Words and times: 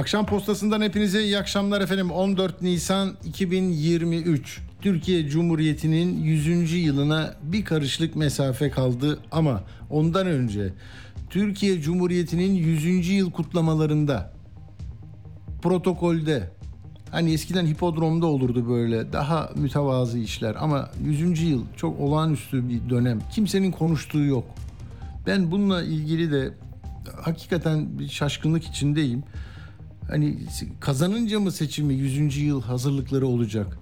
Akşam 0.00 0.26
postasından 0.26 0.80
hepinize 0.80 1.22
iyi 1.22 1.38
akşamlar 1.38 1.80
efendim. 1.80 2.10
14 2.10 2.62
Nisan 2.62 3.16
2023. 3.24 4.60
Türkiye 4.80 5.28
Cumhuriyeti'nin 5.28 6.22
100. 6.22 6.72
yılına 6.72 7.34
bir 7.42 7.64
karışlık 7.64 8.16
mesafe 8.16 8.70
kaldı 8.70 9.18
ama 9.32 9.62
ondan 9.90 10.26
önce 10.26 10.72
Türkiye 11.30 11.80
Cumhuriyeti'nin 11.80 12.54
100. 12.54 13.08
yıl 13.08 13.30
kutlamalarında 13.30 14.32
protokolde 15.62 16.50
hani 17.10 17.32
eskiden 17.32 17.66
hipodromda 17.66 18.26
olurdu 18.26 18.68
böyle 18.68 19.12
daha 19.12 19.50
mütevazı 19.56 20.18
işler 20.18 20.56
ama 20.58 20.90
100. 21.04 21.42
yıl 21.42 21.64
çok 21.76 22.00
olağanüstü 22.00 22.68
bir 22.68 22.90
dönem. 22.90 23.20
Kimsenin 23.32 23.70
konuştuğu 23.72 24.24
yok. 24.24 24.44
Ben 25.26 25.50
bununla 25.50 25.82
ilgili 25.82 26.32
de 26.32 26.54
hakikaten 27.22 27.98
bir 27.98 28.08
şaşkınlık 28.08 28.64
içindeyim. 28.64 29.22
Hani 30.10 30.38
kazanınca 30.80 31.40
mı 31.40 31.52
seçimi 31.52 31.94
100. 31.94 32.36
yıl 32.36 32.62
hazırlıkları 32.62 33.26
olacak? 33.26 33.78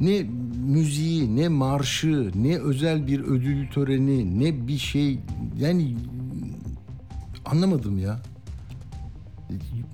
Ne 0.00 0.22
müziği, 0.66 1.36
ne 1.36 1.48
marşı, 1.48 2.32
ne 2.34 2.58
özel 2.58 3.06
bir 3.06 3.20
ödül 3.20 3.68
töreni, 3.68 4.40
ne 4.40 4.68
bir 4.68 4.78
şey 4.78 5.18
yani 5.58 5.96
anlamadım 7.44 7.98
ya. 7.98 8.20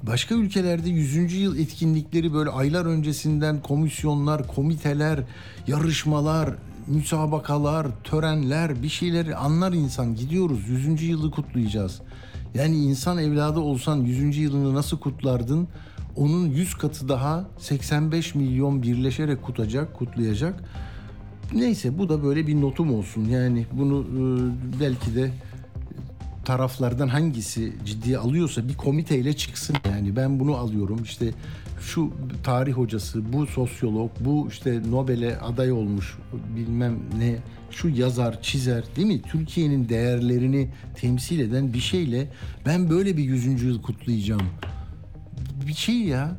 Başka 0.03 0.35
ülkelerde 0.35 0.91
100. 0.91 1.33
yıl 1.33 1.59
etkinlikleri 1.59 2.35
böyle 2.35 2.51
aylar 2.51 2.87
öncesinden 2.87 3.63
komisyonlar, 3.63 4.47
komiteler, 4.49 5.21
yarışmalar, 5.67 6.55
müsabakalar, 6.87 7.87
törenler, 8.05 8.83
bir 8.83 8.89
şeyleri 8.89 9.37
anlar 9.37 9.73
insan. 9.73 10.15
Gidiyoruz 10.15 10.69
100. 10.69 11.03
yılı 11.03 11.31
kutlayacağız. 11.31 12.01
Yani 12.55 12.77
insan 12.77 13.19
evladı 13.19 13.61
olsan 13.61 13.97
100. 13.97 14.37
yılını 14.37 14.75
nasıl 14.75 14.99
kutlardın? 14.99 15.69
Onun 16.17 16.47
100 16.47 16.75
katı 16.75 17.09
daha 17.09 17.49
85 17.59 18.35
milyon 18.35 18.83
birleşerek 18.83 19.43
kutacak, 19.43 19.95
kutlayacak. 19.95 20.65
Neyse 21.55 21.99
bu 21.99 22.09
da 22.09 22.23
böyle 22.23 22.47
bir 22.47 22.61
notum 22.61 22.95
olsun. 22.95 23.25
Yani 23.25 23.67
bunu 23.73 24.01
e, 24.01 24.21
belki 24.81 25.15
de 25.15 25.31
taraflardan 26.45 27.09
hangisi 27.09 27.73
ciddiye 27.85 28.19
alıyorsa 28.19 28.69
bir 28.69 28.77
komiteyle 28.77 29.37
çıksın. 29.37 29.77
Yani 29.91 30.17
ben 30.17 30.41
bunu 30.41 30.57
alıyorum. 30.57 31.03
İşte 31.03 31.31
şu 31.81 32.13
tarih 32.45 32.73
hocası, 32.73 33.33
bu 33.33 33.47
sosyolog, 33.47 34.11
bu 34.21 34.49
işte 34.51 34.83
Nobel'e 34.91 35.39
aday 35.39 35.73
olmuş 35.73 36.19
bilmem 36.57 36.99
ne, 37.19 37.37
şu 37.81 37.89
yazar, 37.89 38.43
çizer 38.43 38.85
değil 38.97 39.07
mi? 39.07 39.23
Türkiye'nin 39.23 39.89
değerlerini 39.89 40.69
temsil 40.95 41.41
eden 41.41 41.73
bir 41.73 41.81
şeyle 41.81 42.29
ben 42.67 42.91
böyle 42.91 43.17
bir 43.17 43.25
yüzüncü 43.25 43.67
yıl 43.67 43.83
kutlayacağım. 43.83 44.49
Bir 45.67 45.75
şey 45.75 45.95
ya. 45.95 46.37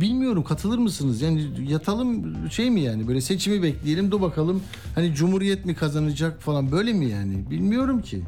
Bilmiyorum 0.00 0.44
katılır 0.44 0.78
mısınız? 0.78 1.22
Yani 1.22 1.48
yatalım 1.68 2.36
şey 2.50 2.70
mi 2.70 2.80
yani 2.80 3.08
böyle 3.08 3.20
seçimi 3.20 3.62
bekleyelim 3.62 4.10
dur 4.10 4.20
bakalım 4.20 4.62
hani 4.94 5.14
cumhuriyet 5.14 5.66
mi 5.66 5.74
kazanacak 5.74 6.42
falan 6.42 6.72
böyle 6.72 6.92
mi 6.92 7.06
yani? 7.06 7.50
Bilmiyorum 7.50 8.02
ki. 8.02 8.22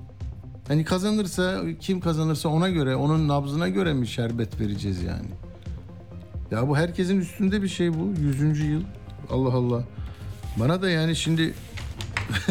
Hani 0.69 0.85
kazanırsa 0.85 1.61
kim 1.81 2.01
kazanırsa 2.01 2.49
ona 2.49 2.69
göre 2.69 2.97
onun 2.97 3.29
nabzına 3.29 3.69
göre 3.69 3.95
mi 3.95 4.07
şerbet 4.07 4.61
vereceğiz 4.61 5.03
yani? 5.03 5.29
Ya 6.51 6.69
bu 6.69 6.77
herkesin 6.77 7.21
üstünde 7.21 7.63
bir 7.63 7.69
şey 7.69 7.95
bu. 7.95 8.21
Yüzüncü 8.21 8.71
yıl. 8.71 8.83
Allah 9.31 9.53
Allah. 9.53 9.85
Bana 10.57 10.83
da 10.83 10.91
yani 10.91 11.17
şimdi 11.17 11.55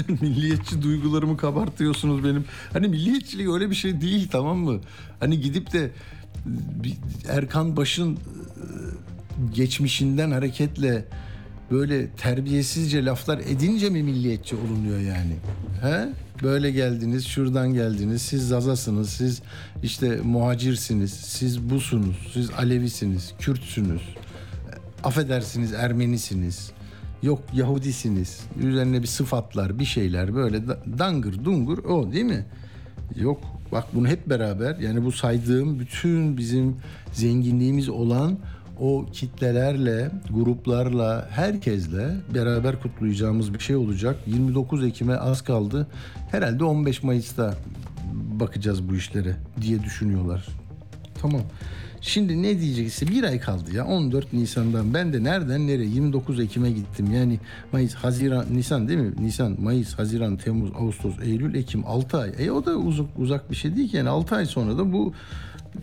milliyetçi 0.21 0.81
duygularımı 0.81 1.37
kabartıyorsunuz 1.37 2.23
benim. 2.23 2.45
Hani 2.73 2.87
milliyetçilik 2.87 3.49
öyle 3.49 3.69
bir 3.69 3.75
şey 3.75 4.01
değil 4.01 4.27
tamam 4.31 4.57
mı? 4.57 4.79
Hani 5.19 5.41
gidip 5.41 5.73
de 5.73 5.91
Erkan 7.27 7.77
Baş'ın 7.77 8.17
geçmişinden 9.53 10.31
hareketle 10.31 11.05
böyle 11.71 12.09
terbiyesizce 12.09 13.05
laflar 13.05 13.39
edince 13.39 13.89
mi 13.89 14.03
milliyetçi 14.03 14.55
olunuyor 14.55 14.99
yani? 14.99 15.35
He? 15.81 16.09
Böyle 16.43 16.71
geldiniz, 16.71 17.25
şuradan 17.27 17.73
geldiniz, 17.73 18.21
siz 18.21 18.47
Zazasınız, 18.47 19.09
siz 19.09 19.41
işte 19.83 20.19
muhacirsiniz, 20.23 21.11
siz 21.11 21.69
busunuz, 21.69 22.15
siz 22.33 22.49
Alevisiniz, 22.49 23.33
Kürtsünüz, 23.39 24.01
affedersiniz 25.03 25.73
Ermenisiniz, 25.73 26.71
yok 27.23 27.39
Yahudisiniz, 27.53 28.41
üzerine 28.59 29.01
bir 29.01 29.07
sıfatlar, 29.07 29.79
bir 29.79 29.85
şeyler 29.85 30.35
böyle 30.35 30.67
dangır 30.99 31.45
dungur 31.45 31.77
o 31.77 32.11
değil 32.11 32.25
mi? 32.25 32.45
Yok 33.15 33.41
bak 33.71 33.85
bunu 33.93 34.07
hep 34.07 34.29
beraber 34.29 34.75
yani 34.77 35.05
bu 35.05 35.11
saydığım 35.11 35.79
bütün 35.79 36.37
bizim 36.37 36.75
zenginliğimiz 37.13 37.89
olan 37.89 38.37
o 38.79 39.05
kitlelerle, 39.13 40.11
gruplarla, 40.29 41.27
herkesle 41.31 42.15
beraber 42.33 42.81
kutlayacağımız 42.81 43.53
bir 43.53 43.59
şey 43.59 43.75
olacak. 43.75 44.15
29 44.27 44.85
Ekim'e 44.85 45.15
az 45.15 45.41
kaldı. 45.41 45.87
Herhalde 46.31 46.63
15 46.63 47.03
Mayıs'ta 47.03 47.53
bakacağız 48.13 48.89
bu 48.89 48.95
işlere 48.95 49.35
diye 49.61 49.83
düşünüyorlar. 49.83 50.47
Tamam. 51.21 51.41
Şimdi 52.01 52.43
ne 52.43 52.59
diyecekse 52.59 53.07
bir 53.07 53.23
ay 53.23 53.39
kaldı 53.39 53.75
ya 53.75 53.85
14 53.85 54.33
Nisan'dan 54.33 54.93
ben 54.93 55.13
de 55.13 55.23
nereden 55.23 55.67
nereye 55.67 55.89
29 55.89 56.39
Ekim'e 56.39 56.71
gittim 56.71 57.13
yani 57.13 57.39
Mayıs, 57.71 57.93
Haziran, 57.93 58.45
Nisan 58.51 58.87
değil 58.87 58.99
mi? 58.99 59.11
Nisan, 59.19 59.61
Mayıs, 59.61 59.93
Haziran, 59.93 60.37
Temmuz, 60.37 60.71
Ağustos, 60.79 61.13
Eylül, 61.23 61.55
Ekim 61.55 61.83
6 61.85 62.17
ay. 62.17 62.31
E 62.39 62.51
o 62.51 62.65
da 62.65 62.75
uzak, 62.75 63.05
uzak 63.17 63.51
bir 63.51 63.55
şey 63.55 63.75
değil 63.75 63.89
ki 63.89 63.97
yani 63.97 64.09
6 64.09 64.35
ay 64.35 64.45
sonra 64.45 64.77
da 64.77 64.93
bu 64.93 65.13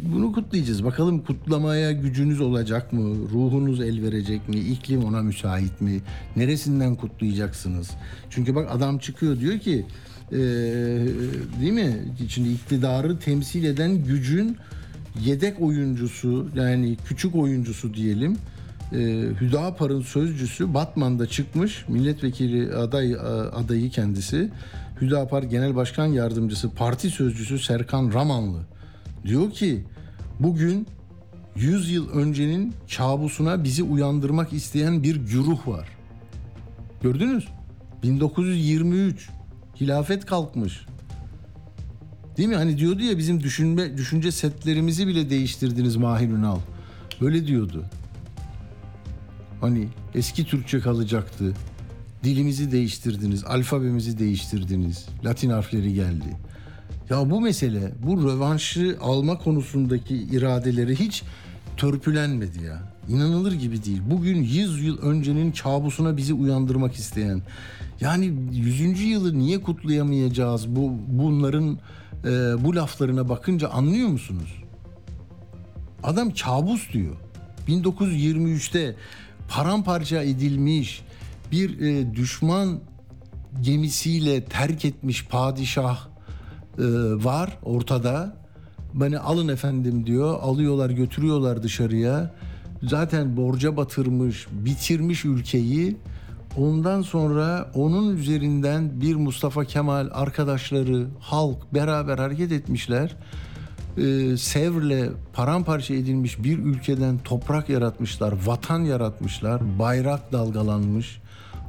bunu 0.00 0.32
kutlayacağız. 0.32 0.84
Bakalım 0.84 1.24
kutlamaya 1.24 1.92
gücünüz 1.92 2.40
olacak 2.40 2.92
mı? 2.92 3.14
Ruhunuz 3.32 3.80
el 3.80 4.02
verecek 4.02 4.48
mi? 4.48 4.56
İklim 4.56 5.04
ona 5.04 5.22
müsait 5.22 5.80
mi? 5.80 6.00
Neresinden 6.36 6.94
kutlayacaksınız? 6.94 7.90
Çünkü 8.30 8.54
bak 8.54 8.68
adam 8.70 8.98
çıkıyor 8.98 9.40
diyor 9.40 9.58
ki 9.58 9.86
e, 10.32 10.38
değil 11.60 11.72
mi? 11.72 11.96
Şimdi 12.28 12.48
iktidarı 12.48 13.18
temsil 13.18 13.64
eden 13.64 14.04
gücün 14.04 14.56
yedek 15.24 15.62
oyuncusu 15.62 16.48
yani 16.54 16.96
küçük 17.08 17.34
oyuncusu 17.34 17.94
diyelim. 17.94 18.36
E, 18.92 18.98
Hüdapar'ın 19.40 20.02
sözcüsü 20.02 20.74
Batman'da 20.74 21.26
çıkmış. 21.26 21.84
Milletvekili 21.88 22.74
aday 22.74 23.16
adayı 23.52 23.90
kendisi. 23.90 24.50
Hüdapar 25.00 25.42
Genel 25.42 25.76
Başkan 25.76 26.06
Yardımcısı, 26.06 26.70
parti 26.70 27.10
sözcüsü 27.10 27.58
Serkan 27.58 28.12
Ramanlı 28.12 28.58
Diyor 29.26 29.50
ki 29.50 29.84
bugün 30.40 30.86
100 31.56 31.90
yıl 31.90 32.10
öncenin 32.10 32.74
kabusuna 32.96 33.64
bizi 33.64 33.82
uyandırmak 33.82 34.52
isteyen 34.52 35.02
bir 35.02 35.16
güruh 35.16 35.68
var. 35.68 35.88
Gördünüz? 37.02 37.48
1923 38.02 39.28
hilafet 39.80 40.26
kalkmış. 40.26 40.86
Değil 42.36 42.48
mi? 42.48 42.54
Hani 42.56 42.78
diyordu 42.78 43.02
ya 43.02 43.18
bizim 43.18 43.42
düşünme 43.42 43.96
düşünce 43.96 44.32
setlerimizi 44.32 45.06
bile 45.06 45.30
değiştirdiniz 45.30 45.96
Mahir 45.96 46.28
Ünal. 46.28 46.58
Böyle 47.20 47.46
diyordu. 47.46 47.84
Hani 49.60 49.88
eski 50.14 50.44
Türkçe 50.44 50.80
kalacaktı. 50.80 51.54
Dilimizi 52.24 52.72
değiştirdiniz, 52.72 53.44
alfabemizi 53.44 54.18
değiştirdiniz. 54.18 55.06
Latin 55.24 55.50
harfleri 55.50 55.94
geldi. 55.94 56.36
Ya 57.10 57.30
bu 57.30 57.40
mesele, 57.40 57.92
bu 58.02 58.22
rövanşı 58.22 58.98
alma 59.00 59.38
konusundaki 59.38 60.16
iradeleri 60.16 60.96
hiç 60.96 61.22
törpülenmedi 61.76 62.64
ya. 62.64 62.82
İnanılır 63.08 63.52
gibi 63.52 63.84
değil. 63.84 64.02
Bugün 64.10 64.42
100 64.42 64.82
yıl 64.82 64.98
öncenin 64.98 65.52
kabusuna 65.52 66.16
bizi 66.16 66.34
uyandırmak 66.34 66.94
isteyen. 66.94 67.42
Yani 68.00 68.32
100. 68.52 69.00
yılı 69.00 69.38
niye 69.38 69.62
kutlayamayacağız? 69.62 70.76
Bu 70.76 70.92
bunların 71.08 71.78
e, 72.24 72.64
bu 72.64 72.76
laflarına 72.76 73.28
bakınca 73.28 73.68
anlıyor 73.68 74.08
musunuz? 74.08 74.62
Adam 76.02 76.30
kabus 76.30 76.92
diyor. 76.92 77.16
1923'te 77.68 78.96
paramparça 79.48 80.22
edilmiş 80.22 81.02
bir 81.52 81.80
e, 81.80 82.14
düşman 82.14 82.80
gemisiyle 83.60 84.44
terk 84.44 84.84
etmiş 84.84 85.26
padişah 85.26 86.08
e, 86.78 86.82
var 87.24 87.58
ortada. 87.62 88.36
Beni 88.94 89.18
alın 89.18 89.48
efendim 89.48 90.06
diyor. 90.06 90.38
Alıyorlar 90.40 90.90
götürüyorlar 90.90 91.62
dışarıya. 91.62 92.34
zaten 92.82 93.36
borca 93.36 93.76
batırmış, 93.76 94.46
bitirmiş 94.52 95.24
ülkeyi. 95.24 95.96
Ondan 96.56 97.02
sonra 97.02 97.70
onun 97.74 98.16
üzerinden 98.16 99.00
bir 99.00 99.14
Mustafa 99.14 99.64
Kemal 99.64 100.08
arkadaşları, 100.12 101.06
halk 101.20 101.74
beraber 101.74 102.18
hareket 102.18 102.52
etmişler. 102.52 103.16
Ee, 103.96 104.36
Sevr'le 104.36 105.10
paramparça 105.32 105.94
edilmiş 105.94 106.42
bir 106.44 106.58
ülkeden 106.58 107.18
toprak 107.18 107.68
yaratmışlar, 107.68 108.34
vatan 108.46 108.80
yaratmışlar, 108.80 109.78
bayrak 109.78 110.32
dalgalanmış, 110.32 111.20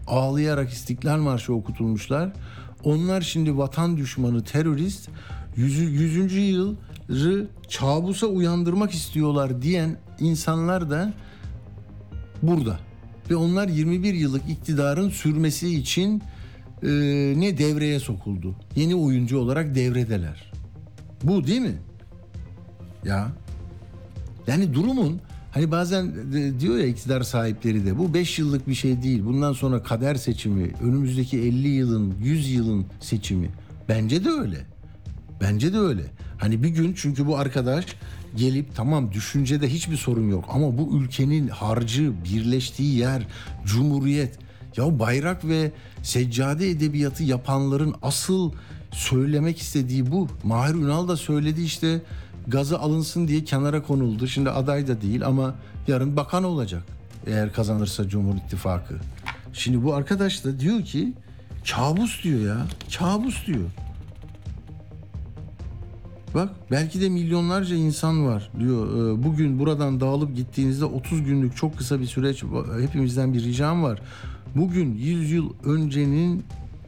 ağlayarak 0.07 0.69
İstiklal 0.74 1.18
Marşı 1.18 1.54
okutulmuşlar. 1.54 2.30
Onlar 2.83 3.22
şimdi 3.22 3.57
vatan 3.57 3.98
düşmanı, 3.98 4.44
terörist, 4.44 5.10
100. 5.56 5.80
100. 5.80 6.33
yılı 6.33 6.75
kabusa 7.80 8.28
uyandırmak 8.28 8.92
istiyorlar 8.92 9.62
diyen 9.62 9.98
insanlar 10.19 10.90
da 10.90 11.13
burada. 12.42 12.80
Ve 13.30 13.36
onlar 13.36 13.68
21 13.68 14.14
yıllık 14.14 14.50
iktidarın 14.50 15.10
sürmesi 15.10 15.76
için 15.76 16.22
e, 16.84 16.88
ne 17.38 17.58
devreye 17.58 18.00
sokuldu. 18.00 18.56
Yeni 18.76 18.96
oyuncu 18.96 19.38
olarak 19.38 19.76
devredeler. 19.76 20.52
Bu 21.24 21.48
değil 21.48 21.62
mi? 21.62 21.76
Ya. 23.06 23.32
Yani 24.48 24.74
durumun 24.74 25.20
hani 25.52 25.72
bazen 25.72 26.34
de 26.34 26.60
diyor 26.60 26.78
ya 26.78 26.86
iktidar 26.86 27.22
sahipleri 27.22 27.86
de 27.86 27.98
bu 27.98 28.14
5 28.14 28.40
yıllık 28.40 28.68
bir 28.68 28.74
şey 28.74 29.04
değil. 29.04 29.26
Bundan 29.26 29.54
sonra 29.54 29.84
kader 29.84 30.16
seçimi, 30.16 30.72
önümüzdeki 30.82 31.40
50 31.40 31.68
yılın, 31.68 32.14
100 32.24 32.52
yılın 32.52 32.86
seçimi. 33.00 33.50
Bence 33.90 34.26
de 34.26 34.30
öyle. 34.30 34.66
Bence 35.42 35.74
de 35.74 35.78
öyle. 35.78 36.04
Hani 36.38 36.64
bir 36.64 36.70
gün 36.70 36.94
çünkü 36.98 37.28
bu 37.28 37.38
arkadaş 37.38 37.86
gelip 38.36 38.76
tamam 38.76 39.12
düşüncede 39.12 39.70
hiçbir 39.70 39.98
sorun 39.98 40.30
yok 40.30 40.46
ama 40.50 40.78
bu 40.78 40.98
ülkenin 40.98 41.48
harcı, 41.48 42.14
birleştiği 42.24 42.98
yer, 42.98 43.28
cumhuriyet. 43.66 44.40
Ya 44.78 45.00
bayrak 45.00 45.46
ve 45.46 45.72
seccade 46.04 46.70
edebiyatı 46.70 47.24
yapanların 47.24 47.96
asıl 48.02 48.52
söylemek 48.92 49.58
istediği 49.58 50.12
bu. 50.12 50.28
Mahir 50.44 50.76
Ünal 50.76 51.08
da 51.08 51.18
söyledi 51.18 51.62
işte 51.62 52.02
gazı 52.48 52.80
alınsın 52.80 53.28
diye 53.28 53.44
kenara 53.44 53.84
konuldu. 53.84 54.28
Şimdi 54.28 54.50
aday 54.50 54.88
da 54.88 55.02
değil 55.02 55.26
ama 55.26 55.56
yarın 55.88 56.18
bakan 56.18 56.44
olacak 56.44 56.84
eğer 57.28 57.54
kazanırsa 57.54 58.08
Cumhur 58.10 58.36
İttifakı. 58.36 58.96
Şimdi 59.54 59.84
bu 59.84 59.94
arkadaş 59.94 60.46
da 60.46 60.60
diyor 60.60 60.82
ki 60.82 61.14
kabus 61.72 62.24
diyor 62.24 62.56
ya. 62.56 62.68
Kabus 63.00 63.48
diyor. 63.48 63.70
Bak 66.34 66.50
belki 66.72 67.02
de 67.02 67.10
milyonlarca 67.10 67.76
insan 67.76 68.26
var 68.26 68.50
diyor. 68.60 68.88
Ee, 68.88 69.24
Bugün 69.24 69.60
buradan 69.60 70.00
dağılıp 70.00 70.36
gittiğinizde 70.36 70.86
30 70.86 71.24
günlük 71.24 71.58
çok 71.58 71.78
kısa 71.78 72.00
bir 72.00 72.06
süreç 72.06 72.44
hepimizden 72.82 73.34
bir 73.34 73.44
ricam 73.44 73.84
var. 73.84 74.02
Bugün 74.56 74.96
100 74.96 75.32
yıl 75.32 75.50
öncenin 75.66 76.44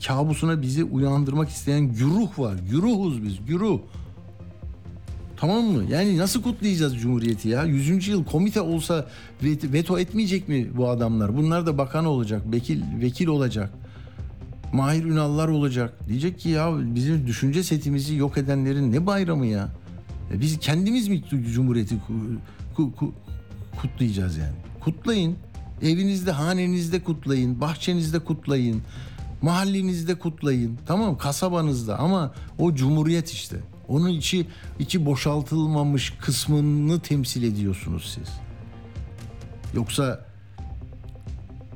kabusuna 0.07 0.61
bizi 0.61 0.83
uyandırmak 0.83 1.49
isteyen 1.49 1.93
güruh 1.93 2.39
var. 2.39 2.55
Güruhuz 2.71 3.23
biz, 3.23 3.37
güruh. 3.47 3.79
Tamam 5.37 5.65
mı? 5.65 5.83
Yani 5.89 6.17
nasıl 6.17 6.41
kutlayacağız 6.41 6.97
Cumhuriyeti 6.97 7.49
ya? 7.49 7.63
100. 7.63 8.07
yıl 8.07 8.23
komite 8.25 8.61
olsa 8.61 9.07
veto 9.43 9.99
etmeyecek 9.99 10.49
mi 10.49 10.67
bu 10.77 10.89
adamlar? 10.89 11.37
Bunlar 11.37 11.65
da 11.65 11.77
bakan 11.77 12.05
olacak, 12.05 12.41
vekil 12.51 12.81
vekil 13.01 13.27
olacak. 13.27 13.73
Mahir 14.73 15.03
Ünallar 15.03 15.47
olacak. 15.47 15.93
Diyecek 16.07 16.39
ki 16.39 16.49
ya 16.49 16.71
bizim 16.95 17.27
düşünce 17.27 17.63
setimizi 17.63 18.15
yok 18.15 18.37
edenlerin 18.37 18.91
ne 18.91 19.05
bayramı 19.05 19.45
ya? 19.45 19.69
E 20.33 20.41
biz 20.41 20.59
kendimiz 20.59 21.07
mi 21.07 21.23
Cumhuriyeti 21.53 21.95
ku, 22.75 22.95
ku, 22.95 23.13
kutlayacağız 23.81 24.37
yani? 24.37 24.55
Kutlayın. 24.79 25.35
Evinizde, 25.81 26.31
hanenizde 26.31 27.03
kutlayın. 27.03 27.61
Bahçenizde 27.61 28.19
kutlayın. 28.19 28.81
Mahallenizde 29.41 30.15
kutlayın. 30.15 30.77
Tamam 30.85 31.17
kasabanızda 31.17 31.99
ama 31.99 32.33
o 32.57 32.75
Cumhuriyet 32.75 33.31
işte. 33.31 33.57
Onun 33.87 34.09
içi 34.09 34.45
içi 34.79 35.05
boşaltılmamış 35.05 36.13
kısmını 36.21 36.99
temsil 36.99 37.43
ediyorsunuz 37.43 38.11
siz. 38.15 38.33
Yoksa 39.73 40.25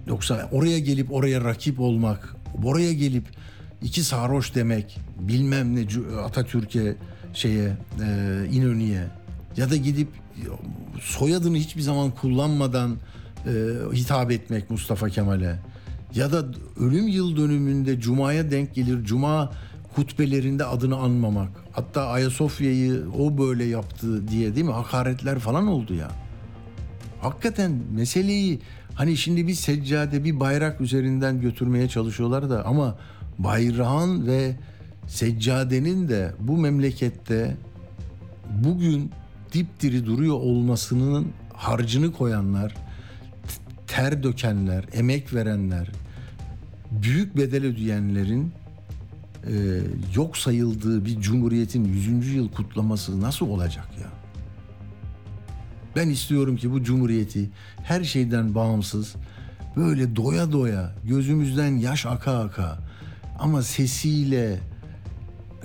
yoksa 0.07 0.49
oraya 0.51 0.79
gelip 0.79 1.13
oraya 1.13 1.43
rakip 1.43 1.79
olmak, 1.79 2.35
oraya 2.63 2.94
gelip 2.94 3.25
iki 3.81 4.03
sarhoş 4.03 4.55
demek, 4.55 5.00
bilmem 5.19 5.75
ne 5.75 5.88
Atatürk'e 6.25 6.95
şeye 7.33 7.77
e, 8.01 8.47
İnönü'ye 8.51 9.07
ya 9.57 9.69
da 9.69 9.75
gidip 9.75 10.07
soyadını 11.01 11.57
hiçbir 11.57 11.81
zaman 11.81 12.11
kullanmadan 12.11 12.97
e, 13.47 13.51
hitap 13.94 14.31
etmek 14.31 14.69
Mustafa 14.69 15.09
Kemal'e 15.09 15.59
ya 16.15 16.31
da 16.31 16.45
ölüm 16.79 17.07
yıl 17.07 17.38
dönümünde 17.38 18.00
Cuma'ya 18.00 18.51
denk 18.51 18.75
gelir 18.75 19.03
Cuma 19.03 19.51
hutbelerinde 19.95 20.65
adını 20.65 20.97
anmamak. 20.97 21.50
Hatta 21.71 22.07
Ayasofya'yı 22.07 23.03
o 23.19 23.38
böyle 23.38 23.63
yaptı 23.63 24.27
diye 24.27 24.55
değil 24.55 24.65
mi? 24.65 24.71
Hakaretler 24.71 25.39
falan 25.39 25.67
oldu 25.67 25.94
ya. 25.94 26.11
Hakikaten 27.21 27.71
meseleyi 27.95 28.59
hani 28.95 29.17
şimdi 29.17 29.47
bir 29.47 29.53
seccade 29.53 30.23
bir 30.23 30.39
bayrak 30.39 30.81
üzerinden 30.81 31.41
götürmeye 31.41 31.89
çalışıyorlar 31.89 32.49
da 32.49 32.65
ama 32.65 32.97
bayrağın 33.39 34.27
ve 34.27 34.55
seccadenin 35.07 36.09
de 36.09 36.33
bu 36.39 36.57
memlekette 36.57 37.57
bugün 38.63 39.11
dipdiri 39.53 40.05
duruyor 40.05 40.35
olmasının 40.35 41.27
harcını 41.53 42.11
koyanlar, 42.11 42.75
ter 43.87 44.23
dökenler, 44.23 44.85
emek 44.93 45.33
verenler, 45.33 45.89
büyük 46.91 47.37
bedel 47.37 47.65
ödeyenlerin 47.65 48.51
e, 49.47 49.53
yok 50.15 50.37
sayıldığı 50.37 51.05
bir 51.05 51.21
cumhuriyetin 51.21 51.85
100. 51.85 52.33
yıl 52.33 52.49
kutlaması 52.49 53.21
nasıl 53.21 53.47
olacak 53.47 53.87
ya? 54.01 54.22
Ben 55.95 56.09
istiyorum 56.09 56.57
ki 56.57 56.71
bu 56.71 56.83
cumhuriyeti 56.83 57.49
her 57.83 58.03
şeyden 58.03 58.55
bağımsız 58.55 59.15
böyle 59.75 60.15
doya 60.15 60.51
doya 60.51 60.95
gözümüzden 61.03 61.75
yaş 61.75 62.05
aka 62.05 62.39
aka 62.39 62.79
ama 63.39 63.61
sesiyle, 63.61 64.59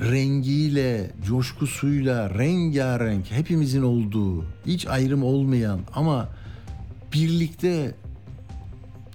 rengiyle, 0.00 1.10
coşkusuyla, 1.26 2.30
rengarenk 2.38 3.30
hepimizin 3.30 3.82
olduğu, 3.82 4.44
hiç 4.66 4.86
ayrım 4.86 5.22
olmayan 5.22 5.80
ama 5.94 6.28
birlikte 7.12 7.94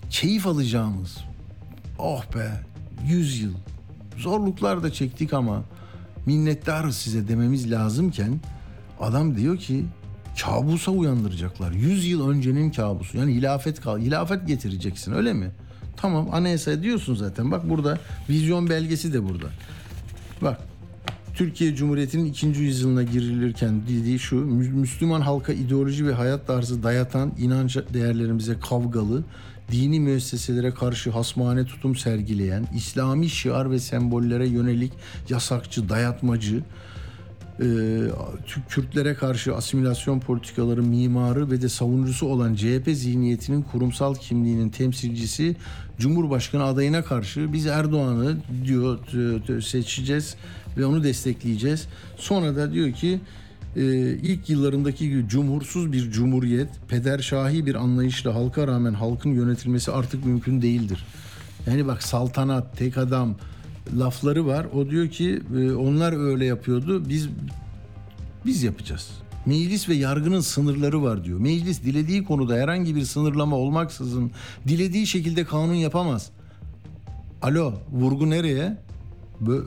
keyif 0.09 0.47
alacağımız 0.47 1.17
oh 1.99 2.23
be 2.35 2.51
100 3.07 3.41
yıl. 3.41 3.53
Zorluklar 4.17 4.83
da 4.83 4.93
çektik 4.93 5.33
ama 5.33 5.63
minnettarız 6.25 6.95
size 6.95 7.27
dememiz 7.27 7.71
lazımken 7.71 8.39
adam 8.99 9.37
diyor 9.37 9.57
ki 9.57 9.85
kabusa 10.41 10.91
uyandıracaklar. 10.91 11.71
100 11.71 12.07
yıl 12.07 12.29
öncenin 12.29 12.71
kabusu. 12.71 13.17
Yani 13.17 13.33
hilafet 13.33 13.81
kal 13.81 13.99
hilafet 13.99 14.47
getireceksin 14.47 15.13
öyle 15.13 15.33
mi? 15.33 15.51
Tamam 15.97 16.29
anayasa 16.31 16.83
diyorsun 16.83 17.15
zaten. 17.15 17.51
Bak 17.51 17.69
burada 17.69 17.99
vizyon 18.29 18.69
belgesi 18.69 19.13
de 19.13 19.23
burada. 19.23 19.47
Bak 20.41 20.59
Türkiye 21.35 21.75
Cumhuriyeti'nin 21.75 22.25
ikinci 22.25 22.61
yüzyılına 22.61 23.03
girilirken 23.03 23.81
dediği 23.83 24.19
şu 24.19 24.35
Müslüman 24.75 25.21
halka 25.21 25.53
ideoloji 25.53 26.07
ve 26.07 26.13
hayat 26.13 26.47
tarzı 26.47 26.83
dayatan 26.83 27.33
inanç 27.39 27.77
değerlerimize 27.93 28.59
kavgalı 28.59 29.23
dini 29.71 29.99
müesseselere 29.99 30.73
karşı 30.73 31.11
hasmane 31.11 31.65
tutum 31.65 31.95
sergileyen, 31.95 32.67
İslami 32.75 33.29
şiar 33.29 33.71
ve 33.71 33.79
sembollere 33.79 34.47
yönelik 34.47 34.93
yasakçı, 35.29 35.89
dayatmacı, 35.89 36.63
Kürtlere 38.69 39.13
karşı 39.13 39.55
asimilasyon 39.55 40.19
politikaları 40.19 40.83
mimarı 40.83 41.51
ve 41.51 41.61
de 41.61 41.69
savunucusu 41.69 42.27
olan 42.27 42.55
CHP 42.55 42.89
zihniyetinin 42.93 43.61
kurumsal 43.61 44.15
kimliğinin 44.15 44.69
temsilcisi 44.69 45.55
Cumhurbaşkanı 45.99 46.63
adayına 46.63 47.03
karşı 47.03 47.53
biz 47.53 47.67
Erdoğan'ı 47.67 48.37
diyor 48.63 48.99
seçeceğiz 49.61 50.35
ve 50.77 50.85
onu 50.85 51.03
destekleyeceğiz. 51.03 51.87
Sonra 52.17 52.55
da 52.55 52.73
diyor 52.73 52.91
ki 52.91 53.19
e, 53.75 53.81
ilk 54.13 54.49
yıllarındaki 54.49 55.25
cumhursuz 55.29 55.91
bir 55.91 56.11
cumhuriyet, 56.11 56.69
pederşahi 56.87 57.65
bir 57.65 57.75
anlayışla 57.75 58.35
halka 58.35 58.67
rağmen 58.67 58.93
halkın 58.93 59.29
yönetilmesi 59.29 59.91
artık 59.91 60.25
mümkün 60.25 60.61
değildir. 60.61 61.05
Yani 61.67 61.87
bak 61.87 62.03
saltanat, 62.03 62.77
tek 62.77 62.97
adam 62.97 63.35
lafları 63.97 64.47
var. 64.47 64.65
O 64.73 64.89
diyor 64.89 65.09
ki 65.09 65.41
e, 65.57 65.71
onlar 65.71 66.31
öyle 66.31 66.45
yapıyordu. 66.45 67.09
Biz 67.09 67.29
biz 68.45 68.63
yapacağız. 68.63 69.09
Meclis 69.45 69.89
ve 69.89 69.93
yargının 69.93 70.39
sınırları 70.39 71.03
var 71.03 71.23
diyor. 71.23 71.39
Meclis 71.39 71.83
dilediği 71.83 72.23
konuda 72.23 72.55
herhangi 72.55 72.95
bir 72.95 73.01
sınırlama 73.01 73.55
olmaksızın 73.55 74.31
dilediği 74.67 75.07
şekilde 75.07 75.43
kanun 75.43 75.73
yapamaz. 75.73 76.29
Alo, 77.41 77.73
vurgu 77.91 78.29
nereye? 78.29 78.77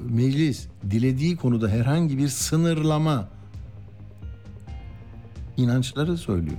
Meclis 0.09 0.67
dilediği 0.91 1.37
konuda 1.37 1.69
herhangi 1.69 2.19
bir 2.19 2.29
sınırlama 2.29 3.29
inançları 5.57 6.17
söylüyor. 6.17 6.59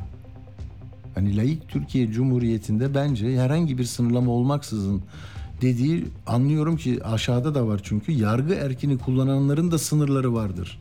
Hani 1.16 1.38
layık 1.38 1.70
Türkiye 1.70 2.12
Cumhuriyeti'nde 2.12 2.96
bence 2.96 3.40
herhangi 3.40 3.78
bir 3.78 3.84
sınırlama 3.84 4.32
olmaksızın 4.32 5.04
dediği 5.62 6.06
anlıyorum 6.28 6.78
ki 6.78 7.04
aşağıda 7.04 7.56
da 7.56 7.68
var 7.68 7.80
çünkü 7.84 8.12
yargı 8.12 8.54
erkini 8.54 8.98
kullananların 8.98 9.72
da 9.72 9.78
sınırları 9.78 10.34
vardır. 10.34 10.80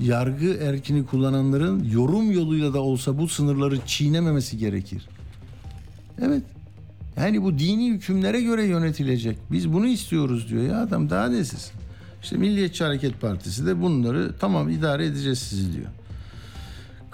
Yargı 0.00 0.54
erkini 0.54 1.06
kullananların 1.06 1.84
yorum 1.84 2.30
yoluyla 2.30 2.74
da 2.74 2.80
olsa 2.80 3.18
bu 3.18 3.28
sınırları 3.28 3.78
çiğnememesi 3.86 4.58
gerekir. 4.58 5.08
Evet. 6.22 6.42
Yani 7.16 7.42
bu 7.42 7.58
dini 7.58 7.90
hükümlere 7.90 8.40
göre 8.40 8.64
yönetilecek. 8.64 9.38
Biz 9.52 9.72
bunu 9.72 9.86
istiyoruz 9.86 10.48
diyor 10.48 10.62
ya 10.62 10.80
adam 10.80 11.10
daha 11.10 11.28
nesiz. 11.28 11.72
İşte 12.22 12.36
Milliyetçi 12.36 12.84
Hareket 12.84 13.20
Partisi 13.20 13.66
de 13.66 13.82
bunları 13.82 14.34
tamam 14.40 14.68
idare 14.68 15.06
edeceğiz 15.06 15.38
sizi 15.38 15.72
diyor. 15.72 15.86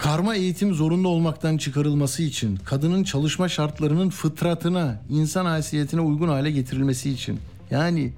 Karma 0.01 0.35
eğitim 0.35 0.75
zorunlu 0.75 1.09
olmaktan 1.09 1.57
çıkarılması 1.57 2.23
için, 2.23 2.57
kadının 2.57 3.05
çalışma 3.05 3.49
şartlarının 3.49 4.11
fıtratına, 4.11 5.03
insan 5.11 5.45
haysiyetine 5.45 6.01
uygun 6.01 6.29
hale 6.29 6.51
getirilmesi 6.51 7.11
için. 7.11 7.39
Yani 7.71 8.13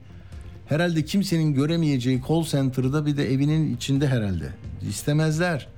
herhalde 0.67 1.05
kimsenin 1.05 1.55
göremeyeceği 1.55 2.23
call 2.29 2.43
center'da 2.45 3.07
bir 3.07 3.17
de 3.17 3.33
evinin 3.33 3.77
içinde 3.77 4.09
herhalde. 4.09 4.53
İstemezler. 4.89 5.69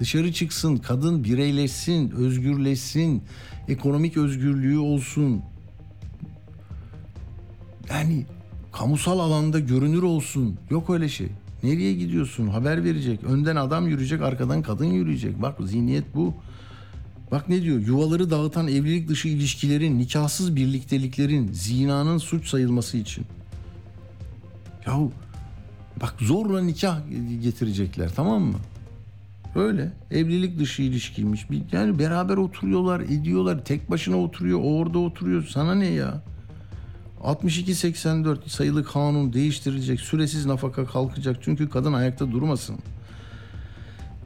Dışarı 0.00 0.32
çıksın, 0.32 0.76
kadın 0.76 1.24
bireyleşsin, 1.24 2.10
özgürleşsin, 2.10 3.22
ekonomik 3.68 4.16
özgürlüğü 4.16 4.78
olsun. 4.78 5.42
Yani 7.90 8.26
kamusal 8.72 9.18
alanda 9.18 9.60
görünür 9.60 10.02
olsun. 10.02 10.56
Yok 10.70 10.90
öyle 10.90 11.08
şey. 11.08 11.28
Nereye 11.62 11.94
gidiyorsun? 11.94 12.46
Haber 12.46 12.84
verecek. 12.84 13.24
Önden 13.24 13.56
adam 13.56 13.88
yürüyecek, 13.88 14.22
arkadan 14.22 14.62
kadın 14.62 14.84
yürüyecek. 14.84 15.42
Bak 15.42 15.58
zihniyet 15.64 16.14
bu. 16.14 16.34
Bak 17.30 17.48
ne 17.48 17.62
diyor? 17.62 17.78
Yuvaları 17.78 18.30
dağıtan 18.30 18.68
evlilik 18.68 19.08
dışı 19.08 19.28
ilişkilerin, 19.28 19.98
nikahsız 19.98 20.56
birlikteliklerin, 20.56 21.52
zinanın 21.52 22.18
suç 22.18 22.48
sayılması 22.48 22.96
için. 22.96 23.24
Yahu 24.86 25.12
bak 26.00 26.14
zorla 26.20 26.62
nikah 26.62 27.00
getirecekler 27.42 28.14
tamam 28.14 28.42
mı? 28.42 28.58
Öyle 29.54 29.92
evlilik 30.10 30.58
dışı 30.58 30.82
ilişkiymiş. 30.82 31.46
Yani 31.72 31.98
beraber 31.98 32.36
oturuyorlar, 32.36 33.00
ediyorlar. 33.00 33.64
Tek 33.64 33.90
başına 33.90 34.16
oturuyor, 34.16 34.58
o 34.58 34.76
orada 34.76 34.98
oturuyor. 34.98 35.46
Sana 35.46 35.74
ne 35.74 35.86
ya? 35.86 36.22
62-84 37.22 38.48
sayılı 38.48 38.84
kanun 38.84 39.32
değiştirilecek. 39.32 40.00
Süresiz 40.00 40.46
nafaka 40.46 40.86
kalkacak. 40.86 41.36
Çünkü 41.42 41.68
kadın 41.68 41.92
ayakta 41.92 42.32
durmasın. 42.32 42.78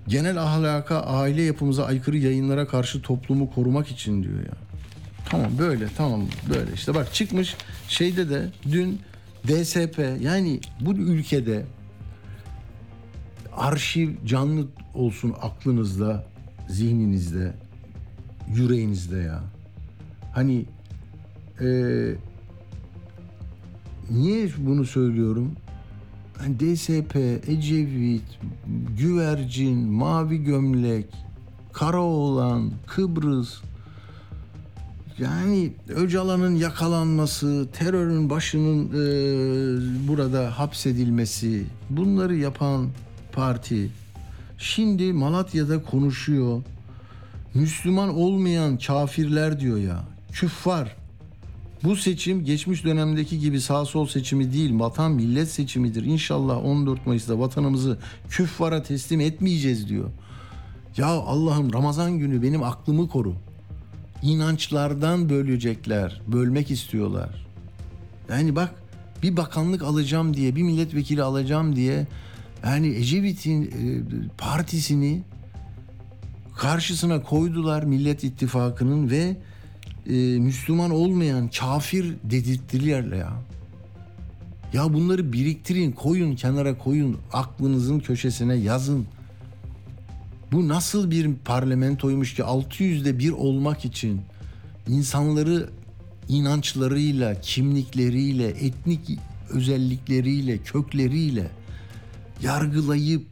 Genel 0.09 0.43
ahlaka, 0.43 1.01
aile 1.01 1.43
yapımıza 1.43 1.85
aykırı 1.85 2.17
yayınlara 2.17 2.67
karşı 2.67 3.03
toplumu 3.03 3.51
korumak 3.51 3.89
için 3.89 4.23
diyor 4.23 4.39
ya. 4.39 4.57
Tamam 5.31 5.51
böyle 5.59 5.89
tamam 5.97 6.23
böyle 6.49 6.73
işte 6.75 6.95
bak 6.95 7.15
çıkmış 7.15 7.57
şeyde 7.89 8.31
de 8.31 8.51
dün 8.73 9.01
DSP 9.47 9.99
yani 10.21 10.61
bu 10.81 10.93
ülkede 10.93 11.67
arşiv 13.57 14.11
canlı 14.27 14.67
olsun 14.95 15.35
aklınızda, 15.43 16.25
zihninizde, 16.69 17.55
yüreğinizde 18.55 19.19
ya. 19.19 19.41
Hani 20.33 20.65
e, 21.61 21.67
niye 24.11 24.49
bunu 24.59 24.85
söylüyorum? 24.85 25.53
Hani 26.39 26.61
DSP, 26.61 27.17
Ecevit, 27.49 28.39
Güvercin, 28.99 29.79
Mavi 29.89 30.45
Gömlek, 30.45 31.07
Karaoğlan, 31.73 32.71
Kıbrıs, 32.87 33.61
yani 35.19 35.73
Öcalan'ın 35.89 36.55
yakalanması, 36.55 37.69
terörün 37.73 38.31
başının 38.31 38.87
e, 38.87 40.09
burada 40.09 40.59
hapsedilmesi, 40.59 41.67
bunları 41.91 42.37
yapan 42.37 42.89
parti 43.33 43.91
şimdi 44.59 45.13
Malatya'da 45.13 45.83
konuşuyor. 45.83 46.63
Müslüman 47.55 48.15
olmayan 48.15 48.79
kafirler 48.79 49.61
diyor 49.61 49.79
ya. 49.79 50.05
Küffar. 50.33 50.97
Bu 51.85 51.97
seçim 51.97 52.45
geçmiş 52.45 52.85
dönemdeki 52.85 53.39
gibi 53.39 53.61
sağ 53.61 53.85
sol 53.85 54.07
seçimi 54.07 54.53
değil, 54.53 54.79
vatan 54.79 55.13
millet 55.13 55.51
seçimidir. 55.51 56.05
İnşallah 56.05 56.65
14 56.65 57.07
Mayıs'ta 57.07 57.39
vatanımızı 57.39 57.99
küffara 58.29 58.83
teslim 58.83 59.21
etmeyeceğiz 59.21 59.89
diyor. 59.89 60.11
Ya 60.97 61.07
Allah'ım 61.07 61.73
Ramazan 61.73 62.19
günü 62.19 62.43
benim 62.43 62.63
aklımı 62.63 63.09
koru. 63.09 63.35
İnançlardan 64.23 65.29
bölecekler, 65.29 66.21
bölmek 66.27 66.71
istiyorlar. 66.71 67.47
Yani 68.31 68.57
bak 68.57 68.75
bir 69.23 69.37
bakanlık 69.37 69.83
alacağım 69.83 70.35
diye, 70.35 70.57
bir 70.57 70.63
milletvekili 70.63 71.23
alacağım 71.23 71.77
diye 71.77 72.07
yani 72.65 72.89
Ecevit'in 72.89 73.63
e, 73.63 73.69
partisini 74.39 75.23
karşısına 76.57 77.23
koydular 77.23 77.83
Millet 77.83 78.25
İttifakı'nın 78.25 79.11
ve 79.11 79.37
e, 80.09 80.13
Müslüman 80.39 80.91
olmayan 80.91 81.49
kafir 81.49 82.15
dedirttiler 82.25 83.17
ya. 83.17 83.33
Ya 84.73 84.95
bunları 84.95 85.33
biriktirin, 85.33 85.93
koyun 85.93 86.37
kenara 86.37 86.79
koyun, 86.79 87.19
aklınızın 87.33 87.99
köşesine 87.99 88.55
yazın. 88.55 89.07
Bu 90.53 90.69
nasıl 90.69 91.11
bir 91.11 91.35
parlamentoymuş 91.35 92.35
ki 92.35 92.43
600'de 92.43 93.19
bir 93.19 93.31
olmak 93.31 93.85
için 93.85 94.21
insanları 94.89 95.71
inançlarıyla, 96.29 97.41
kimlikleriyle, 97.41 98.49
etnik 98.49 99.19
özellikleriyle, 99.51 100.59
kökleriyle 100.59 101.51
yargılayıp, 102.43 103.27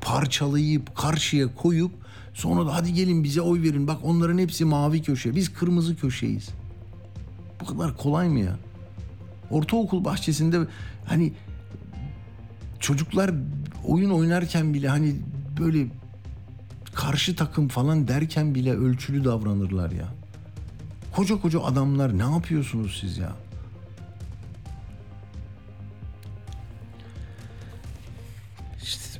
parçalayıp, 0.00 0.96
karşıya 0.96 1.54
koyup 1.54 1.92
sonra 2.38 2.66
da 2.66 2.74
hadi 2.74 2.94
gelin 2.94 3.24
bize 3.24 3.40
oy 3.40 3.62
verin. 3.62 3.86
Bak 3.86 3.98
onların 4.02 4.38
hepsi 4.38 4.64
mavi 4.64 5.02
köşe. 5.02 5.34
Biz 5.34 5.52
kırmızı 5.52 5.96
köşeyiz. 5.96 6.48
Bu 7.60 7.66
kadar 7.66 7.96
kolay 7.96 8.28
mı 8.28 8.38
ya? 8.38 8.56
Ortaokul 9.50 10.04
bahçesinde 10.04 10.58
hani 11.04 11.32
çocuklar 12.80 13.34
oyun 13.84 14.10
oynarken 14.10 14.74
bile 14.74 14.88
hani 14.88 15.16
böyle 15.60 15.86
karşı 16.94 17.36
takım 17.36 17.68
falan 17.68 18.08
derken 18.08 18.54
bile 18.54 18.72
ölçülü 18.72 19.24
davranırlar 19.24 19.90
ya. 19.90 20.08
Koca 21.12 21.40
koca 21.40 21.60
adamlar 21.60 22.18
ne 22.18 22.34
yapıyorsunuz 22.34 22.98
siz 23.00 23.18
ya? 23.18 23.32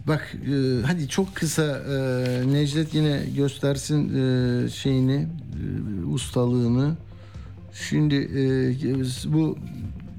Bak 0.09 0.35
e, 0.35 0.83
hadi 0.87 1.09
çok 1.09 1.35
kısa 1.37 1.63
e, 1.63 2.53
Necdet 2.53 2.95
yine 2.95 3.23
göstersin 3.37 4.15
e, 4.15 4.69
şeyini 4.69 5.15
e, 5.23 6.05
ustalığını. 6.05 6.97
Şimdi 7.73 8.15
e, 8.15 9.33
bu 9.33 9.59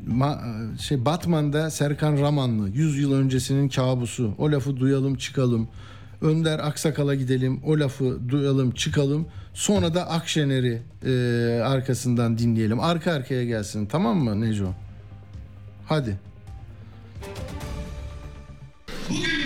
ma, 0.08 0.42
şey 0.80 1.06
Batman'da 1.06 1.70
Serkan 1.70 2.18
Ramanlı 2.18 2.70
100 2.70 3.00
yıl 3.00 3.14
öncesinin 3.14 3.70
kabusu. 3.70 4.34
O 4.38 4.52
lafı 4.52 4.78
duyalım 4.78 5.16
çıkalım. 5.16 5.68
Önder 6.22 6.60
Aksakal'a 6.60 7.16
gidelim. 7.16 7.60
O 7.66 7.80
lafı 7.80 8.30
duyalım 8.30 8.72
çıkalım. 8.72 9.28
Sonra 9.54 9.94
da 9.94 10.10
Akşener'i 10.10 10.82
e, 11.06 11.12
arkasından 11.64 12.38
dinleyelim. 12.38 12.80
Arka 12.80 13.12
arkaya 13.12 13.46
gelsin 13.46 13.86
tamam 13.86 14.18
mı 14.18 14.42
Neco? 14.42 14.74
Hadi. 15.86 16.20
Bugün 19.10 19.39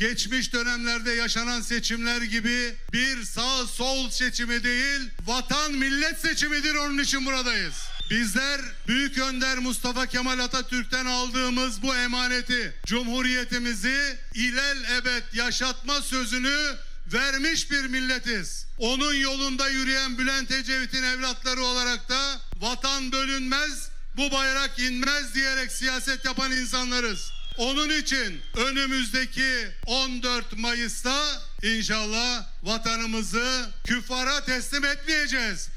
geçmiş 0.00 0.52
dönemlerde 0.52 1.12
yaşanan 1.12 1.60
seçimler 1.60 2.22
gibi 2.22 2.74
bir 2.92 3.24
sağ 3.24 3.66
sol 3.66 4.10
seçimi 4.10 4.64
değil, 4.64 5.00
vatan 5.26 5.72
millet 5.72 6.20
seçimidir 6.20 6.74
onun 6.74 6.98
için 6.98 7.26
buradayız. 7.26 7.74
Bizler 8.10 8.60
Büyük 8.88 9.18
Önder 9.18 9.58
Mustafa 9.58 10.06
Kemal 10.06 10.38
Atatürk'ten 10.38 11.06
aldığımız 11.06 11.82
bu 11.82 11.96
emaneti, 11.96 12.74
Cumhuriyetimizi 12.86 14.16
ilel 14.34 14.98
ebed 14.98 15.22
yaşatma 15.32 16.02
sözünü 16.02 16.76
vermiş 17.12 17.70
bir 17.70 17.84
milletiz. 17.84 18.66
Onun 18.78 19.14
yolunda 19.14 19.68
yürüyen 19.68 20.18
Bülent 20.18 20.50
Ecevit'in 20.50 21.02
evlatları 21.02 21.62
olarak 21.62 22.08
da 22.08 22.40
vatan 22.56 23.12
bölünmez, 23.12 23.88
bu 24.16 24.32
bayrak 24.32 24.78
inmez 24.78 25.34
diyerek 25.34 25.72
siyaset 25.72 26.24
yapan 26.24 26.52
insanlarız. 26.52 27.39
Onun 27.60 27.90
için 27.90 28.40
önümüzdeki 28.56 29.68
14 29.86 30.58
Mayıs'ta 30.58 31.42
inşallah 31.62 32.46
vatanımızı 32.62 33.66
küfara 33.84 34.44
teslim 34.44 34.84
etmeyeceğiz. 34.84 35.68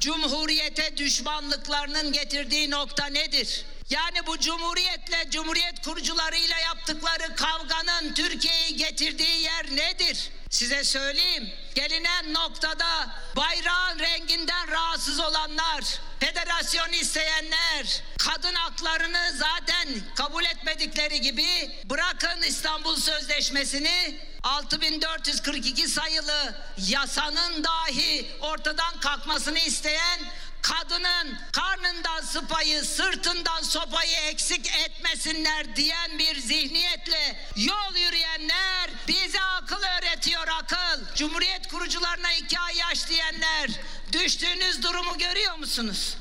Cumhuriyete 0.00 0.96
düşmanlıklarının 0.96 2.12
getirdiği 2.12 2.70
nokta 2.70 3.06
nedir? 3.06 3.64
Yani 3.92 4.26
bu 4.26 4.38
cumhuriyetle, 4.38 5.30
cumhuriyet 5.30 5.84
kurucularıyla 5.84 6.58
yaptıkları 6.58 7.36
kavganın 7.36 8.14
Türkiye'yi 8.14 8.76
getirdiği 8.76 9.42
yer 9.42 9.66
nedir? 9.76 10.30
Size 10.50 10.84
söyleyeyim. 10.84 11.50
Gelinen 11.74 12.34
noktada 12.34 13.10
bayrağın 13.36 13.98
renginden 13.98 14.70
rahatsız 14.70 15.20
olanlar, 15.20 15.84
federasyon 16.20 16.92
isteyenler, 16.92 18.02
kadın 18.18 18.54
haklarını 18.54 19.32
zaten 19.36 19.88
kabul 20.16 20.44
etmedikleri 20.44 21.20
gibi 21.20 21.70
bırakın 21.84 22.42
İstanbul 22.42 22.96
Sözleşmesi'ni 22.96 24.20
6442 24.42 25.88
sayılı 25.88 26.54
yasanın 26.78 27.64
dahi 27.64 28.26
ortadan 28.40 29.00
kalkmasını 29.00 29.58
isteyen 29.58 30.20
kadının 30.62 31.38
karnından 31.52 32.20
sıpayı, 32.20 32.82
sırtından 32.82 33.62
sopayı 33.62 34.16
eksik 34.32 34.70
etmesinler 34.86 35.76
diyen 35.76 36.18
bir 36.18 36.40
zihniyetle 36.40 37.36
yol 37.56 37.96
yürüyenler 37.96 38.90
bize 39.08 39.40
akıl 39.40 39.76
öğretiyor 39.98 40.46
akıl. 40.62 41.14
Cumhuriyet 41.14 41.68
kurucularına 41.68 42.32
iki 42.42 42.58
ay 42.58 42.76
yaş 42.76 43.08
diyenler 43.08 43.80
düştüğünüz 44.12 44.82
durumu 44.82 45.18
görüyor 45.18 45.58
musunuz? 45.58 46.16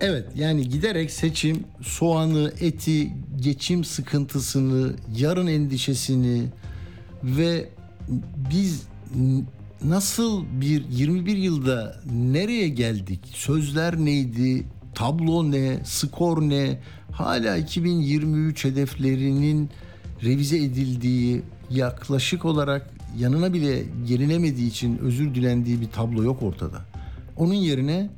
Evet 0.00 0.26
yani 0.34 0.68
giderek 0.68 1.10
seçim 1.10 1.64
soğanı, 1.82 2.52
eti, 2.60 3.12
geçim 3.36 3.84
sıkıntısını, 3.84 4.96
yarın 5.16 5.46
endişesini 5.46 6.48
ve 7.22 7.68
biz 8.50 8.82
nasıl 9.84 10.44
bir 10.60 10.84
21 10.90 11.36
yılda 11.36 11.96
nereye 12.12 12.68
geldik? 12.68 13.20
Sözler 13.34 13.96
neydi? 13.96 14.66
Tablo 14.94 15.50
ne? 15.50 15.80
Skor 15.84 16.42
ne? 16.42 16.80
Hala 17.12 17.56
2023 17.56 18.64
hedeflerinin 18.64 19.70
revize 20.24 20.58
edildiği, 20.58 21.42
yaklaşık 21.70 22.44
olarak 22.44 22.90
yanına 23.18 23.52
bile 23.52 23.84
gelinemediği 24.08 24.68
için 24.68 24.98
özür 24.98 25.34
dilendiği 25.34 25.80
bir 25.80 25.88
tablo 25.88 26.22
yok 26.22 26.42
ortada. 26.42 26.84
Onun 27.36 27.54
yerine 27.54 28.10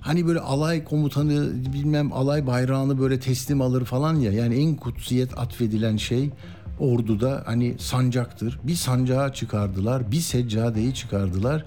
Hani 0.00 0.26
böyle 0.26 0.40
alay 0.40 0.84
komutanı 0.84 1.52
bilmem 1.72 2.12
alay 2.12 2.46
bayrağını 2.46 3.00
böyle 3.00 3.20
teslim 3.20 3.60
alır 3.60 3.84
falan 3.84 4.14
ya. 4.14 4.32
Yani 4.32 4.54
en 4.54 4.76
kutsiyet 4.76 5.38
atfedilen 5.38 5.96
şey 5.96 6.30
orduda 6.78 7.42
hani 7.46 7.74
sancaktır. 7.78 8.58
Bir 8.64 8.74
sancağı 8.74 9.32
çıkardılar, 9.32 10.12
bir 10.12 10.20
seccadeyi 10.20 10.94
çıkardılar. 10.94 11.64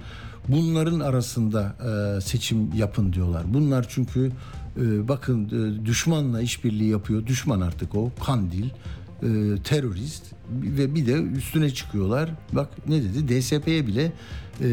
Bunların 0.48 1.00
arasında 1.00 1.76
e, 2.18 2.22
seçim 2.22 2.74
yapın 2.74 3.14
diyorlar. 3.14 3.44
Bunlar 3.54 3.86
çünkü 3.90 4.32
e, 4.78 5.08
bakın 5.08 5.46
e, 5.46 5.86
düşmanla 5.86 6.42
işbirliği 6.42 6.90
yapıyor. 6.90 7.26
Düşman 7.26 7.62
artık 7.62 7.96
o 7.96 8.12
kandil, 8.26 8.66
e, 8.66 8.70
terörist 9.64 10.24
ve 10.52 10.96
bir 10.96 11.06
de 11.06 11.14
üstüne 11.14 11.70
çıkıyorlar. 11.70 12.30
Bak 12.54 12.70
ne 12.88 13.04
dedi? 13.04 13.42
DSP'ye 13.42 13.88
bile 13.88 14.12
e, 14.62 14.70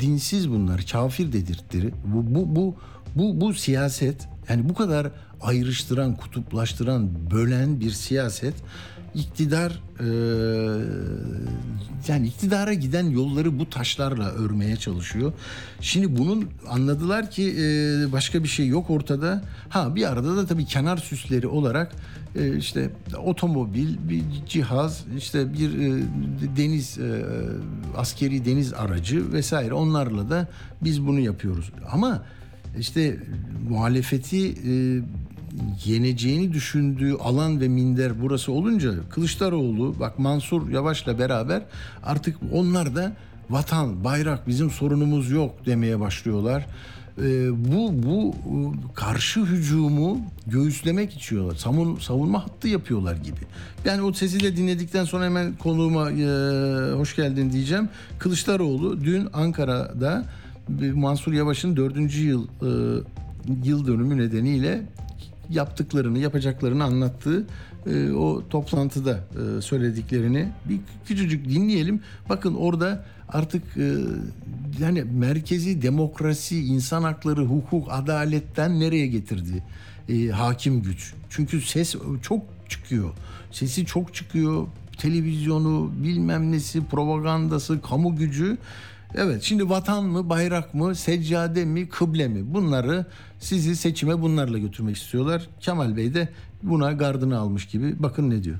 dinsiz 0.00 0.50
bunlar, 0.50 0.86
kafir 0.92 1.32
dedirttir. 1.32 1.92
Bu 2.04 2.34
bu 2.34 2.56
bu 2.56 2.74
bu 3.16 3.40
bu 3.40 3.54
siyaset 3.54 4.28
yani 4.48 4.68
bu 4.68 4.74
kadar 4.74 5.10
ayrıştıran, 5.40 6.16
kutuplaştıran, 6.16 7.30
bölen 7.30 7.80
bir 7.80 7.90
siyaset 7.90 8.54
iktidar 9.16 9.82
e, 10.00 10.06
yani 12.08 12.26
iktidara 12.26 12.74
giden 12.74 13.10
yolları 13.10 13.58
bu 13.58 13.70
taşlarla 13.70 14.30
örmeye 14.30 14.76
çalışıyor. 14.76 15.32
Şimdi 15.80 16.18
bunun 16.18 16.44
anladılar 16.68 17.30
ki 17.30 17.56
e, 17.58 17.62
başka 18.12 18.42
bir 18.42 18.48
şey 18.48 18.68
yok 18.68 18.90
ortada. 18.90 19.42
Ha 19.68 19.94
bir 19.94 20.12
arada 20.12 20.36
da 20.36 20.46
tabii 20.46 20.64
kenar 20.64 20.96
süsleri 20.96 21.46
olarak 21.46 21.92
e, 22.36 22.56
işte 22.56 22.90
otomobil, 23.18 23.96
bir 24.08 24.22
cihaz, 24.48 25.04
işte 25.18 25.52
bir 25.52 25.78
e, 25.78 26.02
deniz 26.56 26.98
e, 26.98 27.24
askeri 27.96 28.44
deniz 28.44 28.72
aracı 28.72 29.32
vesaire 29.32 29.74
onlarla 29.74 30.30
da 30.30 30.48
biz 30.82 31.06
bunu 31.06 31.20
yapıyoruz. 31.20 31.72
Ama 31.92 32.22
işte 32.78 33.18
muhalefeti 33.68 34.48
e, 34.50 35.02
yeneceğini 35.84 36.52
düşündüğü 36.52 37.14
alan 37.14 37.60
ve 37.60 37.68
minder 37.68 38.22
burası 38.22 38.52
olunca 38.52 38.92
Kılıçdaroğlu 39.10 39.94
bak 40.00 40.18
Mansur 40.18 40.68
Yavaş'la 40.70 41.18
beraber 41.18 41.62
artık 42.02 42.36
onlar 42.52 42.96
da 42.96 43.12
vatan, 43.50 44.04
bayrak 44.04 44.48
bizim 44.48 44.70
sorunumuz 44.70 45.30
yok 45.30 45.66
demeye 45.66 46.00
başlıyorlar. 46.00 46.66
E, 47.18 47.50
bu 47.72 47.92
bu 48.02 48.34
e, 48.34 48.56
karşı 48.94 49.40
hücumu 49.40 50.20
göğüslemek 50.46 51.14
içiyorlar. 51.14 51.54
Savun, 51.54 51.96
savunma 51.96 52.44
hattı 52.44 52.68
yapıyorlar 52.68 53.16
gibi. 53.16 53.40
Yani 53.84 54.02
o 54.02 54.12
sesi 54.12 54.40
de 54.40 54.56
dinledikten 54.56 55.04
sonra 55.04 55.24
hemen 55.24 55.56
konuğuma 55.56 56.10
e, 56.10 56.26
hoş 56.92 57.16
geldin 57.16 57.52
diyeceğim. 57.52 57.88
Kılıçdaroğlu 58.18 59.04
dün 59.04 59.28
Ankara'da 59.32 60.24
Mansur 60.94 61.32
Yavaş'ın 61.32 61.76
dördüncü 61.76 62.22
yıl 62.22 62.44
e, 62.44 63.02
yıl 63.64 63.86
dönümü 63.86 64.18
nedeniyle 64.18 64.82
yaptıklarını, 65.50 66.18
yapacaklarını 66.18 66.84
anlattığı 66.84 67.46
e, 67.86 68.10
o 68.10 68.42
toplantıda 68.50 69.20
e, 69.58 69.62
söylediklerini 69.62 70.48
bir 70.68 70.78
küçücük 71.06 71.48
dinleyelim. 71.48 72.00
Bakın 72.28 72.54
orada 72.54 73.04
artık 73.28 73.62
e, 73.76 73.94
yani 74.80 75.04
merkezi 75.04 75.82
demokrasi, 75.82 76.64
insan 76.64 77.02
hakları, 77.02 77.44
hukuk, 77.44 77.88
adaletten 77.90 78.80
nereye 78.80 79.06
getirdi 79.06 79.62
e, 80.08 80.28
hakim 80.28 80.82
güç? 80.82 81.14
Çünkü 81.30 81.60
ses 81.60 81.96
çok 82.22 82.42
çıkıyor. 82.68 83.10
Sesi 83.52 83.86
çok 83.86 84.14
çıkıyor. 84.14 84.66
Televizyonu, 84.98 85.92
bilmem 86.02 86.52
nesi, 86.52 86.84
propagandası, 86.84 87.80
kamu 87.80 88.16
gücü 88.16 88.58
Evet 89.14 89.42
şimdi 89.42 89.68
vatan 89.68 90.04
mı, 90.04 90.28
bayrak 90.28 90.74
mı, 90.74 90.94
seccade 90.94 91.64
mi, 91.64 91.88
kıble 91.88 92.28
mi? 92.28 92.54
Bunları 92.54 93.06
sizi 93.38 93.76
seçime 93.76 94.22
bunlarla 94.22 94.58
götürmek 94.58 94.96
istiyorlar. 94.96 95.48
Kemal 95.60 95.96
Bey 95.96 96.14
de 96.14 96.28
buna 96.62 96.92
gardını 96.92 97.38
almış 97.38 97.66
gibi. 97.66 98.02
Bakın 98.02 98.30
ne 98.30 98.44
diyor. 98.44 98.58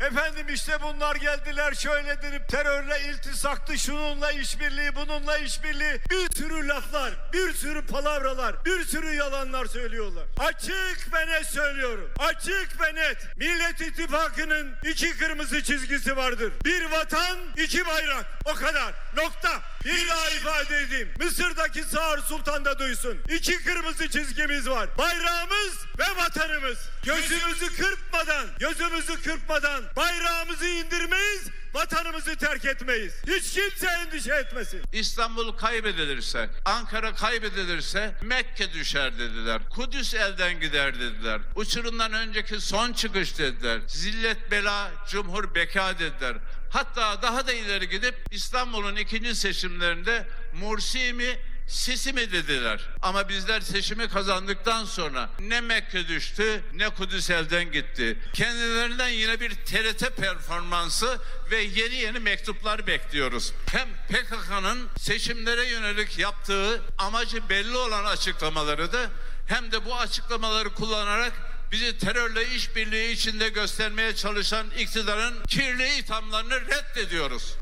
Efendim 0.00 0.46
işte 0.54 0.82
bunlar 0.82 1.16
geldiler 1.16 1.74
şöyle 1.74 2.22
derip 2.22 2.48
terörle 2.48 3.00
iltisaktı 3.00 3.78
şununla 3.78 4.32
işbirliği 4.32 4.96
bununla 4.96 5.38
işbirliği 5.38 6.00
bir 6.10 6.36
sürü 6.36 6.68
laflar 6.68 7.10
bir 7.32 7.54
sürü 7.54 7.86
palavralar 7.86 8.64
bir 8.64 8.84
sürü 8.84 9.14
yalanlar 9.14 9.66
söylüyorlar. 9.66 10.24
Açık 10.38 11.14
ve 11.14 11.26
net 11.26 11.46
söylüyorum 11.46 12.10
açık 12.18 12.80
ve 12.80 12.94
net 12.94 13.36
Millet 13.36 13.80
İttifakı'nın 13.80 14.74
iki 14.84 15.18
kırmızı 15.18 15.62
çizgisi 15.62 16.16
vardır. 16.16 16.52
Bir 16.64 16.84
vatan 16.84 17.38
iki 17.56 17.86
bayrak 17.86 18.26
o 18.44 18.54
kadar 18.54 18.94
nokta. 19.16 19.60
Bir 19.84 20.08
daha 20.08 20.30
ifade 20.30 20.80
edeyim 20.80 21.08
Mısır'daki 21.18 21.82
Sağır 21.82 22.18
Sultan 22.18 22.64
da 22.64 22.78
duysun. 22.78 23.18
İki 23.28 23.64
kırmızı 23.64 24.08
çizgimiz 24.08 24.68
var 24.68 24.88
bayrağımız 24.98 25.74
ve 25.98 26.16
vatanımız. 26.16 26.78
Gözümüzü 27.04 27.76
kırpmadan 27.76 28.46
gözümüzü 28.58 29.22
kırpmadan 29.22 29.84
bayrağımızı 29.96 30.66
indirmeyiz, 30.66 31.48
vatanımızı 31.74 32.36
terk 32.36 32.64
etmeyiz. 32.64 33.14
Hiç 33.26 33.52
kimse 33.52 33.86
endişe 33.86 34.34
etmesin. 34.34 34.82
İstanbul 34.92 35.52
kaybedilirse, 35.56 36.50
Ankara 36.64 37.14
kaybedilirse 37.14 38.14
Mekke 38.22 38.72
düşer 38.72 39.18
dediler. 39.18 39.62
Kudüs 39.70 40.14
elden 40.14 40.60
gider 40.60 40.94
dediler. 41.00 41.40
Uçurumdan 41.54 42.12
önceki 42.12 42.60
son 42.60 42.92
çıkış 42.92 43.38
dediler. 43.38 43.80
Zillet 43.86 44.50
bela, 44.50 44.90
cumhur 45.10 45.54
beka 45.54 45.98
dediler. 45.98 46.36
Hatta 46.70 47.22
daha 47.22 47.46
da 47.46 47.52
ileri 47.52 47.88
gidip 47.88 48.14
İstanbul'un 48.30 48.96
ikinci 48.96 49.34
seçimlerinde 49.34 50.26
Mursi 50.54 51.12
mi, 51.12 51.38
Sisi 51.68 52.12
mi 52.12 52.32
dediler. 52.32 52.80
Ama 53.02 53.28
bizler 53.28 53.60
seçimi 53.60 54.08
kazandıktan 54.08 54.84
sonra 54.84 55.30
ne 55.40 55.60
Mekke 55.60 56.08
düştü 56.08 56.62
ne 56.74 56.88
Kudüs 56.88 57.30
elden 57.30 57.72
gitti. 57.72 58.18
Kendilerinden 58.32 59.08
yine 59.08 59.40
bir 59.40 59.50
TRT 59.50 60.16
performansı 60.16 61.18
ve 61.50 61.56
yeni 61.56 61.94
yeni 61.94 62.18
mektuplar 62.18 62.86
bekliyoruz. 62.86 63.52
Hem 63.72 63.88
PKK'nın 64.08 64.88
seçimlere 64.98 65.66
yönelik 65.66 66.18
yaptığı 66.18 66.82
amacı 66.98 67.48
belli 67.48 67.76
olan 67.76 68.04
açıklamaları 68.04 68.92
da 68.92 69.10
hem 69.46 69.72
de 69.72 69.84
bu 69.84 69.96
açıklamaları 69.96 70.70
kullanarak 70.74 71.32
bizi 71.72 71.98
terörle 71.98 72.48
işbirliği 72.48 73.12
içinde 73.12 73.48
göstermeye 73.48 74.14
çalışan 74.16 74.66
iktidarın 74.78 75.44
kirli 75.44 75.98
ithamlarını 75.98 76.60
reddediyoruz. 76.60 77.54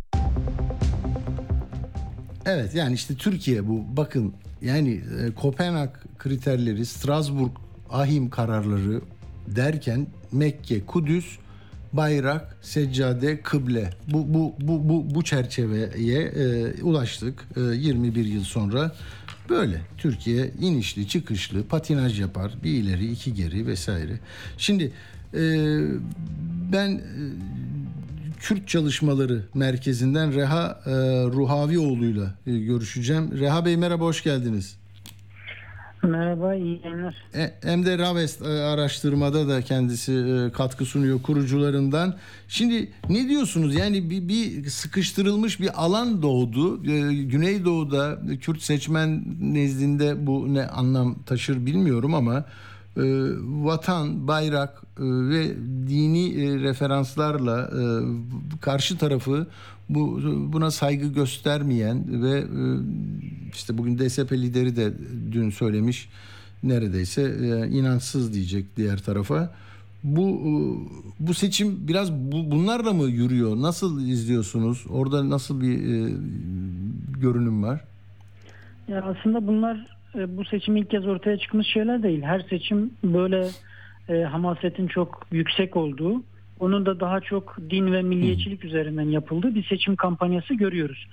Evet 2.47 2.75
yani 2.75 2.95
işte 2.95 3.15
Türkiye 3.15 3.69
bu 3.69 3.85
bakın 3.97 4.35
yani 4.63 4.91
e, 5.21 5.31
Kopenhag 5.35 5.91
kriterleri, 6.19 6.87
Strasbourg 6.87 7.53
ahim 7.91 8.31
kararları 8.31 9.01
derken 9.47 10.07
Mekke, 10.33 10.87
Kudüs, 10.87 11.39
bayrak, 11.93 12.57
seccade, 12.63 13.41
kıble 13.41 13.91
bu 14.09 14.35
bu 14.35 14.55
bu 14.61 14.89
bu, 14.89 15.15
bu 15.15 15.25
çerçeveye 15.25 16.23
e, 16.23 16.83
ulaştık 16.83 17.49
e, 17.57 17.61
21 17.61 18.25
yıl 18.25 18.45
sonra. 18.45 18.93
Böyle 19.49 19.81
Türkiye 19.99 20.51
inişli 20.61 21.09
çıkışlı 21.09 21.65
patinaj 21.65 22.21
yapar 22.21 22.53
bir 22.65 22.71
ileri 22.71 23.13
iki 23.13 23.35
geri 23.35 23.67
vesaire. 23.67 24.21
Şimdi 24.59 24.93
e, 25.35 25.41
ben 26.73 26.91
e, 26.91 27.03
Kürt 28.40 28.68
Çalışmaları 28.68 29.42
Merkezi'nden 29.55 30.35
Reha 30.35 30.81
e, 30.87 30.90
Ruhavioğlu'yla 31.27 32.35
e, 32.46 32.59
görüşeceğim. 32.59 33.38
Reha 33.38 33.64
Bey 33.64 33.77
merhaba, 33.77 34.05
hoş 34.05 34.22
geldiniz. 34.22 34.77
Merhaba, 36.03 36.55
iyi 36.55 36.81
yayınlar. 36.85 37.16
E, 37.35 37.53
hem 37.62 37.87
de 37.87 37.99
Ravest 37.99 38.42
e, 38.42 38.49
araştırmada 38.49 39.49
da 39.49 39.62
kendisi 39.62 40.12
e, 40.12 40.53
katkı 40.53 40.85
sunuyor 40.85 41.22
kurucularından. 41.22 42.16
Şimdi 42.49 42.90
ne 43.09 43.29
diyorsunuz? 43.29 43.75
Yani 43.75 44.11
bir, 44.11 44.29
bir 44.29 44.70
sıkıştırılmış 44.70 45.61
bir 45.61 45.85
alan 45.85 46.22
doğdu. 46.22 46.85
E, 46.85 47.14
Güneydoğu'da 47.14 48.18
Kürt 48.40 48.62
seçmen 48.62 49.25
nezdinde 49.40 50.27
bu 50.27 50.55
ne 50.55 50.66
anlam 50.66 51.22
taşır 51.22 51.66
bilmiyorum 51.66 52.14
ama 52.14 52.44
vatan, 53.65 54.29
bayrak 54.29 54.83
e, 54.99 55.03
ve 55.03 55.55
dini 55.89 56.45
e, 56.45 56.59
referanslarla 56.59 57.61
e, 57.61 57.83
karşı 58.61 58.99
tarafı 58.99 59.47
bu 59.89 60.21
buna 60.53 60.71
saygı 60.71 61.07
göstermeyen 61.07 62.23
ve 62.23 62.45
işte 63.53 63.79
bugün 63.79 63.99
DSP 63.99 64.33
lideri 64.33 64.77
de 64.77 64.93
dün 65.33 65.51
söylemiş 65.51 66.09
neredeyse 66.63 67.23
inançsız 67.71 68.35
diyecek 68.35 68.77
diğer 68.77 68.99
tarafa. 68.99 69.51
Bu 70.05 70.41
bu 71.21 71.35
seçim 71.35 71.89
biraz 71.89 72.13
bu, 72.13 72.51
bunlarla 72.51 72.93
mı 72.93 73.05
yürüyor? 73.05 73.57
Nasıl 73.57 74.01
izliyorsunuz? 74.01 74.85
Orada 74.91 75.31
nasıl 75.31 75.61
bir 75.61 75.75
e, 75.75 76.15
görünüm 77.21 77.63
var? 77.63 77.81
Ya 78.89 79.03
aslında 79.03 79.47
bunlar 79.47 79.96
bu 80.14 80.45
seçim 80.45 80.77
ilk 80.77 80.90
kez 80.90 81.07
ortaya 81.07 81.38
çıkmış 81.38 81.66
şeyler 81.66 82.03
değil. 82.03 82.23
Her 82.23 82.40
seçim 82.40 82.90
böyle 83.05 83.49
e, 84.09 84.23
hamasetin 84.23 84.87
çok 84.87 85.27
yüksek 85.33 85.77
olduğu, 85.77 86.23
onun 86.61 86.87
da 86.87 87.01
daha 87.01 87.21
çok 87.21 87.57
din 87.71 87.92
ve 87.92 88.03
milliyetçilik 88.03 88.64
üzerinden 88.64 89.09
yapıldığı 89.09 89.55
bir 89.55 89.64
seçim 89.64 89.97
kampanyası 89.97 90.55
görüyoruz. 90.55 91.07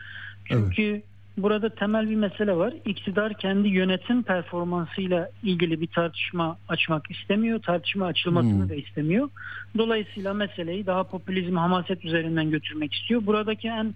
Çünkü 0.46 1.02
burada 1.38 1.70
temel 1.70 2.10
bir 2.10 2.16
mesele 2.16 2.56
var. 2.56 2.74
İktidar 2.86 3.34
kendi 3.34 3.68
yönetim 3.68 4.24
performansıyla 4.24 5.30
ilgili 5.44 5.82
bir 5.82 5.88
tartışma 5.88 6.58
açmak 6.70 7.12
istemiyor. 7.12 7.62
Tartışma 7.62 8.06
açılmasını 8.06 8.70
da 8.70 8.76
istemiyor. 8.76 9.30
Dolayısıyla 9.78 10.34
meseleyi 10.34 10.86
daha 10.86 11.04
popülizm, 11.04 11.56
hamaset 11.56 12.06
üzerinden 12.06 12.52
götürmek 12.52 12.94
istiyor. 12.94 13.26
Buradaki 13.26 13.68
en 13.68 13.96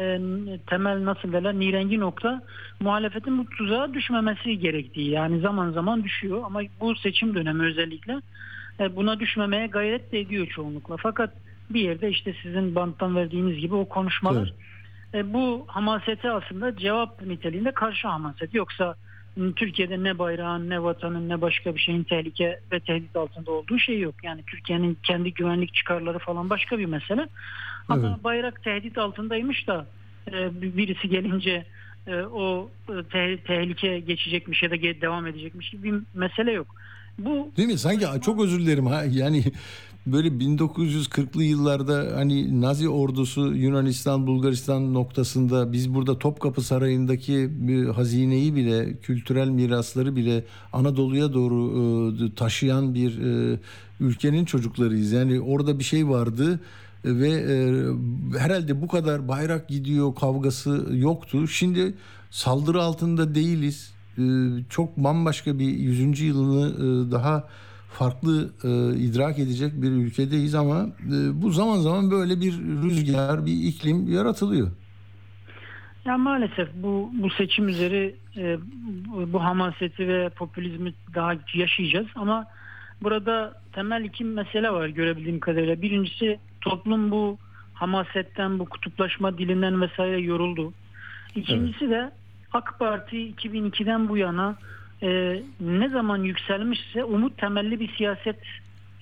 e, 0.00 0.20
temel 0.66 1.04
nasıl 1.04 1.32
derler 1.32 1.54
nirengi 1.54 2.00
nokta 2.00 2.42
muhalefetin 2.80 3.38
bu 3.38 3.46
tuzağa 3.50 3.94
düşmemesi 3.94 4.58
gerektiği. 4.58 5.10
Yani 5.10 5.40
zaman 5.40 5.70
zaman 5.70 6.04
düşüyor 6.04 6.42
ama 6.44 6.60
bu 6.80 6.94
seçim 6.94 7.34
dönemi 7.34 7.64
özellikle 7.64 8.20
e, 8.80 8.96
buna 8.96 9.20
düşmemeye 9.20 9.66
gayret 9.66 10.12
de 10.12 10.20
ediyor 10.20 10.46
çoğunlukla. 10.46 10.96
Fakat 10.96 11.30
bir 11.70 11.80
yerde 11.80 12.10
işte 12.10 12.34
sizin 12.42 12.74
banttan 12.74 13.16
verdiğiniz 13.16 13.58
gibi 13.58 13.74
o 13.74 13.88
konuşmalar 13.88 14.52
e, 15.14 15.32
bu 15.32 15.64
hamasete 15.68 16.30
aslında 16.30 16.76
cevap 16.76 17.22
niteliğinde 17.22 17.72
karşı 17.72 18.08
hamaset. 18.08 18.54
Yoksa 18.54 18.94
Türkiye'de 19.56 20.02
ne 20.02 20.18
bayrağın 20.18 20.70
ne 20.70 20.82
vatanın 20.82 21.28
ne 21.28 21.40
başka 21.40 21.74
bir 21.74 21.80
şeyin 21.80 22.02
tehlike 22.02 22.60
ve 22.72 22.80
tehdit 22.80 23.16
altında 23.16 23.50
olduğu 23.50 23.78
şey 23.78 24.00
yok. 24.00 24.14
Yani 24.22 24.42
Türkiye'nin 24.46 24.98
kendi 25.02 25.34
güvenlik 25.34 25.74
çıkarları 25.74 26.18
falan 26.18 26.50
başka 26.50 26.78
bir 26.78 26.86
mesele. 26.86 27.28
Ama 27.90 28.08
Evet. 28.08 28.24
bayrak 28.24 28.62
tehdit 28.64 28.98
altındaymış 28.98 29.66
da 29.68 29.86
e, 30.32 30.62
bir- 30.62 30.76
birisi 30.76 31.08
gelince 31.08 31.64
e, 32.06 32.14
o 32.22 32.70
e, 32.88 32.92
te- 33.12 33.38
tehlike 33.46 34.00
geçecekmiş 34.00 34.62
ya 34.62 34.70
da 34.70 34.74
devam 35.00 35.26
edecekmiş 35.26 35.70
gibi 35.70 35.82
bir 35.92 35.98
mesele 36.14 36.52
yok. 36.52 36.66
Bu 37.18 37.48
Değil 37.56 37.68
mi? 37.68 37.78
Sanki 37.78 38.06
çok 38.22 38.40
özür 38.44 38.60
dilerim 38.60 38.86
ha. 38.86 39.04
Yani 39.10 39.44
böyle 40.06 40.28
1940'lı 40.28 41.44
yıllarda 41.44 42.12
hani 42.16 42.60
Nazi 42.60 42.88
ordusu 42.88 43.54
Yunanistan, 43.54 44.26
Bulgaristan 44.26 44.94
noktasında 44.94 45.72
biz 45.72 45.94
burada 45.94 46.18
Topkapı 46.18 46.60
Sarayı'ndaki 46.62 47.48
bir 47.50 47.86
hazineyi 47.86 48.54
bile, 48.56 48.96
kültürel 49.02 49.48
mirasları 49.48 50.16
bile 50.16 50.44
Anadolu'ya 50.72 51.32
doğru 51.34 52.34
taşıyan 52.34 52.94
bir 52.94 53.18
ülkenin 54.00 54.44
çocuklarıyız. 54.44 55.12
Yani 55.12 55.40
orada 55.40 55.78
bir 55.78 55.84
şey 55.84 56.08
vardı 56.08 56.60
ve 57.04 57.28
e, 57.28 57.56
herhalde 58.38 58.82
bu 58.82 58.88
kadar 58.88 59.28
bayrak 59.28 59.68
gidiyor 59.68 60.14
kavgası 60.14 60.86
yoktu. 60.92 61.48
Şimdi 61.48 61.94
saldırı 62.30 62.82
altında 62.82 63.34
değiliz. 63.34 63.94
E, 64.18 64.22
çok 64.70 64.96
bambaşka 64.96 65.58
bir 65.58 65.68
100. 65.68 66.20
yılını 66.20 66.68
e, 66.68 67.12
daha 67.12 67.48
farklı 67.92 68.50
e, 68.64 68.98
idrak 68.98 69.38
edecek 69.38 69.72
bir 69.82 69.90
ülkedeyiz 69.90 70.54
ama 70.54 70.86
e, 71.06 71.42
bu 71.42 71.50
zaman 71.50 71.78
zaman 71.78 72.10
böyle 72.10 72.40
bir 72.40 72.52
rüzgar, 72.82 73.46
bir 73.46 73.52
iklim 73.52 74.12
yaratılıyor. 74.12 74.70
Ya 76.04 76.18
maalesef 76.18 76.68
bu 76.74 77.10
bu 77.12 77.30
seçim 77.30 77.68
üzeri 77.68 78.16
e, 78.36 78.58
bu, 79.32 79.42
hamaseti 79.44 80.08
ve 80.08 80.28
popülizmi 80.28 80.94
daha 81.14 81.32
yaşayacağız 81.54 82.06
ama 82.14 82.46
burada 83.02 83.62
temel 83.72 84.04
iki 84.04 84.24
mesele 84.24 84.70
var 84.70 84.88
görebildiğim 84.88 85.40
kadarıyla. 85.40 85.82
Birincisi 85.82 86.38
toplum 86.60 87.10
bu 87.10 87.38
hamasetten, 87.74 88.58
bu 88.58 88.64
kutuplaşma 88.64 89.38
dilinden 89.38 89.80
vesaire 89.80 90.20
yoruldu. 90.20 90.72
İkincisi 91.34 91.90
de 91.90 92.10
AK 92.52 92.78
Parti 92.78 93.16
2002'den 93.16 94.08
bu 94.08 94.16
yana 94.16 94.56
e, 95.02 95.42
ne 95.60 95.88
zaman 95.88 96.18
yükselmişse 96.22 97.04
umut 97.04 97.38
temelli 97.38 97.80
bir 97.80 97.96
siyaset 97.96 98.38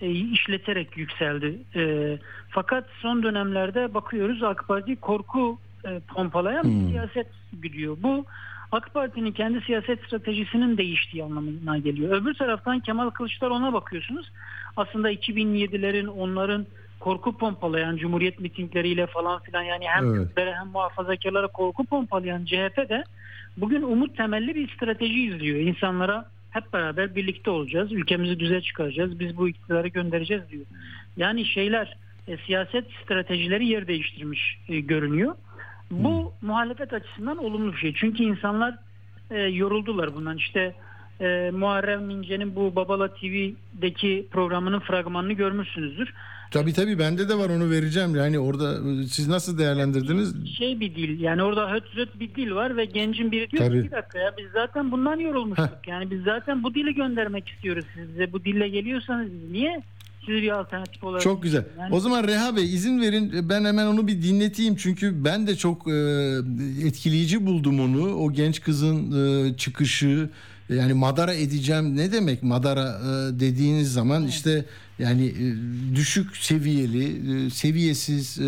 e, 0.01 0.11
işleterek 0.11 0.97
yükseldi. 0.97 1.59
E, 1.77 2.19
fakat 2.49 2.85
son 3.03 3.23
dönemlerde 3.23 3.95
bakıyoruz 3.95 4.43
AK 4.43 4.69
Parti 4.69 4.97
korku 4.97 5.59
e, 5.85 6.01
pompalayan 6.15 6.65
bir 6.65 6.91
siyaset 6.91 7.27
gidiyor. 7.63 7.97
Bu 8.03 8.25
AK 8.73 8.95
Parti'nin 8.95 9.33
kendi 9.33 9.61
siyaset 9.61 10.05
stratejisinin 10.05 10.77
değiştiği 10.77 11.25
anlamına 11.25 11.79
geliyor. 11.79 12.23
Öbür 12.23 12.35
taraftan 12.35 12.81
Kemal 12.81 13.11
Kılıçdaroğlu'na 13.11 13.73
bakıyorsunuz. 13.73 14.31
Aslında 14.77 15.13
2007'lerin 15.13 16.07
onların 16.09 16.67
korku 17.01 17.37
pompalayan 17.37 17.97
Cumhuriyet 17.97 18.41
mitingleriyle 18.41 19.07
falan 19.07 19.43
filan 19.43 19.63
yani 19.63 19.85
hem 19.89 20.05
Evet. 20.05 20.27
Kürtlere 20.29 20.55
hem 20.55 20.67
muhafazakarlara 20.67 21.47
korku 21.47 21.85
pompalayan 21.85 22.45
CHP 22.45 22.89
de 22.89 23.05
bugün 23.57 23.83
umut 23.83 24.17
temelli 24.17 24.55
bir 24.55 24.75
strateji 24.75 25.25
izliyor. 25.25 25.59
İnsanlara 25.59 26.25
hep 26.51 26.73
beraber 26.73 27.15
birlikte 27.15 27.51
olacağız. 27.51 27.93
Ülkemizi 27.93 28.41
düze 28.41 28.61
çıkaracağız. 28.61 29.21
Biz 29.21 29.37
bu 29.37 29.49
iktidarı 29.49 29.89
göndereceğiz 29.89 30.43
diyor. 30.51 30.65
Yani 31.17 31.45
şeyler 31.45 31.97
e, 32.29 32.37
siyaset 32.37 32.85
stratejileri 33.05 33.67
yer 33.67 33.87
değiştirmiş 33.89 34.59
e, 34.69 34.81
görünüyor. 34.81 35.35
Bu 35.91 36.33
muhalefet 36.43 36.93
açısından 36.93 37.39
olumlu 37.39 37.73
bir 37.73 37.79
şey. 37.79 37.95
Çünkü 37.95 38.23
insanlar 38.23 38.75
e, 39.31 39.41
yoruldular 39.41 40.15
bundan. 40.15 40.37
İşte 40.37 40.75
e, 41.21 41.51
Muharrem 41.51 42.11
İnce'nin 42.11 42.57
bu 42.57 42.77
Babala 42.77 43.15
TV'deki 43.15 44.27
programının 44.31 44.81
fragmanını 44.81 45.33
görmüşsünüzdür. 45.33 46.15
Tabii 46.51 46.73
tabii 46.73 46.99
bende 46.99 47.29
de 47.29 47.35
var 47.39 47.51
onu 47.51 47.71
vereceğim. 47.71 48.17
Yani 48.17 48.39
orada 48.39 48.77
siz 49.09 49.29
nasıl 49.29 49.59
değerlendirdiniz? 49.59 50.35
Şey 50.59 50.81
bir 50.81 50.95
dil 50.95 51.21
yani 51.21 51.43
orada 51.43 51.73
höt 51.73 51.85
höt 51.97 52.21
bir 52.21 52.35
dil 52.35 52.51
var 52.51 52.77
ve 52.77 52.85
gencin 52.85 53.33
biri 53.33 53.51
diyor 53.51 53.65
Tabii. 53.67 53.85
bir 53.85 53.91
dakika 53.91 54.19
ya 54.19 54.35
biz 54.39 54.47
zaten 54.53 54.91
bundan 54.91 55.17
yorulmuştuk. 55.21 55.79
Yani 55.87 56.11
biz 56.11 56.23
zaten 56.23 56.63
bu 56.63 56.75
dili 56.75 56.95
göndermek 56.95 57.49
istiyoruz 57.49 57.85
size. 57.95 58.33
Bu 58.33 58.45
dille 58.45 58.69
geliyorsanız 58.69 59.29
niye 59.51 59.83
sizi 60.27 60.43
bir 60.43 60.59
alternatif 60.59 61.05
olarak 61.05 61.23
Çok 61.23 61.43
güzel. 61.43 61.65
Yani- 61.79 61.95
O 61.95 62.01
zaman 62.01 62.25
Reha 62.29 62.57
Bey 62.57 62.75
izin 62.75 63.01
verin 63.01 63.33
ben 63.49 63.65
hemen 63.65 63.87
onu 63.87 64.07
bir 64.07 64.23
dinleteyim. 64.23 64.77
Çünkü 64.77 65.25
ben 65.25 65.47
de 65.47 65.57
çok 65.57 65.89
e, 65.89 65.93
etkileyici 66.87 67.47
buldum 67.47 67.81
onu. 67.81 68.15
O 68.15 68.33
genç 68.33 68.61
kızın 68.61 69.13
e, 69.49 69.57
çıkışı 69.57 70.31
yani 70.69 70.95
madara 70.95 71.35
edeceğim 71.35 71.97
ne 71.97 72.13
demek 72.13 72.43
madara 72.43 73.01
e, 73.03 73.41
dediğiniz 73.41 73.93
zaman 73.93 74.27
işte 74.27 74.65
yani 74.99 75.27
e, 75.27 75.97
düşük 75.97 76.37
seviyeli, 76.37 77.07
e, 77.47 77.51
seviyesiz, 77.51 78.39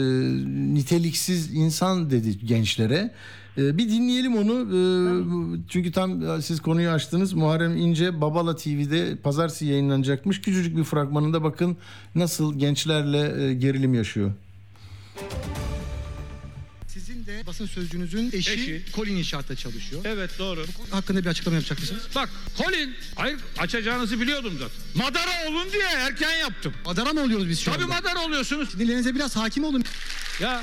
niteliksiz 0.75 1.55
insan 1.55 2.11
dedi 2.11 2.47
gençlere. 2.47 3.11
Bir 3.57 3.91
dinleyelim 3.91 4.37
onu. 4.37 4.67
Çünkü 5.69 5.93
tam 5.93 6.43
siz 6.43 6.61
konuyu 6.61 6.91
açtınız. 6.91 7.33
Muharrem 7.33 7.77
İnce 7.77 8.21
Babala 8.21 8.57
TV'de 8.57 9.17
pazartesi 9.17 9.67
yayınlanacakmış. 9.67 10.41
Küçücük 10.41 10.77
bir 10.77 10.85
fragmanında 10.85 11.43
bakın 11.43 11.77
nasıl 12.15 12.59
gençlerle 12.59 13.55
gerilim 13.55 13.95
yaşıyor. 13.95 14.33
Basın 17.47 17.67
sözcüğünüzün 17.67 18.31
eşi, 18.33 18.53
Eşi. 18.53 18.83
Colin 18.95 19.17
İnşaat'ta 19.17 19.57
çalışıyor. 19.57 20.03
Evet 20.05 20.31
doğru. 20.39 20.67
Hakkında 20.91 21.21
bir 21.25 21.27
açıklama 21.27 21.57
yapacak 21.57 21.81
mısınız? 21.81 22.03
Bak 22.15 22.29
Colin, 22.59 22.97
hayır 23.17 23.39
açacağınızı 23.59 24.21
biliyordum 24.21 24.53
zaten. 24.59 24.77
Madara 25.07 25.49
olun 25.49 25.73
diye 25.73 25.83
erken 25.85 26.37
yaptım. 26.39 26.75
Madara 26.87 27.13
mı 27.13 27.21
oluyoruz 27.23 27.49
biz 27.49 27.61
şu 27.61 27.73
Tabii 27.73 27.85
anda? 27.85 27.95
madara 27.95 28.21
oluyorsunuz. 28.21 28.71
Sinirlerinize 28.71 29.15
biraz 29.15 29.37
hakim 29.37 29.65
olun. 29.65 29.85
Ya 30.41 30.63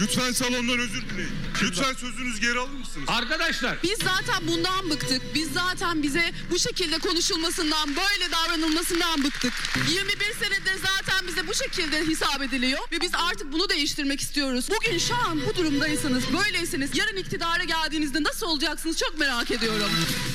Lütfen 0.00 0.32
salondan 0.32 0.78
özür 0.78 1.02
dileyin. 1.10 1.32
Lütfen 1.62 1.92
sözünüzü 1.94 2.40
geri 2.40 2.58
alır 2.58 2.70
mısınız? 2.70 3.08
arkadaşlar 3.08 3.76
Biz 3.82 3.98
zaten 3.98 4.48
bundan 4.48 4.90
bıktık. 4.90 5.22
Biz 5.34 5.52
zaten 5.52 6.02
bize 6.02 6.32
bu 6.50 6.58
şekilde 6.58 6.98
konuşulmasından, 6.98 7.88
böyle 7.88 8.30
davranılmasından 8.32 9.24
bıktık. 9.24 9.52
21 9.90 10.16
senedir 10.18 10.80
zaten 10.82 11.28
bize 11.28 11.46
bu 11.48 11.54
şekilde 11.54 12.08
hesap 12.08 12.42
ediliyor 12.42 12.80
ve 12.92 13.00
biz 13.00 13.10
artık 13.14 13.52
bunu 13.52 13.68
değiştirmek 13.68 14.20
istiyoruz. 14.20 14.68
Bugün 14.70 14.98
şu 14.98 15.14
an 15.14 15.40
bu 15.48 15.56
durumdaysanız, 15.56 16.22
böyleyseniz 16.32 16.96
yarın 16.96 17.16
iktidara 17.16 17.64
geldiğinizde 17.64 18.22
nasıl 18.22 18.46
olacaksınız 18.46 18.96
çok 18.98 19.18
merak 19.18 19.50
ediyorum. 19.50 19.90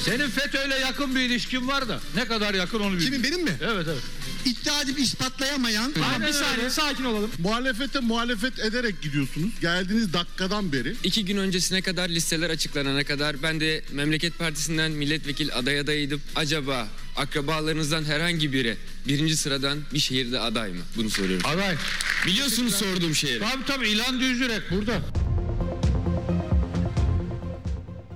senin 0.05 0.29
FETÖ'yle 0.29 0.75
yakın 0.75 1.15
bir 1.15 1.21
ilişkin 1.21 1.67
var 1.67 1.89
da 1.89 1.99
ne 2.15 2.25
kadar 2.27 2.53
yakın 2.53 2.79
onu 2.79 2.91
bilmiyorum. 2.97 3.21
Kimin 3.21 3.23
benim 3.23 3.43
mi? 3.45 3.57
Evet 3.61 3.87
evet. 3.89 4.03
İddia 4.47 4.81
edip 4.81 4.99
ispatlayamayan. 4.99 5.93
Aynen 6.13 6.27
bir 6.27 6.33
saniye 6.33 6.57
öyle. 6.57 6.69
sakin 6.69 7.03
olalım. 7.03 7.31
Muhalefete 7.39 7.99
muhalefet 7.99 8.59
ederek 8.59 9.01
gidiyorsunuz. 9.01 9.49
Geldiğiniz 9.61 10.13
dakikadan 10.13 10.71
beri. 10.71 10.95
İki 11.03 11.25
gün 11.25 11.37
öncesine 11.37 11.81
kadar 11.81 12.09
listeler 12.09 12.49
açıklanana 12.49 13.03
kadar 13.03 13.43
ben 13.43 13.59
de 13.59 13.81
Memleket 13.91 14.39
Partisi'nden 14.39 14.91
milletvekil 14.91 15.49
aday 15.55 15.79
adayıydım. 15.79 16.21
Acaba 16.35 16.87
akrabalarınızdan 17.15 18.03
herhangi 18.03 18.53
biri 18.53 18.77
birinci 19.07 19.37
sıradan 19.37 19.77
bir 19.93 19.99
şehirde 19.99 20.39
aday 20.39 20.69
mı? 20.71 20.81
Bunu 20.97 21.09
soruyorum. 21.09 21.49
Aday. 21.49 21.75
Biliyorsunuz 22.27 22.75
sorduğum 22.75 23.15
şehri. 23.15 23.39
Tabii 23.39 23.65
tabii 23.67 23.89
İlan 23.89 24.19
Düzürek 24.19 24.61
burada. 24.71 25.01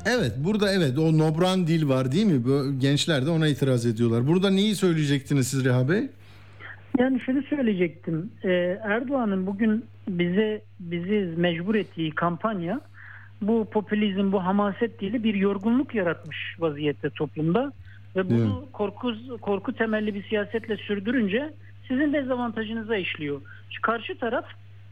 Evet 0.05 0.31
burada 0.37 0.73
evet 0.73 0.97
o 0.97 1.17
nobran 1.17 1.67
dil 1.67 1.87
var 1.87 2.11
değil 2.11 2.25
mi? 2.25 2.45
Bu 2.45 2.79
gençler 2.79 3.25
de 3.25 3.29
ona 3.29 3.47
itiraz 3.47 3.85
ediyorlar. 3.85 4.27
Burada 4.27 4.49
neyi 4.49 4.75
söyleyecektiniz 4.75 5.47
siz 5.47 5.63
Reha 5.65 5.89
Bey? 5.89 6.09
Yani 6.99 7.19
şunu 7.19 7.43
söyleyecektim. 7.43 8.31
Ee, 8.43 8.79
Erdoğan'ın 8.83 9.47
bugün 9.47 9.85
bize 10.07 10.61
bizi 10.79 11.33
mecbur 11.37 11.75
ettiği 11.75 12.11
kampanya 12.11 12.81
bu 13.41 13.65
popülizm, 13.71 14.31
bu 14.31 14.43
hamaset 14.43 15.01
dili 15.01 15.23
bir 15.23 15.33
yorgunluk 15.35 15.95
yaratmış 15.95 16.55
vaziyette 16.59 17.09
toplumda 17.09 17.71
ve 18.15 18.29
bunu 18.29 18.65
korku 18.73 19.13
korku 19.41 19.73
temelli 19.73 20.15
bir 20.15 20.23
siyasetle 20.23 20.77
sürdürünce 20.77 21.53
sizin 21.87 22.13
dezavantajınıza 22.13 22.95
işliyor. 22.95 23.41
Şu 23.69 23.81
karşı 23.81 24.17
taraf 24.19 24.45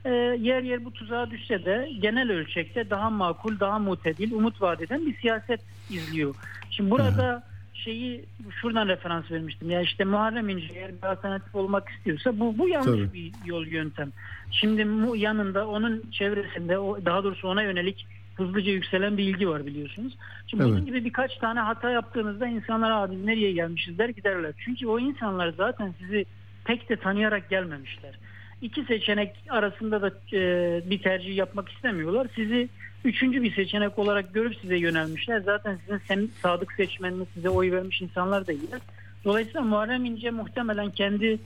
e, 0.06 0.10
yer 0.40 0.64
yer 0.64 0.86
bu 0.86 0.92
tuzağa 0.92 1.32
düşse 1.32 1.66
de 1.66 1.90
genel 2.02 2.32
ölçekte 2.32 2.90
daha 2.90 3.10
makul, 3.10 3.60
daha 3.60 3.80
mutedil, 3.80 4.32
umut 4.32 4.62
vaat 4.62 4.82
eden 4.82 5.06
bir 5.06 5.16
siyaset 5.18 5.62
izliyor. 5.90 6.36
Şimdi 6.70 6.92
burada 6.92 7.44
şeyi 7.84 8.26
şuradan 8.62 8.88
referans 8.88 9.32
vermiştim. 9.32 9.70
Ya 9.70 9.82
işte 9.82 10.06
Muharrem 10.06 10.50
İnce 10.50 10.74
eğer 10.74 10.92
bir 10.92 11.12
alternatif 11.12 11.56
olmak 11.56 11.90
istiyorsa 11.90 12.40
bu 12.40 12.58
bu 12.58 12.70
yanlış 12.70 13.10
Tabii. 13.10 13.14
bir 13.14 13.34
yol 13.46 13.66
yöntem. 13.66 14.12
Şimdi 14.52 14.88
yanında 15.18 15.68
onun 15.68 16.04
çevresinde 16.12 16.78
o 16.80 17.06
daha 17.06 17.24
doğrusu 17.24 17.48
ona 17.48 17.64
yönelik 17.64 18.06
hızlıca 18.36 18.72
yükselen 18.72 19.18
bir 19.18 19.24
ilgi 19.24 19.50
var 19.50 19.66
biliyorsunuz. 19.66 20.14
Şimdi 20.48 20.64
Evet. 20.64 20.74
bunun 20.74 20.86
gibi 20.86 21.06
birkaç 21.06 21.38
tane 21.38 21.60
hata 21.60 21.90
yaptığınızda 21.90 22.48
insanlar 22.48 22.92
abi 22.92 23.26
nereye 23.26 23.52
gelmişiz 23.52 23.98
der 23.98 24.10
giderler. 24.10 24.54
Çünkü 24.58 24.88
o 24.88 25.00
insanlar 25.00 25.54
zaten 25.58 25.94
sizi 26.00 26.26
pek 26.66 26.90
de 26.90 26.96
tanıyarak 26.96 27.50
gelmemişler. 27.50 28.20
İki 28.62 28.84
seçenek 28.84 29.36
arasında 29.50 30.02
da 30.02 30.12
e, 30.38 30.82
bir 30.90 31.02
tercih 31.02 31.36
yapmak 31.36 31.70
istemiyorlar. 31.70 32.28
Sizi 32.36 32.70
üçüncü 33.06 33.44
bir 33.44 33.56
seçenek 33.56 34.00
olarak 34.00 34.34
görüp 34.34 34.56
size 34.62 34.78
yönelmişler. 34.78 35.42
Zaten 35.42 35.80
sizin 35.86 36.00
sem- 36.00 36.30
sadık 36.42 36.74
seçmeniniz 36.74 37.28
size 37.34 37.50
oy 37.50 37.72
vermiş 37.72 38.02
insanlar 38.02 38.48
değiller. 38.48 38.82
Dolayısıyla 39.26 39.62
Muharrem 39.62 40.06
İnce 40.06 40.32
muhtemelen 40.32 40.90
kendi 40.90 41.40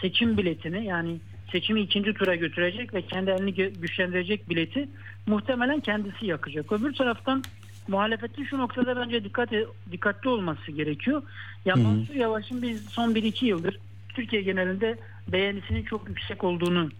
seçim 0.00 0.38
biletini 0.38 0.86
yani 0.86 1.16
seçimi 1.52 1.80
ikinci 1.80 2.14
tura 2.14 2.34
götürecek 2.34 2.94
ve 2.94 3.02
kendi 3.02 3.30
elini 3.30 3.54
güçlendirecek 3.54 4.50
bileti 4.50 4.88
muhtemelen 5.26 5.80
kendisi 5.80 6.26
yakacak. 6.26 6.72
Öbür 6.72 6.94
taraftan 6.94 7.42
muhalefetin 7.88 8.44
şu 8.44 8.58
noktada 8.58 8.96
bence 8.96 9.24
dikkat 9.24 9.50
dikkatli 9.92 10.28
olması 10.28 10.72
gerekiyor. 10.72 11.22
Ya 11.64 11.76
Mansur 11.76 12.14
Yavaş'ın 12.14 12.62
biz 12.62 12.84
son 12.84 13.14
1-2 13.14 13.44
yıldır 13.44 13.78
Türkiye 14.14 14.42
genelinde 14.42 14.98
beğenisinin 15.28 15.82
çok 15.84 16.08
yüksek 16.08 16.44
olduğunu 16.44 16.90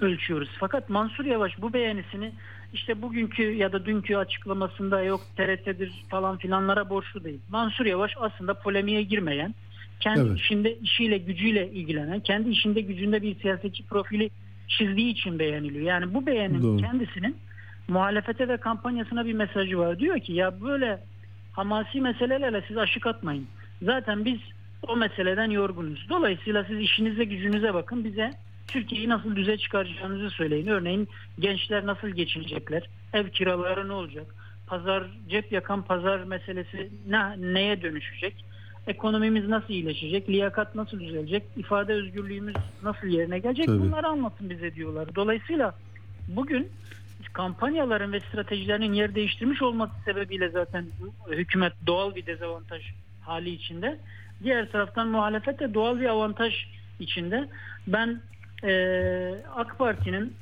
ölçüyoruz. 0.00 0.48
Fakat 0.60 0.90
Mansur 0.90 1.24
Yavaş 1.24 1.52
bu 1.62 1.72
beğenisini 1.72 2.32
işte 2.72 3.02
bugünkü 3.02 3.42
ya 3.42 3.72
da 3.72 3.86
dünkü 3.86 4.16
açıklamasında 4.16 5.02
yok 5.02 5.20
TRT'dir 5.36 5.92
falan 6.08 6.38
filanlara 6.38 6.90
borçlu 6.90 7.24
değil. 7.24 7.40
Mansur 7.48 7.86
Yavaş 7.86 8.12
aslında 8.20 8.54
polemiğe 8.54 9.02
girmeyen, 9.02 9.54
kendi 10.00 10.20
Evet. 10.20 10.38
işinde 10.38 10.76
işiyle 10.76 11.18
gücüyle 11.18 11.70
ilgilenen, 11.70 12.20
kendi 12.20 12.50
işinde 12.50 12.80
gücünde 12.80 13.22
bir 13.22 13.40
siyasetçi 13.40 13.86
profili 13.86 14.30
çizdiği 14.68 15.12
için 15.12 15.38
beğeniliyor. 15.38 15.84
Yani 15.84 16.14
bu 16.14 16.26
beğenin 16.26 16.62
Doğru. 16.62 16.76
kendisinin 16.76 17.36
muhalefete 17.88 18.48
ve 18.48 18.56
kampanyasına 18.56 19.26
bir 19.26 19.32
mesajı 19.32 19.78
var. 19.78 19.98
Diyor 19.98 20.20
ki 20.20 20.32
ya 20.32 20.60
böyle 20.60 20.98
hamasi 21.52 22.00
meselelerle 22.00 22.64
siz 22.68 22.76
aşık 22.78 23.06
atmayın. 23.06 23.46
Zaten 23.82 24.24
biz 24.24 24.38
o 24.82 24.96
meseleden 24.96 25.50
yorgunuz. 25.50 26.06
Dolayısıyla 26.08 26.64
siz 26.64 26.80
işinize 26.80 27.24
gücünüze 27.24 27.74
bakın 27.74 28.04
bize 28.04 28.32
Türkiye'yi 28.68 29.08
nasıl 29.08 29.36
düze 29.36 29.58
çıkaracağınızı 29.58 30.30
söyleyin. 30.30 30.66
Örneğin 30.66 31.08
gençler 31.38 31.86
nasıl 31.86 32.08
geçinecekler? 32.08 32.88
Ev 33.12 33.28
kiraları 33.28 33.88
ne 33.88 33.92
olacak? 33.92 34.26
Pazar 34.66 35.04
cep 35.28 35.52
yakan 35.52 35.82
pazar 35.82 36.20
meselesi 36.20 36.90
ne, 37.08 37.52
neye 37.54 37.82
dönüşecek? 37.82 38.44
Ekonomimiz 38.86 39.48
nasıl 39.48 39.68
iyileşecek? 39.68 40.28
Liyakat 40.28 40.74
nasıl 40.74 41.00
düzelecek? 41.00 41.42
İfade 41.56 41.92
özgürlüğümüz 41.92 42.56
nasıl 42.82 43.06
yerine 43.06 43.38
gelecek? 43.38 43.66
Tabii. 43.66 43.80
Bunları 43.80 44.06
anlatın 44.06 44.50
bize 44.50 44.74
diyorlar. 44.74 45.14
Dolayısıyla 45.14 45.74
bugün 46.28 46.68
kampanyaların 47.32 48.12
ve 48.12 48.20
stratejilerinin 48.20 48.92
yer 48.92 49.14
değiştirmiş 49.14 49.62
olması 49.62 49.92
sebebiyle 50.04 50.48
zaten 50.48 50.86
hükümet 51.30 51.72
doğal 51.86 52.14
bir 52.14 52.26
dezavantaj 52.26 52.82
hali 53.20 53.50
içinde. 53.50 53.98
Diğer 54.42 54.72
taraftan 54.72 55.08
muhalefet 55.08 55.60
de 55.60 55.74
doğal 55.74 56.00
bir 56.00 56.06
avantaj 56.06 56.54
içinde. 57.00 57.48
Ben 57.86 58.20
eee, 58.66 59.42
AK 59.56 59.78
Parti'nin 59.78 60.34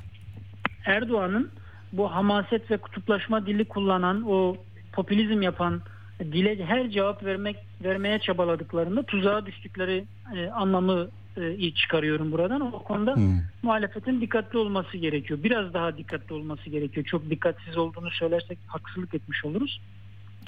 Erdoğan'ın 0.84 1.50
bu 1.92 2.12
hamaset 2.12 2.70
ve 2.70 2.76
kutuplaşma 2.76 3.46
dili 3.46 3.64
kullanan 3.64 4.22
o 4.26 4.56
popülizm 4.92 5.42
yapan 5.42 5.82
dile 6.20 6.64
her 6.64 6.90
cevap 6.90 7.24
vermek 7.24 7.56
vermeye 7.84 8.18
çabaladıklarında 8.18 9.02
tuzağa 9.02 9.46
düştükleri 9.46 10.04
e, 10.36 10.46
anlamı 10.46 11.08
e, 11.36 11.70
çıkarıyorum 11.70 12.32
buradan. 12.32 12.60
O 12.60 12.82
konuda 12.82 13.14
muhalefetin 13.62 14.20
dikkatli 14.20 14.58
olması 14.58 14.96
gerekiyor. 14.96 15.40
Biraz 15.44 15.74
daha 15.74 15.96
dikkatli 15.96 16.34
olması 16.34 16.70
gerekiyor. 16.70 17.06
Çok 17.06 17.30
dikkatsiz 17.30 17.76
olduğunu 17.76 18.10
söylersek 18.10 18.58
haksızlık 18.66 19.14
etmiş 19.14 19.44
oluruz. 19.44 19.80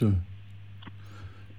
Değil 0.00 0.12
mi? 0.12 0.18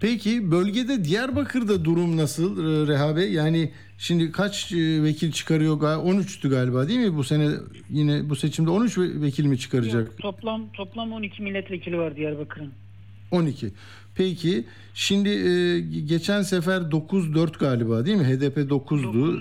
Peki 0.02 0.52
bölgede 0.52 1.06
Diyarbakır'da 1.06 1.86
durum 1.86 2.18
nasıl 2.18 2.58
e, 2.60 2.88
Reha 2.88 3.16
Bey? 3.16 3.32
Yani 3.32 3.72
şimdi 3.98 4.32
kaç 4.32 4.72
e, 4.72 5.04
vekil 5.04 5.32
çıkarıyor? 5.32 5.74
Gal- 5.80 6.06
13'tü 6.10 6.50
galiba 6.50 6.88
değil 6.88 7.00
mi 7.00 7.16
bu 7.16 7.24
sene 7.24 7.50
yine 7.90 8.30
bu 8.30 8.36
seçimde 8.36 8.70
13 8.70 8.98
ve- 8.98 9.22
vekil 9.22 9.46
mi 9.46 9.60
çıkaracak? 9.60 10.18
Toplam 10.18 10.72
toplam 10.74 11.12
12 11.14 11.44
milletvekili 11.44 11.98
var 11.98 12.16
Diyarbakır'ın. 12.16 12.72
12. 13.32 13.72
Peki 14.16 14.66
şimdi 14.94 15.30
e, 15.30 15.80
geçen 16.06 16.42
sefer 16.42 16.82
9-4 16.82 17.60
galiba 17.60 18.06
değil 18.06 18.18
mi? 18.18 18.24
HDP 18.24 18.58
9'du. 18.58 19.38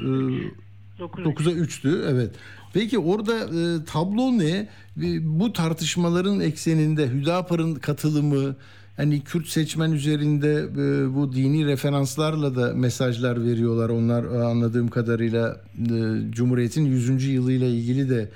E, 0.98 0.98
9 0.98 1.24
9'a 1.24 1.52
3'tü 1.52 2.04
evet. 2.12 2.30
Peki 2.74 2.98
orada 2.98 3.34
e, 3.38 3.84
tablo 3.84 4.38
ne? 4.38 4.68
E, 5.02 5.38
Bu 5.40 5.52
tartışmaların 5.52 6.40
ekseninde 6.40 7.08
Hüdapar'ın 7.08 7.74
katılımı 7.74 8.56
hani 8.96 9.20
Kürt 9.20 9.48
seçmen 9.48 9.92
üzerinde 9.92 10.54
e, 10.54 11.14
bu 11.14 11.32
dini 11.32 11.66
referanslarla 11.66 12.56
da 12.56 12.74
mesajlar 12.74 13.44
veriyorlar. 13.44 13.88
Onlar 13.88 14.24
e, 14.24 14.44
anladığım 14.44 14.88
kadarıyla 14.88 15.60
e, 15.78 15.86
Cumhuriyet'in 16.30 16.84
100. 16.84 17.24
yılıyla 17.24 17.66
ilgili 17.66 18.10
de 18.10 18.28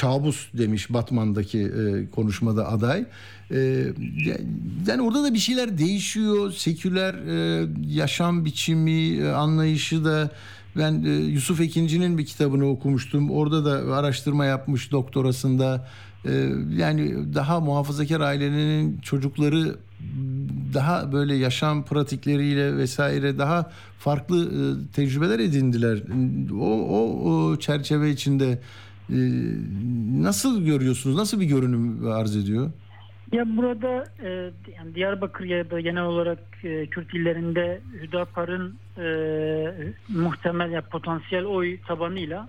kabus 0.00 0.46
demiş 0.52 0.92
Batman'daki 0.92 1.72
konuşmada 2.14 2.68
aday. 2.68 3.04
Yani 4.86 5.02
orada 5.02 5.24
da 5.24 5.34
bir 5.34 5.38
şeyler 5.38 5.78
değişiyor. 5.78 6.52
Seküler 6.52 7.14
yaşam 7.88 8.44
biçimi, 8.44 9.28
anlayışı 9.28 10.04
da 10.04 10.30
ben 10.76 10.92
Yusuf 11.28 11.60
Ekinci'nin 11.60 12.18
bir 12.18 12.26
kitabını 12.26 12.68
okumuştum. 12.68 13.30
Orada 13.30 13.64
da 13.64 13.94
araştırma 13.94 14.44
yapmış 14.44 14.92
doktorasında. 14.92 15.88
E, 16.28 16.32
yani 16.76 17.34
daha 17.34 17.60
muhafazakar 17.60 18.20
ailenin 18.20 19.00
çocukları 19.00 19.76
daha 20.74 21.12
böyle 21.12 21.34
yaşam 21.34 21.84
pratikleriyle 21.84 22.76
vesaire 22.76 23.38
daha 23.38 23.70
farklı 23.98 24.44
e, 24.44 24.92
tecrübeler 24.92 25.38
edindiler. 25.38 25.98
O, 26.60 26.70
o, 26.98 27.30
o 27.30 27.56
çerçeve 27.58 28.10
içinde 28.10 28.58
e, 29.10 29.18
nasıl 30.22 30.64
görüyorsunuz? 30.64 31.16
Nasıl 31.16 31.40
bir 31.40 31.46
görünüm 31.46 32.08
arz 32.08 32.36
ediyor? 32.36 32.70
Ya 33.32 33.56
burada 33.56 34.04
e, 34.22 34.28
yani 34.78 34.94
Diyarbakır 34.94 35.44
ya 35.44 35.70
da 35.70 35.80
genel 35.80 36.02
olarak 36.02 36.38
e, 36.64 36.86
Kürt 36.86 37.14
illerinde 37.14 37.80
Hüdapar'ın 38.02 38.74
muhtemel 40.08 40.70
ya 40.70 40.80
potansiyel 40.80 41.44
oy 41.44 41.78
tabanıyla 41.86 42.48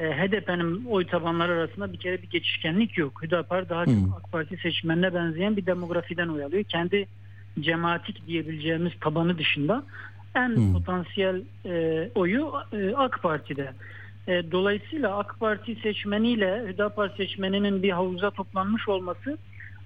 HDP'nin 0.00 0.84
oy 0.84 1.06
tabanları 1.06 1.52
arasında 1.52 1.92
bir 1.92 1.98
kere 1.98 2.22
bir 2.22 2.30
geçişkenlik 2.30 2.98
yok. 2.98 3.22
Hüdapar 3.22 3.68
daha 3.68 3.84
çok 3.84 3.94
AK 4.16 4.32
Parti 4.32 4.56
seçmenine 4.56 5.14
benzeyen 5.14 5.56
bir 5.56 5.66
demografiden 5.66 6.28
oy 6.28 6.44
alıyor. 6.44 6.64
Kendi 6.64 7.06
cemaatik 7.60 8.26
diyebileceğimiz 8.26 8.92
tabanı 9.00 9.38
dışında 9.38 9.84
en 10.34 10.72
potansiyel 10.72 11.42
e, 11.66 12.08
oyu 12.14 12.52
e, 12.72 12.94
AK 12.96 13.22
Parti'de. 13.22 13.72
E, 14.28 14.52
dolayısıyla 14.52 15.18
AK 15.18 15.40
Parti 15.40 15.74
seçmeniyle 15.74 16.64
Hüdapar 16.68 17.12
seçmeninin 17.16 17.82
bir 17.82 17.90
havuza 17.90 18.30
toplanmış 18.30 18.88
olması 18.88 19.38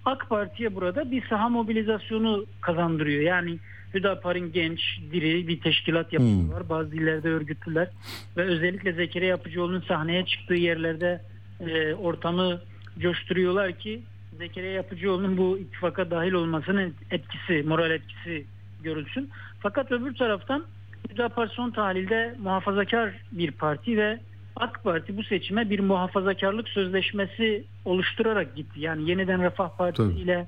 AK 0.05 0.29
Parti'ye 0.29 0.75
burada 0.75 1.11
bir 1.11 1.29
saha 1.29 1.49
mobilizasyonu 1.49 2.45
kazandırıyor. 2.61 3.23
Yani 3.23 3.59
Hüdapar'ın 3.95 4.53
genç, 4.53 4.81
diri 5.13 5.49
bir 5.49 5.61
teşkilat 5.61 6.13
yapısı 6.13 6.53
var. 6.53 6.69
Bazı 6.69 6.97
illerde 6.97 7.29
örgütlüler 7.29 7.89
ve 8.37 8.43
özellikle 8.43 8.93
Zekeriya 8.93 9.31
Yapıcıoğlu'nun 9.31 9.85
sahneye 9.89 10.27
çıktığı 10.27 10.55
yerlerde 10.55 11.21
e, 11.61 11.95
ortamı 11.95 12.61
coşturuyorlar 12.99 13.73
ki 13.73 14.03
Zekeriya 14.39 14.73
Yapıcıoğlu'nun 14.73 15.37
bu 15.37 15.59
ittifaka 15.59 16.11
dahil 16.11 16.33
olmasının 16.33 16.95
etkisi, 17.11 17.63
moral 17.69 17.91
etkisi 17.91 18.47
görülsün. 18.83 19.31
Fakat 19.61 19.93
öbür 19.93 20.15
taraftan 20.15 20.65
Hüdapar 21.11 21.47
son 21.47 21.71
tahlilde 21.71 22.35
muhafazakar 22.39 23.15
bir 23.33 23.51
parti 23.51 23.99
ve 23.99 24.21
AK 24.57 24.85
Parti 24.85 25.17
bu 25.17 25.23
seçime 25.23 25.71
bir 25.71 25.81
muhafazakarlık 25.81 26.69
sözleşmesi 26.69 27.65
oluşturarak 27.85 28.57
gitti. 28.57 28.81
Yani 28.81 29.11
yeniden 29.11 29.43
Refah 29.43 29.69
Partisi 29.79 30.11
Tabii. 30.11 30.21
ile 30.21 30.47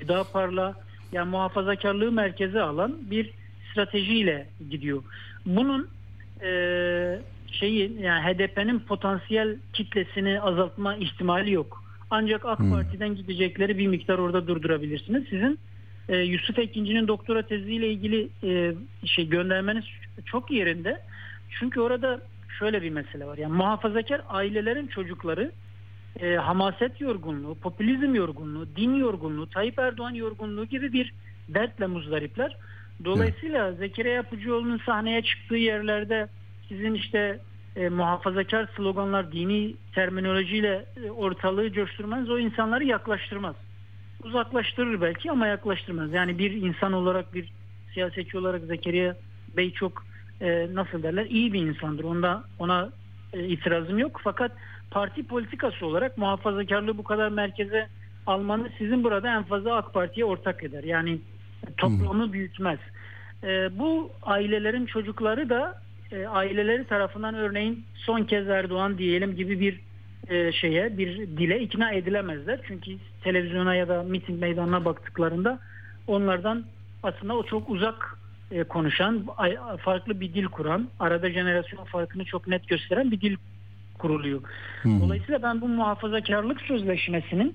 Hüdapar'la 0.00 0.74
yani 1.12 1.30
muhafazakarlığı 1.30 2.12
merkeze 2.12 2.60
alan 2.60 2.96
bir 3.10 3.30
stratejiyle 3.70 4.46
gidiyor. 4.70 5.02
Bunun 5.46 5.88
e, 6.42 6.50
şeyi 7.52 8.02
yani 8.02 8.22
HDP'nin 8.22 8.78
potansiyel 8.78 9.56
kitlesini 9.72 10.40
azaltma 10.40 10.96
ihtimali 10.96 11.52
yok. 11.52 11.84
Ancak 12.10 12.44
AK 12.44 12.58
Parti'den 12.58 13.14
gidecekleri 13.16 13.78
bir 13.78 13.86
miktar 13.86 14.18
orada 14.18 14.46
durdurabilirsiniz. 14.46 15.24
Sizin 15.30 15.58
e, 16.08 16.16
Yusuf 16.16 16.58
Ekinci'nin 16.58 17.08
doktora 17.08 17.42
teziyle 17.42 17.90
ilgili 17.90 18.28
e, 18.44 18.74
şey 19.06 19.28
göndermeniz 19.28 19.84
çok 20.24 20.50
yerinde. 20.50 21.00
Çünkü 21.58 21.80
orada 21.80 22.20
şöyle 22.58 22.82
bir 22.82 22.90
mesele 22.90 23.26
var. 23.26 23.38
Yani 23.38 23.52
muhafazakar 23.52 24.22
ailelerin 24.28 24.86
çocukları 24.86 25.52
e, 26.22 26.36
hamaset 26.36 27.00
yorgunluğu, 27.00 27.54
popülizm 27.54 28.14
yorgunluğu, 28.14 28.66
din 28.76 28.94
yorgunluğu, 28.94 29.50
Tayyip 29.50 29.78
Erdoğan 29.78 30.14
yorgunluğu 30.14 30.64
gibi 30.64 30.92
bir 30.92 31.14
dertle 31.48 31.86
muzdaripler. 31.86 32.56
Dolayısıyla 33.04 33.72
Zekeriya 33.72 34.14
Yapıcıoğlu'nun 34.14 34.80
sahneye 34.86 35.22
çıktığı 35.22 35.56
yerlerde 35.56 36.28
sizin 36.68 36.94
işte 36.94 37.38
e, 37.76 37.88
muhafazakar 37.88 38.68
sloganlar, 38.76 39.32
dini 39.32 39.74
terminolojiyle 39.94 40.84
e, 41.04 41.10
ortalığı 41.10 41.72
coşturmanız 41.72 42.30
o 42.30 42.38
insanları 42.38 42.84
yaklaştırmaz. 42.84 43.56
Uzaklaştırır 44.24 45.00
belki 45.00 45.30
ama 45.30 45.46
yaklaştırmaz. 45.46 46.12
Yani 46.12 46.38
bir 46.38 46.50
insan 46.50 46.92
olarak, 46.92 47.34
bir 47.34 47.52
siyasetçi 47.94 48.38
olarak 48.38 48.62
Zekeriya 48.62 49.16
Bey 49.56 49.72
çok 49.72 50.04
e, 50.40 50.68
nasıl 50.74 51.02
derler 51.02 51.26
iyi 51.26 51.52
bir 51.52 51.60
insandır. 51.60 52.04
Onda 52.04 52.44
ona 52.58 52.90
e, 53.32 53.44
itirazım 53.46 53.98
yok. 53.98 54.20
Fakat 54.24 54.52
parti 54.90 55.22
politikası 55.22 55.86
olarak 55.86 56.18
muhafazakarlığı 56.18 56.98
bu 56.98 57.04
kadar 57.04 57.28
merkeze 57.28 57.88
almanız 58.26 58.66
sizin 58.78 59.04
burada 59.04 59.28
en 59.36 59.42
fazla 59.42 59.76
AK 59.76 59.94
Parti'ye 59.94 60.26
ortak 60.26 60.64
eder. 60.64 60.84
Yani 60.84 61.18
toplumu 61.76 62.32
büyütmez. 62.32 62.78
E, 63.44 63.78
bu 63.78 64.10
ailelerin 64.22 64.86
çocukları 64.86 65.48
da 65.48 65.82
e, 66.12 66.26
aileleri 66.26 66.84
tarafından 66.84 67.34
örneğin 67.34 67.84
son 67.94 68.22
kez 68.22 68.48
Erdoğan 68.48 68.98
diyelim 68.98 69.36
gibi 69.36 69.60
bir 69.60 69.80
e, 70.28 70.52
şeye 70.52 70.98
bir 70.98 71.16
dile 71.16 71.60
ikna 71.60 71.92
edilemezler. 71.92 72.60
Çünkü 72.68 72.96
televizyona 73.22 73.74
ya 73.74 73.88
da 73.88 74.02
miting 74.02 74.40
meydanına 74.40 74.84
baktıklarında 74.84 75.58
onlardan 76.06 76.64
aslında 77.02 77.36
o 77.36 77.42
çok 77.42 77.70
uzak 77.70 78.18
e, 78.50 78.64
konuşan, 78.64 79.26
farklı 79.80 80.20
bir 80.20 80.34
dil 80.34 80.44
kuran, 80.44 80.88
arada 81.00 81.30
jenerasyon 81.30 81.84
farkını 81.84 82.24
çok 82.24 82.48
net 82.48 82.68
gösteren 82.68 83.10
bir 83.10 83.20
dil 83.20 83.36
kuruluyor. 83.98 84.40
Dolayısıyla 85.00 85.42
ben 85.42 85.60
bu 85.60 85.68
muhafazakarlık 85.68 86.60
sözleşmesinin 86.60 87.54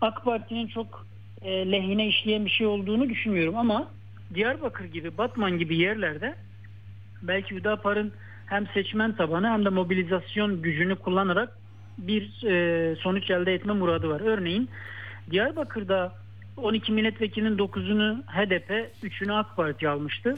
AK 0.00 0.24
Parti'nin 0.24 0.66
çok 0.66 1.06
e, 1.42 1.72
lehine 1.72 2.08
işleyen 2.08 2.44
bir 2.44 2.50
şey 2.50 2.66
olduğunu 2.66 3.08
düşünmüyorum 3.08 3.56
ama 3.56 3.88
Diyarbakır 4.34 4.84
gibi, 4.84 5.18
Batman 5.18 5.58
gibi 5.58 5.76
yerlerde 5.76 6.34
belki 7.22 7.54
Hüdapar'ın 7.54 8.12
hem 8.46 8.66
seçmen 8.66 9.16
tabanı 9.16 9.48
hem 9.48 9.64
de 9.64 9.68
mobilizasyon 9.68 10.62
gücünü 10.62 10.96
kullanarak 10.96 11.58
bir 11.98 12.44
e, 12.44 12.96
sonuç 12.96 13.30
elde 13.30 13.54
etme 13.54 13.72
muradı 13.72 14.08
var. 14.08 14.20
Örneğin 14.20 14.68
Diyarbakır'da 15.30 16.12
12 16.56 16.92
milletvekilinin 16.92 17.58
9'unu 17.58 18.22
HDP, 18.22 18.70
3'ünü 19.04 19.32
AK 19.32 19.56
Parti 19.56 19.88
almıştı. 19.88 20.36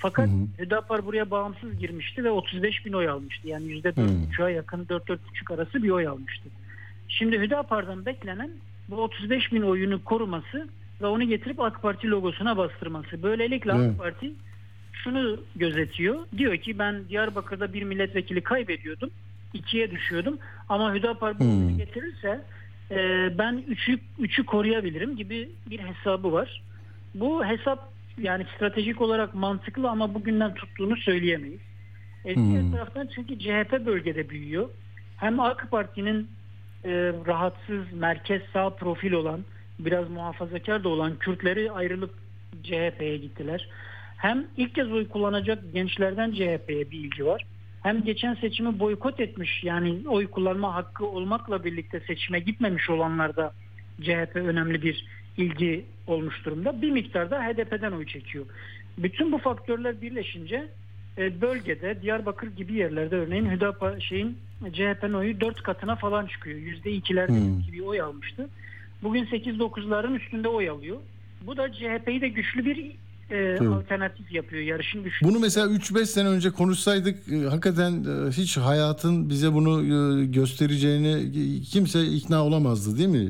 Fakat 0.00 0.28
Hüdapar 0.58 1.06
buraya 1.06 1.30
bağımsız 1.30 1.78
girmişti 1.78 2.24
ve 2.24 2.30
35 2.30 2.86
bin 2.86 2.92
oy 2.92 3.08
almıştı. 3.08 3.48
Yani 3.48 3.64
%4,5'a 3.64 4.50
yakın 4.50 4.84
4-4,5 4.84 5.54
arası 5.54 5.82
bir 5.82 5.90
oy 5.90 6.06
almıştı. 6.06 6.48
Şimdi 7.08 7.40
Hüdapar'dan 7.40 8.06
beklenen 8.06 8.50
bu 8.88 9.02
35 9.02 9.52
bin 9.52 9.62
oyunu 9.62 10.04
koruması 10.04 10.68
ve 11.02 11.06
onu 11.06 11.24
getirip 11.24 11.60
AK 11.60 11.82
Parti 11.82 12.10
logosuna 12.10 12.56
bastırması. 12.56 13.22
Böylelikle 13.22 13.72
Evet. 13.72 13.90
AK 13.90 13.98
Parti 13.98 14.32
şunu 14.92 15.40
gözetiyor. 15.56 16.18
Diyor 16.38 16.56
ki 16.56 16.78
ben 16.78 17.08
Diyarbakır'da 17.08 17.72
bir 17.72 17.82
milletvekili 17.82 18.40
kaybediyordum. 18.40 19.10
ikiye 19.54 19.90
düşüyordum. 19.90 20.38
Ama 20.68 20.94
Hüdapar 20.94 21.38
bu 21.38 21.44
oyunu 21.44 21.76
getirirse 21.78 22.40
e, 22.90 23.28
ben 23.38 23.64
üçü, 23.68 23.98
üçü 24.18 24.46
koruyabilirim 24.46 25.16
gibi 25.16 25.48
bir 25.70 25.78
hesabı 25.78 26.32
var. 26.32 26.62
Bu 27.14 27.44
hesap 27.44 27.92
yani 28.20 28.46
stratejik 28.56 29.00
olarak 29.00 29.34
mantıklı 29.34 29.90
ama 29.90 30.14
bugünden 30.14 30.54
tuttuğunu 30.54 30.96
söyleyemeyiz. 30.96 31.60
E, 32.24 32.34
diğer 32.34 32.72
taraftan 32.72 33.08
çünkü 33.14 33.38
CHP 33.38 33.86
bölgede 33.86 34.28
büyüyor. 34.28 34.68
Hem 35.16 35.40
AK 35.40 35.70
Parti'nin 35.70 36.28
e, 36.84 36.90
rahatsız 37.26 37.92
merkez 37.92 38.42
sağ 38.52 38.70
profil 38.70 39.12
olan 39.12 39.44
biraz 39.78 40.10
muhafazakar 40.10 40.84
da 40.84 40.88
olan 40.88 41.18
Kürtleri 41.18 41.72
ayrılıp 41.72 42.14
CHP'ye 42.62 43.16
gittiler. 43.16 43.68
Hem 44.16 44.46
ilk 44.56 44.74
kez 44.74 44.92
oy 44.92 45.08
kullanacak 45.08 45.72
gençlerden 45.72 46.32
CHP'ye 46.32 46.90
bir 46.90 46.98
ilgi 46.98 47.26
var. 47.26 47.46
Hem 47.82 48.04
geçen 48.04 48.34
seçimi 48.34 48.78
boykot 48.78 49.20
etmiş 49.20 49.64
yani 49.64 50.08
oy 50.08 50.26
kullanma 50.26 50.74
hakkı 50.74 51.06
olmakla 51.06 51.64
birlikte 51.64 52.00
seçime 52.00 52.40
gitmemiş 52.40 52.90
olanlarda 52.90 53.52
CHP 54.02 54.36
önemli 54.36 54.82
bir 54.82 55.04
ilgi 55.36 55.84
olmuş 56.06 56.44
durumda. 56.44 56.82
Bir 56.82 56.90
miktarda 56.90 57.44
HDP'den 57.44 57.92
oy 57.92 58.06
çekiyor. 58.06 58.46
Bütün 58.98 59.32
bu 59.32 59.38
faktörler 59.38 60.00
birleşince 60.02 60.68
e, 61.18 61.40
bölgede 61.40 62.02
Diyarbakır 62.02 62.56
gibi 62.56 62.72
yerlerde 62.72 63.16
örneğin 63.16 63.50
Hüdapar 63.50 64.00
şeyin 64.00 64.38
CHP'nin 64.72 65.12
oyu 65.12 65.40
4 65.40 65.62
katına 65.62 65.96
falan 65.96 66.26
çıkıyor. 66.26 66.58
%2'lerde 66.58 67.66
gibi 67.66 67.82
oy 67.82 68.00
almıştı. 68.00 68.48
Bugün 69.02 69.24
8-9'ların 69.24 70.16
üstünde 70.16 70.48
oy 70.48 70.68
alıyor. 70.68 70.96
Bu 71.46 71.56
da 71.56 71.72
CHP'yi 71.72 72.20
de 72.20 72.28
güçlü 72.28 72.64
bir 72.64 72.92
e, 73.30 73.56
Tabii. 73.58 73.68
alternatif 73.68 74.32
yapıyor 74.32 74.62
yarışın 74.62 75.04
güçlü. 75.04 75.26
Bunu 75.26 75.38
mesela 75.38 75.66
3-5 75.66 76.06
sene 76.06 76.28
önce 76.28 76.50
konuşsaydık 76.50 77.18
e, 77.32 77.40
hakikaten 77.48 77.92
e, 77.92 78.30
hiç 78.30 78.56
hayatın 78.56 79.30
bize 79.30 79.52
bunu 79.52 79.82
e, 79.82 80.24
göstereceğine 80.26 81.12
e, 81.20 81.60
kimse 81.60 82.06
ikna 82.06 82.44
olamazdı 82.44 82.98
değil 82.98 83.08
mi? 83.08 83.28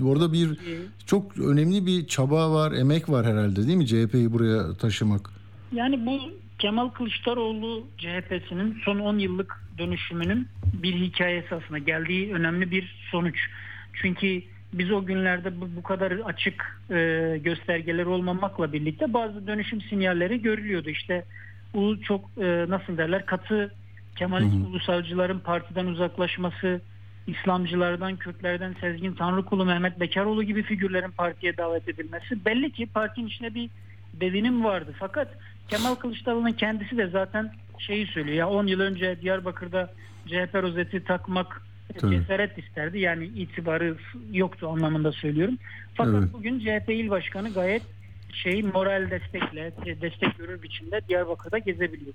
E, 0.00 0.04
Orada 0.04 0.32
bir 0.32 0.58
çok 1.06 1.38
önemli 1.38 1.86
bir 1.86 2.06
çaba 2.06 2.52
var, 2.52 2.72
emek 2.72 3.08
var 3.08 3.26
herhalde 3.26 3.66
değil 3.66 3.78
mi 3.78 3.86
CHP'yi 3.86 4.32
buraya 4.32 4.74
taşımak? 4.74 5.30
Yani 5.72 6.06
bu 6.06 6.20
Kemal 6.58 6.88
Kılıçdaroğlu 6.88 7.86
CHP'sinin 7.98 8.76
son 8.84 8.98
10 8.98 9.18
yıllık 9.18 9.60
dönüşümünün 9.78 10.46
bir 10.82 10.94
hikayesi 10.94 11.54
aslında 11.54 11.78
geldiği 11.78 12.34
önemli 12.34 12.70
bir 12.70 12.94
sonuç. 13.10 13.36
Çünkü 14.02 14.42
biz 14.78 14.92
o 14.92 15.04
günlerde 15.04 15.60
bu, 15.60 15.68
bu 15.76 15.82
kadar 15.82 16.12
açık 16.12 16.80
e, 16.90 17.40
göstergeler 17.44 18.06
olmamakla 18.06 18.72
birlikte 18.72 19.12
bazı 19.12 19.46
dönüşüm 19.46 19.80
sinyalleri 19.80 20.42
görülüyordu. 20.42 20.90
İşte 20.90 21.24
ulu 21.74 22.02
çok 22.02 22.30
e, 22.40 22.64
nasıl 22.68 22.98
derler 22.98 23.26
katı 23.26 23.74
Kemalist 24.16 24.54
ulusalcıların 24.54 25.38
partiden 25.38 25.86
uzaklaşması, 25.86 26.80
İslamcılardan, 27.26 28.16
Kürtlerden 28.16 28.74
Sezgin 28.80 29.12
Tanrıkulu, 29.12 29.64
Mehmet 29.64 30.00
Bekaroğlu 30.00 30.42
gibi 30.42 30.62
figürlerin 30.62 31.10
partiye 31.10 31.56
davet 31.56 31.88
edilmesi 31.88 32.44
belli 32.44 32.72
ki 32.72 32.86
partinin 32.86 33.26
içinde 33.26 33.54
bir 33.54 33.70
devinim 34.12 34.64
vardı. 34.64 34.94
Fakat 34.98 35.28
Kemal 35.68 35.94
Kılıçdaroğlu'nun 35.94 36.52
kendisi 36.52 36.96
de 36.96 37.06
zaten 37.06 37.52
şeyi 37.78 38.06
söylüyor. 38.06 38.36
Ya 38.36 38.48
10 38.48 38.66
yıl 38.66 38.80
önce 38.80 39.20
Diyarbakır'da 39.20 39.92
CHP 40.26 40.54
rozeti 40.54 41.04
takmak 41.04 41.62
Tabii. 41.98 42.18
cesaret 42.18 42.58
isterdi. 42.58 42.98
Yani 42.98 43.24
itibarı 43.24 43.96
yoktu 44.32 44.68
anlamında 44.68 45.12
söylüyorum. 45.12 45.58
Fakat 45.94 46.14
Evet. 46.14 46.32
bugün 46.32 46.60
CHP 46.60 46.88
il 46.88 47.10
başkanı 47.10 47.52
gayet 47.52 47.82
şey 48.32 48.62
moral 48.62 49.10
destekle, 49.10 49.72
e, 49.86 50.00
destek 50.00 50.38
görür 50.38 50.62
biçimde 50.62 51.00
Diyarbakır'da 51.08 51.58
gezebiliyor. 51.58 52.12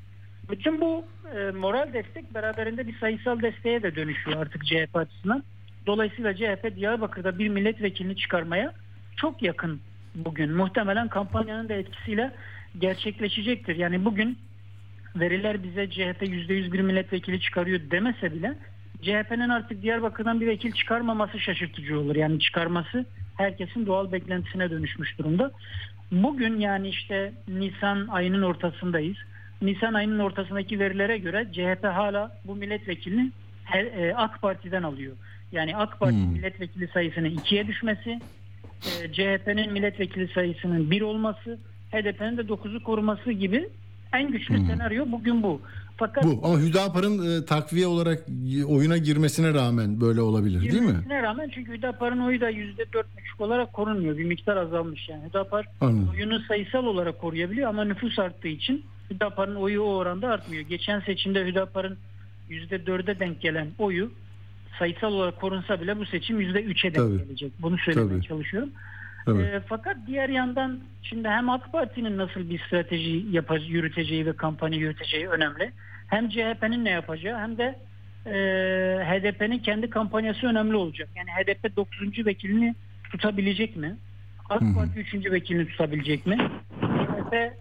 Bütün 0.51 0.82
bu 0.82 1.05
e, 1.36 1.51
moral 1.51 1.93
destek 1.93 2.34
beraberinde 2.34 2.88
bir 2.88 2.97
sayısal 2.97 3.41
desteğe 3.41 3.84
de 3.84 3.95
dönüşüyor 3.95 4.41
artık 4.41 4.65
CHP 4.65 4.95
açısından. 4.95 5.43
Dolayısıyla 5.88 6.36
CHP 6.36 6.76
Diyarbakır'da 6.76 7.39
bir 7.39 7.49
milletvekilini 7.49 8.15
çıkarmaya 8.15 8.74
çok 9.15 9.41
yakın 9.41 9.80
bugün. 10.15 10.51
Muhtemelen 10.51 11.07
kampanyanın 11.07 11.70
da 11.70 11.74
etkisiyle 11.74 12.32
gerçekleşecektir. 12.80 13.76
Yani 13.76 14.05
bugün 14.05 14.38
veriler 15.15 15.63
bize 15.63 15.89
CHP 15.89 16.22
%100 16.24 16.72
bir 16.72 16.80
milletvekili 16.80 17.41
çıkarıyor 17.41 17.80
demese 17.91 18.34
bile 18.34 18.55
CHP'nin 19.02 19.50
artık 19.50 19.82
Diyarbakır'dan 19.82 20.41
bir 20.41 20.47
vekil 20.47 20.72
çıkarmaması 20.72 21.39
şaşırtıcı 21.39 22.00
olur. 22.00 22.16
Yani 22.16 22.39
çıkarması 22.39 23.06
herkesin 23.38 23.86
doğal 23.86 24.12
beklentisine 24.12 24.70
dönüşmüş 24.70 25.20
durumda. 25.20 25.52
Bugün 26.12 26.60
yani 26.60 26.89
işte 26.89 27.34
Nisan 27.47 28.08
ayının 28.08 28.41
ortasındayız. 28.41 29.18
Nisan 29.62 29.93
ayının 29.93 30.20
ortasındaki 30.20 30.80
verilere 30.80 31.18
göre 31.18 31.47
CHP 31.52 31.84
hala 31.84 32.32
bu 32.45 32.56
milletvekilini 32.56 33.32
e, 33.74 34.14
AK 34.16 34.41
Parti'den 34.41 34.84
alıyor. 34.84 35.16
Yani 35.52 35.78
AK 35.78 36.00
Parti 36.00 36.16
milletvekili 36.16 36.88
sayısının 36.88 37.30
ikiye 37.30 37.68
düşmesi, 37.68 38.20
e, 38.86 39.14
CHP'nin 39.14 39.74
milletvekili 39.74 40.28
sayısının 40.28 40.91
bir 40.91 41.02
olması, 41.02 41.60
HDP'nin 41.91 42.38
de 42.38 42.41
9'u 42.41 42.84
koruması 42.84 43.32
gibi 43.32 43.70
en 44.14 44.32
güçlü 44.32 44.68
senaryo 44.68 45.05
bugün 45.12 45.43
bu. 45.43 45.62
Fakat 45.97 46.24
Bu 46.24 46.39
ama 46.43 46.60
Hüdapar'ın 46.60 47.41
e, 47.41 47.45
takviye 47.45 47.88
olarak 47.88 48.24
oyuna 48.68 48.97
girmesine 48.97 49.53
rağmen 49.53 50.01
böyle 50.01 50.22
olabilir 50.22 50.62
değil 50.62 50.74
mi? 50.82 50.88
girmesine 50.88 51.22
rağmen 51.24 51.51
çünkü 51.55 51.74
Hüdapar'ın 51.74 52.20
oyu 52.20 52.41
da 52.41 52.51
%4,5 52.51 53.03
olarak 53.39 53.74
korunmuyor. 53.74 54.18
Bir 54.18 54.26
miktar 54.26 54.57
azalmış 54.57 55.10
yani. 55.10 55.24
Hüdapar 55.30 55.66
Anladım. 55.82 56.10
oyunu 56.14 56.39
sayısal 56.39 56.86
olarak 56.86 57.22
koruyabiliyor 57.22 57.70
ama 57.70 57.84
nüfus 57.86 58.20
arttığı 58.20 58.47
için 58.47 58.84
Hüdapar'ın 59.10 59.55
oyu 59.55 59.82
o 59.82 59.86
oranda 59.95 60.28
artmıyor. 60.30 60.64
Geçen 60.64 60.99
seçimde 60.99 61.45
Hüdapar'ın 61.45 61.97
%4'e 62.49 63.20
denk 63.20 63.41
gelen 63.41 63.68
oyu 63.78 64.12
sayısal 64.80 65.14
olarak 65.14 65.41
korunsa 65.41 65.82
bile 65.82 65.97
bu 65.99 66.05
seçim 66.05 66.41
%3'e 66.41 66.84
denk 66.84 66.95
Tabii. 66.95 67.18
gelecek. 67.18 67.51
Bunu 67.62 67.78
söylemeye 67.78 68.18
Tabii. 68.18 68.28
çalışıyorum. 68.28 68.70
Evet. 69.28 69.53
Ee, 69.53 69.61
fakat 69.67 69.97
diğer 70.07 70.30
yandan 70.30 70.80
şimdi 71.01 71.28
hem 71.28 71.49
AK 71.49 71.72
Parti'nin 71.72 72.17
nasıl 72.17 72.49
bir 72.49 72.59
strateji 72.59 73.26
yapacağı, 73.32 73.67
yürüteceği 73.67 74.26
ve 74.26 74.34
kampanya 74.34 74.78
yürüteceği 74.78 75.28
önemli. 75.28 75.72
Hem 76.07 76.30
CHP'nin 76.30 76.86
ne 76.86 76.89
yapacağı 76.89 77.39
hem 77.39 77.57
de 77.57 77.80
e, 78.26 78.32
HDP'nin 79.05 79.59
kendi 79.59 79.89
kampanyası 79.89 80.47
önemli 80.47 80.76
olacak. 80.76 81.09
Yani 81.15 81.30
HDP 81.30 81.76
9. 81.76 82.26
vekilini 82.26 82.76
tutabilecek 83.11 83.76
mi? 83.76 83.97
AK 84.49 84.61
Parti 84.76 84.99
3. 84.99 85.32
vekilini 85.32 85.67
tutabilecek 85.67 86.26
mi? 86.26 86.38
CHP 86.82 87.34
e, 87.34 87.53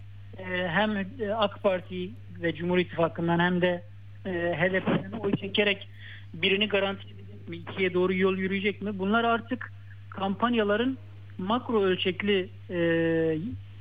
hem 0.67 0.97
e, 0.97 1.05
AK 1.37 1.63
Parti 1.63 2.09
ve 2.41 2.55
Cumhur 2.55 2.77
İttifakı'ndan 2.77 3.39
hem 3.39 3.61
de 3.61 3.83
e, 4.25 4.29
HDP'den 4.31 5.11
oy 5.19 5.31
çekerek 5.35 5.87
birini 6.33 6.67
garanti 6.67 7.07
edecek 7.07 7.49
mi? 7.49 7.57
İkiye 7.57 7.93
doğru 7.93 8.13
yol 8.13 8.37
yürüyecek 8.37 8.81
mi? 8.81 8.99
Bunlar 8.99 9.23
artık 9.23 9.73
kampanyaların 10.09 10.97
makro 11.39 11.81
ölçekli 11.83 12.49
e, 12.69 12.75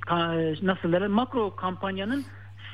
ka- 0.00 0.66
nasıl 0.66 0.92
derler 0.92 1.08
makro 1.08 1.56
kampanyanın 1.56 2.24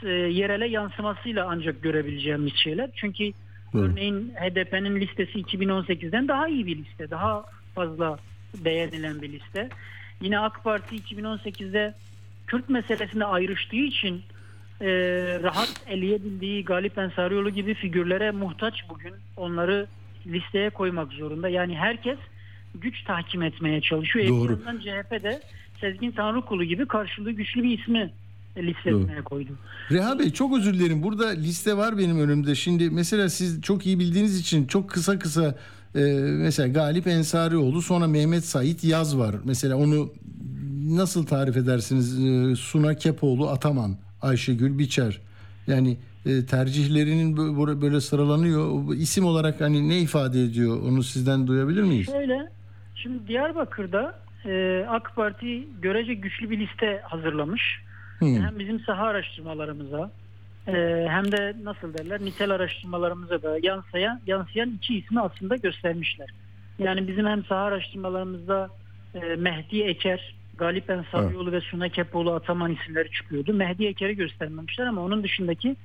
e, 0.02 0.08
yerele 0.08 0.66
yansımasıyla 0.68 1.46
ancak 1.50 1.82
görebileceğimiz 1.82 2.54
şeyler. 2.56 2.90
Çünkü 2.94 3.32
örneğin 3.74 4.32
HDP'nin 4.34 5.00
listesi 5.00 5.40
2018'den 5.40 6.28
daha 6.28 6.48
iyi 6.48 6.66
bir 6.66 6.76
liste. 6.76 7.10
Daha 7.10 7.44
fazla 7.74 8.18
beğenilen 8.64 9.22
bir 9.22 9.32
liste. 9.32 9.68
Yine 10.20 10.38
AK 10.38 10.64
Parti 10.64 10.96
2018'de 10.96 11.94
Kürt 12.46 12.68
meselesinde 12.68 13.24
ayrıştığı 13.24 13.76
için 13.76 14.22
e, 14.80 14.88
rahat 15.42 15.82
eleyebildiği 15.88 16.64
Galip 16.64 16.98
Ensarioğlu 16.98 17.50
gibi 17.50 17.74
figürlere 17.74 18.30
muhtaç 18.30 18.74
bugün. 18.88 19.14
Onları 19.36 19.86
listeye 20.26 20.70
koymak 20.70 21.12
zorunda. 21.12 21.48
Yani 21.48 21.76
herkes 21.76 22.18
güç 22.74 23.04
tahkim 23.04 23.42
etmeye 23.42 23.80
çalışıyor. 23.80 24.28
Doğru. 24.28 24.52
Azından 24.52 24.78
CHP'de 24.78 25.40
Sezgin 25.80 26.10
Tanrıkulu 26.10 26.64
gibi 26.64 26.86
karşılığı 26.86 27.30
güçlü 27.32 27.62
bir 27.62 27.78
ismi 27.78 28.12
listesine 28.56 29.22
koydu. 29.24 29.50
Reha 29.90 30.18
Bey 30.18 30.30
çok 30.30 30.58
özür 30.58 30.74
dilerim. 30.74 31.02
Burada 31.02 31.28
liste 31.28 31.76
var 31.76 31.98
benim 31.98 32.20
önümde. 32.20 32.54
Şimdi 32.54 32.90
mesela 32.90 33.28
siz 33.28 33.62
çok 33.62 33.86
iyi 33.86 33.98
bildiğiniz 33.98 34.40
için 34.40 34.66
çok 34.66 34.90
kısa 34.90 35.18
kısa 35.18 35.54
e, 35.94 36.00
mesela 36.20 36.68
Galip 36.68 37.06
Ensarioğlu 37.06 37.82
sonra 37.82 38.06
Mehmet 38.06 38.44
Sait 38.44 38.84
Yaz 38.84 39.18
var. 39.18 39.36
Mesela 39.44 39.76
onu 39.76 40.12
nasıl 40.88 41.26
tarif 41.26 41.56
edersiniz? 41.56 42.18
E, 42.24 42.56
Suna 42.56 42.94
Kepoğlu 42.94 43.48
Ataman, 43.48 43.96
Ayşegül 44.22 44.78
Biçer. 44.78 45.20
Yani 45.66 45.96
e, 46.26 46.46
tercihlerinin 46.46 47.36
bö- 47.36 47.56
bö- 47.56 47.82
böyle 47.82 48.00
sıralanıyor. 48.00 48.94
İsim 48.94 49.24
olarak 49.24 49.60
hani 49.60 49.88
ne 49.88 50.00
ifade 50.00 50.42
ediyor? 50.42 50.82
Onu 50.82 51.02
sizden 51.02 51.46
duyabilir 51.46 51.82
miyiz? 51.82 52.06
Şöyle, 52.06 52.48
şimdi 53.04 53.28
Diyarbakır'da 53.28 54.14
e, 54.46 54.84
AK 54.88 55.16
Parti 55.16 55.68
görece 55.82 56.14
güçlü 56.14 56.50
bir 56.50 56.58
liste 56.58 57.00
hazırlamış. 57.04 57.80
Hı. 58.18 58.24
Hem 58.24 58.58
bizim 58.58 58.80
saha 58.80 59.04
araştırmalarımıza 59.04 60.10
e, 60.68 61.06
hem 61.08 61.32
de 61.32 61.54
nasıl 61.62 61.94
derler 61.94 62.20
nitel 62.20 62.50
araştırmalarımıza 62.50 63.42
da 63.42 63.58
yansıyan, 63.62 64.20
yansıyan 64.26 64.70
iki 64.70 64.98
ismi 64.98 65.20
aslında 65.20 65.56
göstermişler. 65.56 66.28
Yani 66.78 67.08
bizim 67.08 67.26
hem 67.26 67.44
saha 67.44 67.60
araştırmalarımızda 67.60 68.68
e, 69.14 69.20
Mehdi 69.36 69.82
Eker, 69.82 70.34
Galip 70.58 70.90
Ensarioğlu 70.90 71.52
ve 71.52 71.60
Suna 71.60 71.88
Kepoğlu 71.88 72.32
Ataman 72.32 72.72
isimleri 72.72 73.10
çıkıyordu. 73.10 73.54
Mehdi 73.54 73.86
Eker'i 73.86 74.16
göstermemişler 74.16 74.86
ama 74.86 75.02
onun 75.02 75.22
dışındaki 75.22 75.76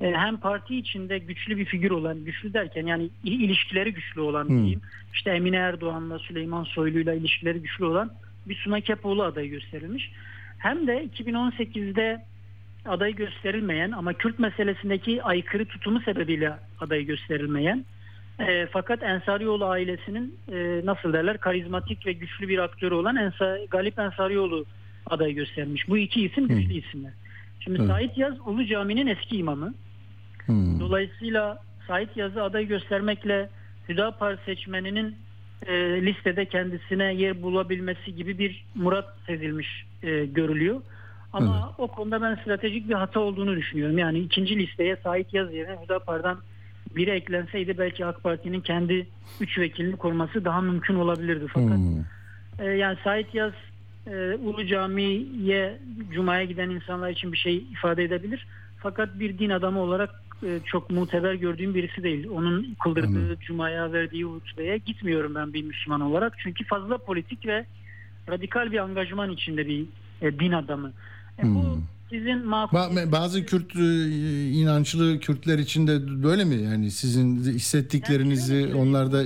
hem 0.00 0.36
parti 0.36 0.76
içinde 0.78 1.18
güçlü 1.18 1.56
bir 1.56 1.64
figür 1.64 1.90
olan, 1.90 2.24
güçlü 2.24 2.52
derken 2.54 2.86
yani 2.86 3.08
il- 3.24 3.40
ilişkileri 3.40 3.92
güçlü 3.94 4.20
olan 4.20 4.44
Hmm. 4.48 4.58
diyeyim. 4.58 4.80
İşte 5.14 5.30
Emine 5.30 5.56
Erdoğan'la 5.56 6.18
Süleyman 6.18 6.64
Soylu'yla 6.64 7.14
ilişkileri 7.14 7.58
güçlü 7.62 7.84
olan 7.84 8.10
bir 8.48 8.54
Suna 8.54 8.80
Kepoğlu 8.80 9.22
adayı 9.22 9.50
gösterilmiş. 9.50 10.10
Hem 10.58 10.86
de 10.86 11.04
2018'de 11.04 12.22
aday 12.86 13.14
gösterilmeyen 13.14 13.90
ama 13.90 14.12
Kürt 14.12 14.38
meselesindeki 14.38 15.22
aykırı 15.22 15.64
tutumu 15.64 16.00
sebebiyle 16.00 16.52
aday 16.80 17.04
gösterilmeyen 17.04 17.84
e, 18.48 18.66
fakat 18.66 19.02
Ensarioğlu 19.02 19.64
ailesinin 19.66 20.34
e, 20.52 20.80
nasıl 20.84 21.12
derler 21.12 21.38
karizmatik 21.38 22.06
ve 22.06 22.12
güçlü 22.12 22.48
bir 22.48 22.58
aktörü 22.58 22.94
olan 22.94 23.16
Ensa, 23.16 23.58
Galip 23.70 23.98
Ensarioğlu 23.98 24.64
aday 25.06 25.32
göstermiş. 25.32 25.88
Bu 25.88 25.98
iki 25.98 26.22
isim 26.24 26.48
güçlü 26.48 26.74
isimler. 26.74 27.12
Şimdi 27.60 27.78
Evet. 27.78 27.88
Sait 27.90 28.18
Yaz 28.18 28.34
Ulu 28.46 28.66
Cami'nin 28.66 29.06
eski 29.06 29.36
imamı. 29.36 29.74
Hmm. 30.46 30.80
Dolayısıyla 30.80 31.58
Sait 31.88 32.16
Yaz'ı 32.16 32.42
aday 32.42 32.66
göstermekle 32.66 33.48
Hüdapar 33.88 34.38
seçmeninin 34.46 35.14
e, 35.66 35.72
listede 36.06 36.44
kendisine 36.44 37.14
yer 37.14 37.42
bulabilmesi 37.42 38.14
gibi 38.14 38.38
bir 38.38 38.64
murat 38.74 39.16
sezilmiş 39.26 39.86
e, 40.02 40.26
görülüyor. 40.26 40.80
Ama 41.32 41.74
o 41.78 41.86
konuda 41.88 42.22
ben 42.22 42.34
stratejik 42.34 42.88
bir 42.88 42.94
hata 42.94 43.20
olduğunu 43.20 43.56
düşünüyorum. 43.56 43.98
Yani 43.98 44.18
ikinci 44.18 44.58
listeye 44.58 44.96
Sait 44.96 45.34
Yaz 45.34 45.54
yerine 45.54 45.76
Hüdapar'dan 45.84 46.38
biri 46.96 47.10
eklenseydi 47.10 47.78
belki 47.78 48.06
AK 48.06 48.22
Parti'nin 48.22 48.60
kendi 48.60 49.06
üç 49.40 49.58
vekilini 49.58 49.96
koruması 49.96 50.44
daha 50.44 50.60
mümkün 50.60 50.94
olabilirdi. 50.94 51.46
Fakat 51.54 51.76
Hmm. 51.76 52.04
e, 52.58 52.64
yani 52.64 52.98
Sait 53.04 53.34
Yaz 53.34 53.52
e, 54.06 54.34
Ulu 54.34 54.66
Cami'ye 54.66 55.78
Cuma'ya 56.12 56.44
giden 56.44 56.70
insanlar 56.70 57.10
için 57.10 57.32
bir 57.32 57.38
şey 57.38 57.56
ifade 57.56 58.04
edebilir. 58.04 58.46
Fakat 58.82 59.18
bir 59.18 59.38
din 59.38 59.50
adamı 59.50 59.80
olarak 59.80 60.10
e, 60.42 60.60
çok 60.64 60.90
muteber 60.90 61.34
gördüğüm 61.34 61.74
birisi 61.74 62.02
değil. 62.02 62.28
Onun 62.28 62.76
kıldırdığı 62.82 63.06
Anladım. 63.06 63.36
Cuma'ya 63.46 63.92
verdiği 63.92 64.24
hutbeye 64.24 64.78
gitmiyorum 64.78 65.34
ben 65.34 65.52
bir 65.52 65.62
Müslüman 65.64 66.00
olarak. 66.00 66.34
Çünkü 66.42 66.64
fazla 66.64 66.98
politik 66.98 67.46
ve 67.46 67.66
radikal 68.28 68.72
bir 68.72 68.78
angajman 68.78 69.30
içinde 69.30 69.66
bir 69.66 69.86
e, 70.22 70.38
din 70.38 70.52
adamı. 70.52 70.92
E, 71.38 71.42
bu 71.42 71.62
Hmm. 71.62 71.82
sizin 72.10 72.46
makul 72.46 72.76
Ba- 72.76 73.12
Bazı 73.12 73.46
Kürt 73.46 73.76
e, 73.76 73.80
inançlı 74.50 75.20
Kürtler 75.20 75.58
için 75.58 75.86
de 75.86 76.22
böyle 76.22 76.44
mi? 76.44 76.54
Yani 76.54 76.90
sizin 76.90 77.36
hissettiklerinizi 77.44 78.74
onlar 78.76 79.12
da 79.12 79.22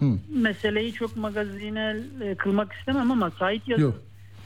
Hı, 0.00 0.18
meseleyi 0.34 0.92
çok 0.92 1.16
magazinel 1.16 2.04
e, 2.22 2.34
kılmak 2.34 2.72
istemem 2.72 3.10
ama 3.10 3.30
Sait 3.38 3.68
Yazı 3.68 3.82
yok. 3.82 4.02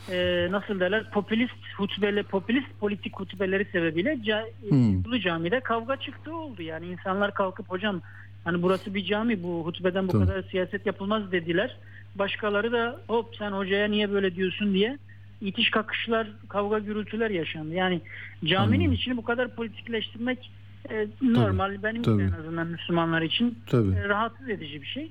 E, 0.08 0.48
nasıl 0.50 0.80
derler 0.80 1.10
popülist 1.10 1.54
hutbeli 1.76 2.22
popülist 2.22 2.66
politik 2.80 3.16
hutbeleri 3.20 3.64
sebebiyle 3.72 4.12
ca- 4.14 4.48
Hmm. 4.68 5.00
Ulu 5.04 5.20
Cami'de 5.20 5.60
kavga 5.60 5.96
çıktı 5.96 6.36
oldu. 6.36 6.62
Yani 6.62 6.86
insanlar 6.86 7.34
kalkıp 7.34 7.70
hocam 7.70 8.00
hani 8.44 8.62
burası 8.62 8.94
bir 8.94 9.04
cami 9.04 9.42
bu 9.42 9.66
hutbeden 9.66 10.08
bu 10.08 10.12
Tabii. 10.12 10.26
kadar 10.26 10.42
siyaset 10.42 10.86
yapılmaz 10.86 11.32
dediler. 11.32 11.76
Başkaları 12.14 12.72
da 12.72 13.00
hop 13.08 13.36
sen 13.38 13.50
hocaya 13.52 13.88
niye 13.88 14.12
böyle 14.12 14.34
diyorsun 14.34 14.74
diye 14.74 14.98
itiş 15.40 15.70
kakışlar, 15.70 16.26
kavga 16.48 16.78
gürültüler 16.78 17.30
yaşandı. 17.30 17.74
Yani 17.74 18.00
caminin 18.44 18.78
Anladım. 18.80 18.92
içini 18.92 19.16
bu 19.16 19.24
kadar 19.24 19.54
politikleştirmek 19.54 20.50
e, 20.90 21.06
normal 21.22 21.82
benim 21.82 22.02
tabii. 22.02 22.22
en 22.22 22.32
azından 22.32 22.66
Müslümanlar 22.66 23.22
için 23.22 23.58
Tabii. 23.66 23.94
e, 23.96 24.08
rahatsız 24.08 24.48
edici 24.48 24.82
bir 24.82 24.86
şey. 24.86 25.10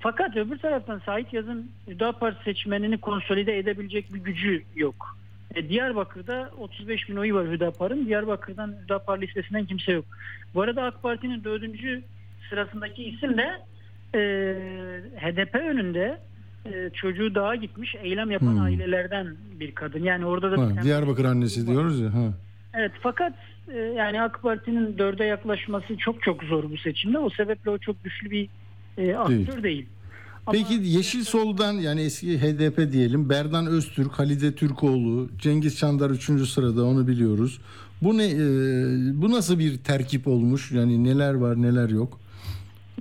Fakat 0.00 0.36
öbür 0.36 0.58
taraftan 0.58 0.98
Sait 1.06 1.32
Yaz'ın 1.32 1.70
Hüdapar 1.88 2.34
seçmenini 2.44 2.98
konsolide 2.98 3.58
edebilecek 3.58 4.14
bir 4.14 4.18
gücü 4.18 4.62
yok. 4.76 5.16
E, 5.54 5.68
Diyarbakır'da 5.68 6.50
35 6.58 7.08
bin 7.08 7.16
oyu 7.16 7.34
var 7.34 7.46
Hüdapar'ın. 7.50 8.06
Diyarbakır'dan 8.06 8.74
Hüdapar 8.84 9.20
listesinden 9.20 9.64
kimse 9.64 9.92
yok. 9.92 10.04
Bu 10.54 10.62
arada 10.62 10.82
AK 10.82 11.02
Parti'nin 11.02 11.44
dördüncü 11.44 12.02
sırasındaki 12.50 13.04
isim 13.04 13.36
de 13.38 13.48
e, 14.14 14.20
HDP 15.20 15.54
önünde 15.54 16.18
e, 16.66 16.90
çocuğu 16.94 17.34
dağa 17.34 17.54
gitmiş 17.54 17.94
eylem 18.02 18.30
yapan 18.30 18.46
Hmm. 18.52 18.60
ailelerden 18.62 19.36
bir 19.60 19.72
kadın. 19.74 20.02
Yani 20.02 20.26
orada 20.26 20.52
da 20.52 20.62
Ha, 20.62 20.82
Diyarbakır 20.82 21.24
annesi 21.24 21.66
diyoruz 21.66 22.00
ya. 22.00 22.14
Ha. 22.14 22.32
Evet 22.74 22.92
fakat 23.02 23.32
e, 23.74 23.78
yani 23.78 24.22
AK 24.22 24.42
Parti'nin 24.42 24.98
dörde 24.98 25.24
yaklaşması 25.24 25.96
çok 25.96 26.22
çok 26.22 26.42
zor 26.44 26.70
bu 26.70 26.76
seçimde. 26.76 27.18
O 27.18 27.30
sebeple 27.30 27.70
o 27.70 27.78
çok 27.78 28.04
güçlü 28.04 28.30
bir 28.30 28.48
e, 28.98 29.14
aktör 29.14 29.62
değil. 29.62 29.86
Ama- 30.46 30.52
Peki 30.58 30.74
Yeşil 30.88 31.24
Sol'dan 31.24 31.72
yani 31.72 32.00
eski 32.02 32.38
HDP 32.38 32.92
diyelim 32.92 33.28
Berdan 33.28 33.66
Öztürk, 33.66 34.12
Halide 34.12 34.54
Türkoğlu, 34.54 35.28
Cengiz 35.38 35.78
Çandar 35.78 36.10
3. 36.10 36.46
sırada 36.48 36.84
onu 36.84 37.06
biliyoruz. 37.08 37.60
Bu 38.02 38.18
ne 38.18 38.24
e, 38.26 38.36
bu 39.22 39.30
nasıl 39.30 39.58
bir 39.58 39.78
terkip 39.78 40.26
olmuş? 40.26 40.72
Yani 40.72 41.04
neler 41.04 41.34
var 41.34 41.62
neler 41.62 41.88
yok? 41.88 42.20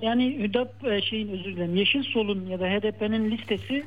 Yani 0.02 0.44
HÜDAP 0.44 0.84
e, 0.88 1.02
şeyin 1.02 1.28
özür 1.28 1.46
dilerim 1.56 1.76
Yeşil 1.76 2.04
Sol'un 2.04 2.46
ya 2.46 2.60
da 2.60 2.66
HDP'nin 2.66 3.32
listesi 3.32 3.84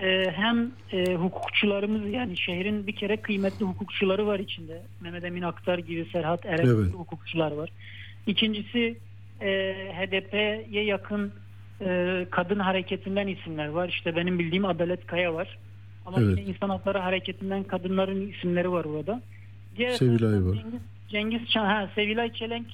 e, 0.00 0.30
hem 0.30 0.70
e, 0.92 1.14
hukukçularımız 1.14 2.12
yani 2.12 2.36
şehrin 2.36 2.86
bir 2.86 2.92
kere 2.92 3.16
kıymetli 3.16 3.64
hukukçuları 3.64 4.26
var 4.26 4.38
içinde. 4.38 4.82
Mehmet 5.00 5.24
Emin 5.24 5.42
Aktar 5.42 5.78
gibi 5.78 6.06
Serhat 6.12 6.46
Eren 6.46 6.66
Evet. 6.66 6.94
hukukçular 6.94 7.52
var. 7.52 7.70
İkincisi 8.26 8.96
e, 9.40 9.48
HDP'ye 9.92 10.84
yakın 10.84 11.32
e, 11.80 12.26
kadın 12.30 12.58
hareketinden 12.58 13.26
isimler 13.26 13.68
var. 13.68 13.88
İşte 13.88 14.16
benim 14.16 14.38
bildiğim 14.38 14.64
Adalet 14.64 15.06
Kaya 15.06 15.34
var. 15.34 15.58
Ama 16.06 16.20
Evet. 16.20 16.38
yine 16.38 16.50
insan 16.50 16.68
hakları 16.68 16.98
hareketinden 16.98 17.62
kadınların 17.62 18.32
isimleri 18.32 18.72
var 18.72 18.84
orada. 18.84 19.22
Diğer 19.76 19.90
Sevilay 19.90 20.44
var. 20.44 20.54
Cengiz, 20.54 20.80
Cengiz 21.08 21.48
Çan, 21.48 21.66
ha, 21.66 21.90
Sevilay 21.94 22.32
Çelenk 22.32 22.66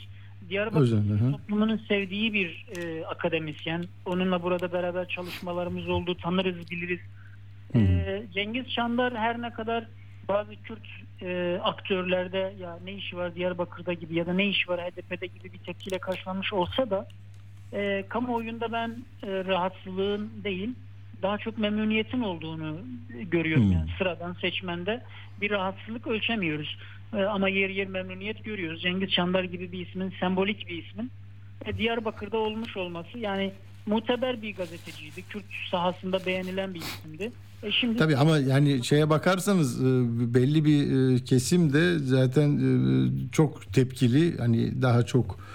Diyarbakır 0.51 0.81
Özel, 0.81 1.09
hı 1.09 1.15
hı. 1.15 1.33
toplumunun 1.33 1.81
sevdiği 1.89 2.33
bir 2.33 2.67
e, 2.77 3.05
akademisyen. 3.05 3.85
Onunla 4.07 4.43
burada 4.43 4.73
beraber 4.73 5.09
çalışmalarımız 5.09 5.89
oldu. 5.89 6.17
Tanırız, 6.23 6.71
biliriz. 6.71 7.01
E, 7.75 8.23
Cengiz 8.35 8.69
Çandar 8.69 9.17
her 9.17 9.43
ne 9.43 9.51
kadar 9.51 9.87
bazı 10.29 10.57
Kürt 10.57 10.87
e, 11.23 11.61
aktörlerde 11.63 12.55
ya 12.61 12.79
ne 12.85 12.93
işi 12.93 13.17
var 13.17 13.35
Diyarbakır'da 13.35 13.93
gibi 13.93 14.15
ya 14.15 14.27
da 14.27 14.33
ne 14.33 14.47
işi 14.47 14.69
var 14.69 14.81
HDP'de 14.81 15.27
gibi 15.27 15.53
bir 15.53 15.59
tepkiyle 15.59 15.99
karşılanmış 15.99 16.53
olsa 16.53 16.91
da 16.91 17.09
e, 17.73 18.05
kamuoyunda 18.09 18.73
ben 18.73 19.05
e, 19.23 19.45
rahatsızlığın 19.45 20.31
değil 20.45 20.75
daha 21.23 21.39
çok 21.39 21.59
memnuniyetin 21.59 22.21
olduğunu 22.21 22.81
görüyorum. 23.31 23.65
Hmm. 23.65 23.73
Yani 23.73 23.91
sıradan 23.99 24.33
seçmende 24.33 25.03
bir 25.41 25.51
rahatsızlık 25.51 26.07
ölçemiyoruz. 26.07 26.79
E, 27.15 27.23
ama 27.23 27.49
yer 27.49 27.71
yer 27.71 27.89
memnuniyet 27.89 28.45
görüyoruz. 28.45 28.83
Cengiz 28.83 29.11
Çandar 29.11 29.45
gibi 29.45 29.73
bir 29.73 29.87
ismin, 29.87 30.15
sembolik 30.21 30.69
bir 30.69 30.85
ismin 30.85 31.11
e, 31.67 31.79
Diyarbakır'da 31.79 32.39
olmuş 32.39 32.77
olması 32.77 33.19
yani 33.19 33.53
muteber 33.91 34.43
bir 34.43 34.57
gazeteciydi. 34.57 35.23
Kürt 35.23 35.45
sahasında 35.71 36.27
beğenilen 36.27 36.75
bir 36.75 36.81
isimdi. 36.81 37.33
E 37.63 37.73
şimdi 37.73 37.97
Tabii 37.97 38.17
ama 38.17 38.39
yani 38.39 38.85
şeye 38.85 39.11
bakarsanız 39.11 39.81
e, 39.81 39.85
belli 40.35 40.65
bir 40.65 41.15
e, 41.17 41.25
kesim 41.25 41.73
de 41.73 41.99
zaten 41.99 42.49
e, 42.57 43.09
çok 43.33 43.73
tepkili. 43.73 44.39
Hani 44.39 44.83
daha 44.83 45.03
çok 45.03 45.51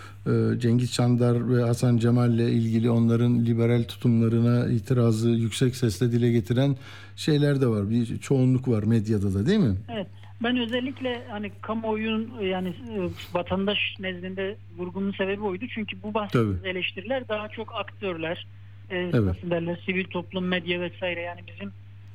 Cengiz 0.58 0.94
Çandar 0.94 1.50
ve 1.50 1.64
Hasan 1.64 1.98
Cemal'le 1.98 2.50
ilgili 2.50 2.90
onların 2.90 3.46
liberal 3.46 3.84
tutumlarına 3.84 4.68
itirazı 4.68 5.30
yüksek 5.30 5.76
sesle 5.76 6.12
dile 6.12 6.32
getiren 6.32 6.76
şeyler 7.16 7.62
de 7.62 7.68
var. 7.68 7.90
Bir 7.90 8.18
çoğunluk 8.18 8.68
var 8.68 8.84
medyada 8.84 9.34
da 9.34 9.46
değil 9.46 9.60
mi? 9.60 9.76
Evet. 9.94 10.08
Ben 10.44 10.58
özellikle 10.58 11.22
hani 11.30 11.52
kamuoyunun 11.62 12.42
yani 12.42 12.70
e, 12.70 13.00
vatandaş 13.34 13.80
nezdinde 14.00 14.56
vurgumun 14.78 15.12
sebebi 15.12 15.42
oydu. 15.42 15.66
Çünkü 15.74 16.04
bu 16.04 16.14
bahsettiğimiz 16.14 16.60
Tabii. 16.60 16.70
eleştiriler 16.70 17.28
daha 17.28 17.50
çok 17.50 17.76
aktörler, 17.76 18.48
e, 18.90 18.98
Evet. 18.98 19.14
nasıl 19.14 19.50
derler, 19.52 19.80
sivil 19.86 20.04
toplum, 20.06 20.46
medya 20.48 20.82
vesaire 20.82 21.22
yani 21.22 21.42
bizim 21.48 21.72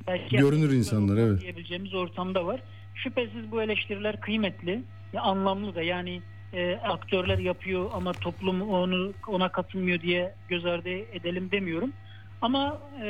belki 0.06 0.36
Görünür 0.36 0.72
insanlar, 0.72 1.16
evet. 1.16 1.40
diyebileceğimiz 1.40 1.94
ortamda 1.94 2.46
var. 2.46 2.60
Şüphesiz 2.94 3.50
bu 3.50 3.62
eleştiriler 3.62 4.20
kıymetli, 4.20 4.82
anlamlı 5.18 5.74
da 5.74 5.82
yani 5.82 6.22
e, 6.52 6.74
aktörler 6.76 7.38
yapıyor 7.38 7.90
ama 7.94 8.12
toplum 8.12 8.62
onu 8.62 9.12
ona 9.28 9.48
katılmıyor 9.48 10.00
diye 10.00 10.34
göz 10.48 10.66
ardı 10.66 10.88
edelim 10.88 11.48
demiyorum. 11.52 11.92
Ama 12.42 12.78
e, 13.02 13.06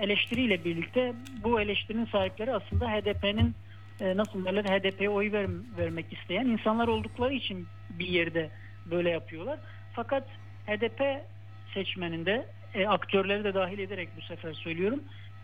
eleştiriyle 0.00 0.64
birlikte 0.64 1.12
bu 1.44 1.60
eleştirinin 1.60 2.06
sahipleri 2.06 2.54
aslında 2.54 2.88
HDP'nin 2.90 3.54
e, 4.00 4.16
nasıl 4.16 4.44
derler 4.44 4.64
HDP'ye 4.64 5.10
oy 5.10 5.32
ver, 5.32 5.46
vermek 5.78 6.12
isteyen 6.12 6.46
insanlar 6.46 6.88
oldukları 6.88 7.34
için 7.34 7.66
bir 7.90 8.06
yerde 8.06 8.50
böyle 8.90 9.10
yapıyorlar. 9.10 9.58
Fakat 9.92 10.28
HDP 10.66 11.02
seçmeninde 11.74 12.46
e, 12.74 12.86
aktörleri 12.86 13.44
de 13.44 13.54
dahil 13.54 13.78
ederek 13.78 14.08
bu 14.16 14.22
sefer 14.22 14.52
söylüyorum. 14.52 15.00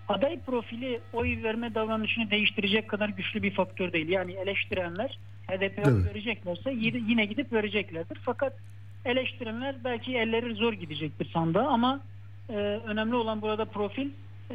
Aday 0.08 0.40
profili 0.40 1.00
oy 1.12 1.42
verme 1.42 1.74
davranışını 1.74 2.30
değiştirecek 2.30 2.88
kadar 2.88 3.08
güçlü 3.08 3.42
bir 3.42 3.50
faktör 3.50 3.92
değil. 3.92 4.08
Yani 4.08 4.32
eleştirenler 4.32 5.18
HDP'ye 5.48 5.86
oy 5.86 5.92
Evet. 5.92 6.10
vereceklerse 6.10 6.72
yine 7.08 7.24
gidip 7.24 7.52
vereceklerdir. 7.52 8.18
Fakat 8.24 8.52
eleştirenler 9.04 9.76
belki 9.84 10.16
elleri 10.16 10.54
zor 10.54 10.72
gidecektir 10.72 11.30
sandığa 11.32 11.66
ama 11.66 12.00
e, 12.48 12.54
önemli 12.86 13.14
olan 13.14 13.42
burada 13.42 13.64
profil 13.64 14.10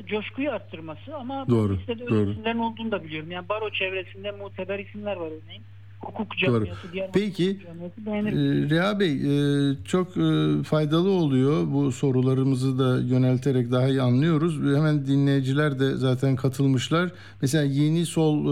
coşkuyu 0.06 0.52
arttırması 0.52 1.16
ama 1.16 1.48
Doğru, 1.50 1.78
listede 1.78 2.08
doğru. 2.08 2.32
isimlerin 2.32 2.60
olduğunu 2.60 2.92
da 2.92 3.04
biliyorum. 3.04 3.32
Yani 3.32 3.50
baro 3.50 3.70
çevresinde 3.70 4.32
muteber 4.32 4.80
isimler 4.80 5.16
var 5.16 5.28
örneğin. 5.28 5.64
Hukuk 6.02 6.28
Doğru. 6.48 6.66
camiası, 6.66 6.88
diğer 6.94 7.12
Peki 7.12 7.60
camiası 7.68 8.06
beğenir. 8.06 8.32
Ee, 8.34 8.70
Reha 8.70 9.00
Bey 9.00 9.12
e, 9.14 9.76
çok 9.86 10.18
e, 10.18 10.64
faydalı 10.64 11.10
oluyor 11.10 11.68
bu 11.74 11.92
sorularımızı 11.92 12.80
da 12.80 13.00
yönelterek 13.00 13.72
daha 13.72 13.88
iyi 13.88 14.02
anlıyoruz. 14.02 14.60
Hemen 14.76 15.08
dinleyiciler 15.08 15.80
de 15.80 15.96
zaten 15.98 16.36
katılmışlar. 16.36 17.12
Mesela 17.42 17.64
Yeni 17.64 18.06
Sol, 18.06 18.46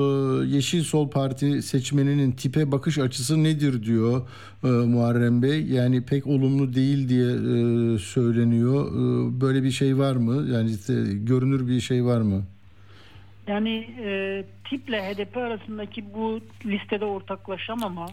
e, 0.44 0.48
Yeşil 0.56 0.84
Sol 0.84 1.10
Parti 1.10 1.62
seçmeninin 1.62 2.32
tipe 2.32 2.72
bakış 2.72 3.00
açısı 3.00 3.44
nedir 3.44 3.84
diyor 3.84 4.22
e, 4.64 4.68
Muharrem 4.68 5.42
Bey. 5.42 5.66
Yani 5.66 6.02
pek 6.02 6.28
olumlu 6.28 6.74
değil 6.74 7.10
diye 7.10 7.32
e, 7.32 7.98
söyleniyor. 8.00 8.88
E, 8.92 9.42
Böyle 9.42 9.64
bir 9.64 9.72
şey 9.72 9.98
var 9.98 10.16
mı? 10.16 10.48
Yani 10.54 10.72
işte 10.72 10.94
görünür 11.14 11.68
bir 11.68 11.80
şey 11.80 12.06
var 12.06 12.22
mı? 12.22 12.44
Yani 13.48 13.90
e, 14.04 14.44
tiple 14.70 15.02
HDP 15.02 15.38
arasındaki 15.38 16.14
bu 16.14 16.40
listede 16.66 17.06
ortaklaşamama 17.06 18.06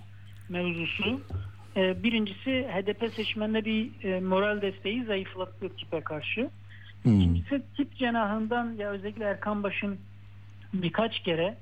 mevzusu 0.48 1.20
e, 1.76 2.02
birincisi 2.02 2.68
HDP 2.72 3.14
seçmenine 3.14 3.64
bir 3.64 4.04
e, 4.04 4.20
moral 4.20 4.62
desteği 4.62 5.04
zayıflatıyor 5.04 5.70
tipe 5.70 6.00
karşı. 6.00 6.50
Hmm. 7.02 7.20
İkincisi 7.20 7.62
tip 7.76 7.96
cenahından 7.96 8.72
ya 8.78 8.90
özellikle 8.90 9.24
Erkan 9.24 9.62
Baş'ın 9.62 9.98
birkaç 10.74 11.22
kere 11.22 11.56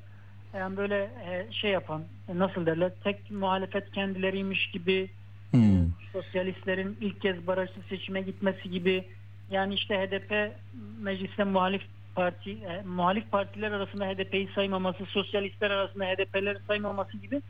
yani 0.54 0.76
böyle 0.76 0.96
e, 1.04 1.52
şey 1.52 1.70
yapan 1.70 2.02
e, 2.28 2.38
nasıl 2.38 2.66
derler 2.66 2.92
tek 3.04 3.30
muhalefet 3.30 3.92
kendileriymiş 3.92 4.70
gibi 4.70 5.10
Hmm. 5.50 5.86
sosyalistlerin 6.12 6.96
ilk 7.00 7.20
kez 7.20 7.46
barajsız 7.46 7.84
seçime 7.88 8.22
gitmesi 8.22 8.70
gibi 8.70 9.04
yani 9.50 9.74
işte 9.74 9.94
HDP 9.94 10.52
mecliste 11.00 11.44
muhalif 11.44 11.82
parti 12.14 12.50
e, 12.50 12.82
muhalif 12.82 13.30
partiler 13.30 13.72
arasında 13.72 14.06
HDP'yi 14.06 14.48
saymaması, 14.54 15.04
sosyalistler 15.06 15.70
arasında 15.70 16.04
HDP'leri 16.04 16.58
saymaması 16.66 17.16
gibi 17.16 17.42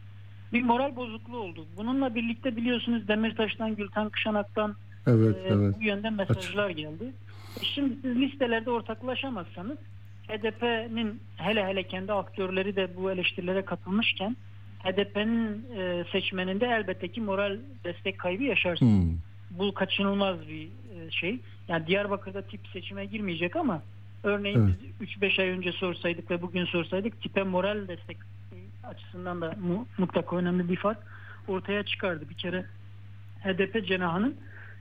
bir 0.53 0.63
moral 0.63 0.97
bozukluğu 0.97 1.39
oldu. 1.39 1.67
Bununla 1.77 2.15
birlikte 2.15 2.57
biliyorsunuz 2.57 3.09
Demirtaş'tan, 3.09 3.77
Gülten 3.77 4.09
Kışanak'tan 4.09 4.77
Evet, 5.07 5.37
e, 5.37 5.49
evet. 5.49 5.75
bu 5.79 5.83
yönde 5.83 6.11
mesajlar 6.11 6.71
geldi. 6.71 7.13
E 7.61 7.65
şimdi 7.65 7.95
siz 8.03 8.17
listelerde 8.17 8.71
ortaklaşamazsanız 8.71 9.79
HDP'nin 10.29 11.21
hele 11.37 11.67
hele 11.67 11.83
kendi 11.83 12.13
aktörleri 12.13 12.77
de 12.77 12.97
bu 12.97 13.11
eleştirilere 13.11 13.65
katılmışken 13.65 14.37
HDP'nin 14.85 15.67
e, 15.77 16.05
seçmeninde 16.13 16.67
elbette 16.67 17.09
ki 17.09 17.21
moral 17.21 17.59
destek 17.85 18.19
kaybı 18.19 18.43
yaşarsınız. 18.43 19.05
Hmm. 19.05 19.19
Bu 19.51 19.75
kaçınılmaz 19.75 20.49
bir 20.49 20.65
e, 20.67 21.11
şey. 21.11 21.39
Yani 21.69 21.87
Diyarbakır'da 21.87 22.43
tip 22.43 22.61
seçime 22.73 23.05
girmeyecek 23.05 23.57
ama 23.57 23.83
örneğin 24.23 24.75
biz 25.01 25.09
3-5 25.09 25.43
ay 25.43 25.49
önce 25.49 25.73
sorsaydık 25.73 26.31
ve 26.31 26.43
bugün 26.43 26.65
sorsaydık 26.65 27.23
tipe 27.23 27.43
moral 27.43 27.89
destek 27.89 28.17
açısından 28.85 29.41
da 29.41 29.55
mu- 29.61 29.87
mutlaka 29.99 30.37
önemli 30.37 30.69
bir 30.69 30.77
fark 30.77 30.99
ortaya 31.49 31.83
çıkardı. 31.83 32.25
Bir 32.31 32.35
kere 32.35 32.65
HDP 33.45 33.87
cenahının 33.87 34.37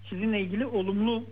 sizinle 0.09 0.41
ilgili 0.41 0.65
olumlu 0.65 1.25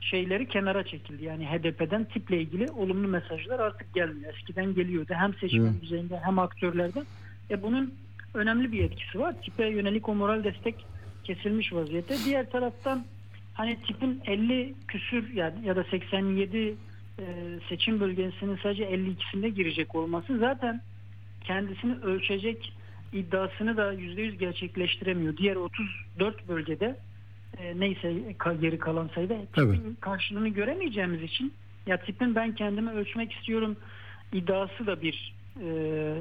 şeyleri 0.00 0.48
kenara 0.48 0.84
çekildi. 0.84 1.24
Yani 1.24 1.46
HDP'den 1.46 2.04
tiple 2.04 2.40
ilgili 2.40 2.70
olumlu 2.70 3.08
mesajlar 3.08 3.60
artık 3.60 3.94
gelmiyor. 3.94 4.34
Eskiden 4.34 4.74
geliyordu. 4.74 5.12
Hem 5.16 5.34
seçmen 5.34 5.60
Evet. 5.72 5.82
düzeyinde 5.82 6.20
hem 6.24 6.38
aktörlerden. 6.38 7.04
E 7.50 7.62
bunun 7.62 7.94
önemli 8.34 8.72
bir 8.72 8.84
etkisi 8.84 9.18
var. 9.20 9.34
Tipe 9.42 9.66
yönelik 9.66 10.08
o 10.08 10.14
moral 10.14 10.44
destek 10.44 10.74
kesilmiş 11.24 11.72
vaziyette. 11.72 12.14
Diğer 12.24 12.50
taraftan 12.50 13.04
hani 13.54 13.76
tipin 13.86 14.20
50 14.26 14.74
küsür 14.88 15.32
ya, 15.34 15.54
ya 15.64 15.76
da 15.76 15.84
87 15.84 16.58
e, 16.58 16.74
seçim 17.68 18.00
bölgesinin 18.00 18.58
sadece 18.62 18.84
52'sinde 18.84 19.48
girecek 19.48 19.94
olması 19.94 20.38
zaten 20.38 20.80
kendisini 21.44 21.94
ölçecek 22.02 22.72
iddiasını 23.12 23.76
da 23.76 23.94
%100 23.94 24.36
gerçekleştiremiyor. 24.36 25.36
Diğer 25.36 25.56
34 25.56 26.48
bölgede 26.48 26.96
e, 27.58 27.80
neyse 27.80 28.12
geri 28.60 28.78
kalan 28.78 29.10
sayıda 29.14 29.34
tipin 29.46 29.62
Evet. 29.62 29.80
karşılığını 30.00 30.48
göremeyeceğimiz 30.48 31.22
için 31.22 31.52
ya 31.86 31.96
tipin 31.96 32.34
ben 32.34 32.54
kendimi 32.54 32.90
ölçmek 32.90 33.32
istiyorum 33.32 33.76
iddiası 34.32 34.86
da 34.86 35.02
bir 35.02 35.34
e, 35.62 35.68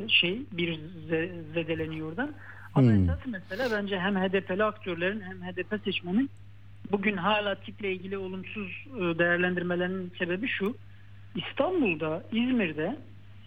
şey 0.08 0.42
bir 0.52 0.80
ze- 1.10 1.54
zedeleniyor 1.54 2.10
oradan. 2.10 2.34
Ama 2.76 2.88
Hmm. 2.92 3.04
esas 3.04 3.20
mesele 3.26 3.72
bence 3.72 4.00
hem 4.00 4.16
HDP'li 4.16 4.64
aktörlerin 4.64 5.22
hem 5.22 5.42
HDP 5.42 5.84
seçmenin 5.84 6.30
bugün 6.92 7.18
hala 7.18 7.56
tiple 7.56 7.92
ilgili 7.92 8.18
olumsuz 8.18 8.86
e, 8.98 9.00
değerlendirmelerinin 9.00 10.12
sebebi 10.20 10.48
şu. 10.48 10.78
İstanbul'da, 11.36 12.24
İzmir'de, 12.32 13.00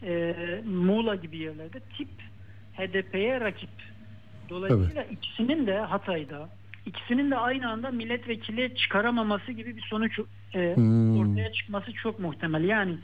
e, 0.02 0.34
Muğla 0.66 1.14
gibi 1.14 1.36
yerlerde 1.36 1.80
tip 1.80 2.08
HDP'ye 2.72 3.40
rakip. 3.40 3.70
Dolayısıyla 4.48 5.04
ikisinin 5.04 5.66
de 5.66 5.78
Hatay'da, 5.78 6.48
ikisinin 6.86 7.30
de 7.30 7.36
aynı 7.36 7.70
anda 7.70 7.90
milletvekili 7.90 8.76
çıkaramaması 8.76 9.52
gibi 9.52 9.76
bir 9.76 9.82
sonuç 9.82 10.18
e, 10.54 10.76
Hmm. 10.76 11.20
ortaya 11.20 11.52
çıkması 11.52 11.92
çok 11.92 12.18
muhtemel. 12.18 12.64
Yani 12.64 12.96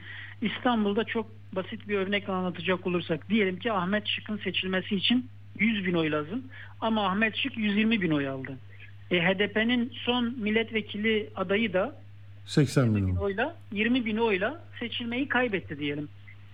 İstanbul'da 0.43 1.05
çok 1.05 1.27
basit 1.53 1.89
bir 1.89 1.99
örnek 1.99 2.29
anlatacak 2.29 2.87
olursak 2.87 3.29
diyelim 3.29 3.59
ki 3.59 3.73
Ahmet 3.73 4.07
Şık'ın 4.07 4.37
seçilmesi 4.37 4.97
için 4.97 5.31
100 5.59 5.87
bin 5.87 5.95
oy 5.95 6.11
lazım 6.11 6.45
ama 6.81 7.07
Ahmet 7.07 7.37
Şık 7.37 7.57
120 7.59 8.01
bin 8.01 8.11
oy 8.11 8.29
aldı. 8.29 8.59
E, 9.11 9.21
HDP'nin 9.21 9.93
son 9.95 10.35
milletvekili 10.39 11.31
adayı 11.37 11.73
da 11.73 11.97
80 12.45 12.85
20 12.85 13.07
bin 13.07 13.17
oyla 13.17 13.57
20 13.73 14.05
bin 14.05 14.17
oyla 14.17 14.63
seçilmeyi 14.81 15.29
kaybetti 15.29 15.79
diyelim. 15.79 16.09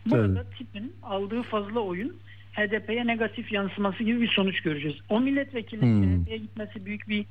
Burada 0.06 0.44
tipin 0.58 0.92
aldığı 1.02 1.42
fazla 1.42 1.80
oyun 1.80 2.16
HDP'ye 2.52 3.06
negatif 3.06 3.52
yansıması 3.52 4.02
gibi 4.02 4.20
bir 4.20 4.28
sonuç 4.28 4.60
göreceğiz. 4.60 4.96
O 5.08 5.20
milletvekilinin 5.20 6.02
Hmm. 6.02 6.22
HDP'ye 6.22 6.36
gitmesi 6.38 6.86
büyük 6.86 7.08
bir 7.08 7.24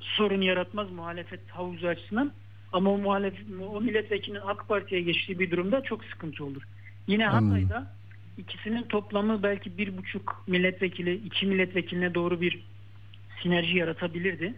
sorun 0.00 0.40
yaratmaz 0.40 0.90
muhalefet 0.90 1.40
havuzu 1.48 1.86
açısından. 1.86 2.32
Ama 2.72 2.90
o, 2.90 2.98
muhalef, 2.98 3.34
o 3.70 3.80
milletvekilinin 3.80 4.40
AK 4.46 4.68
Parti'ye 4.68 5.00
geçtiği 5.00 5.38
bir 5.38 5.50
durumda 5.50 5.82
çok 5.82 6.04
sıkıntı 6.04 6.44
olur. 6.44 6.62
Yine. 7.06 7.26
Hatay'da 7.26 7.92
ikisinin 8.38 8.82
toplamı 8.82 9.42
belki 9.42 9.78
bir 9.78 9.96
buçuk 9.96 10.44
milletvekili, 10.46 11.14
iki 11.14 11.46
milletvekiline 11.46 12.14
doğru 12.14 12.40
bir 12.40 12.64
sinerji 13.42 13.76
yaratabilirdi. 13.78 14.54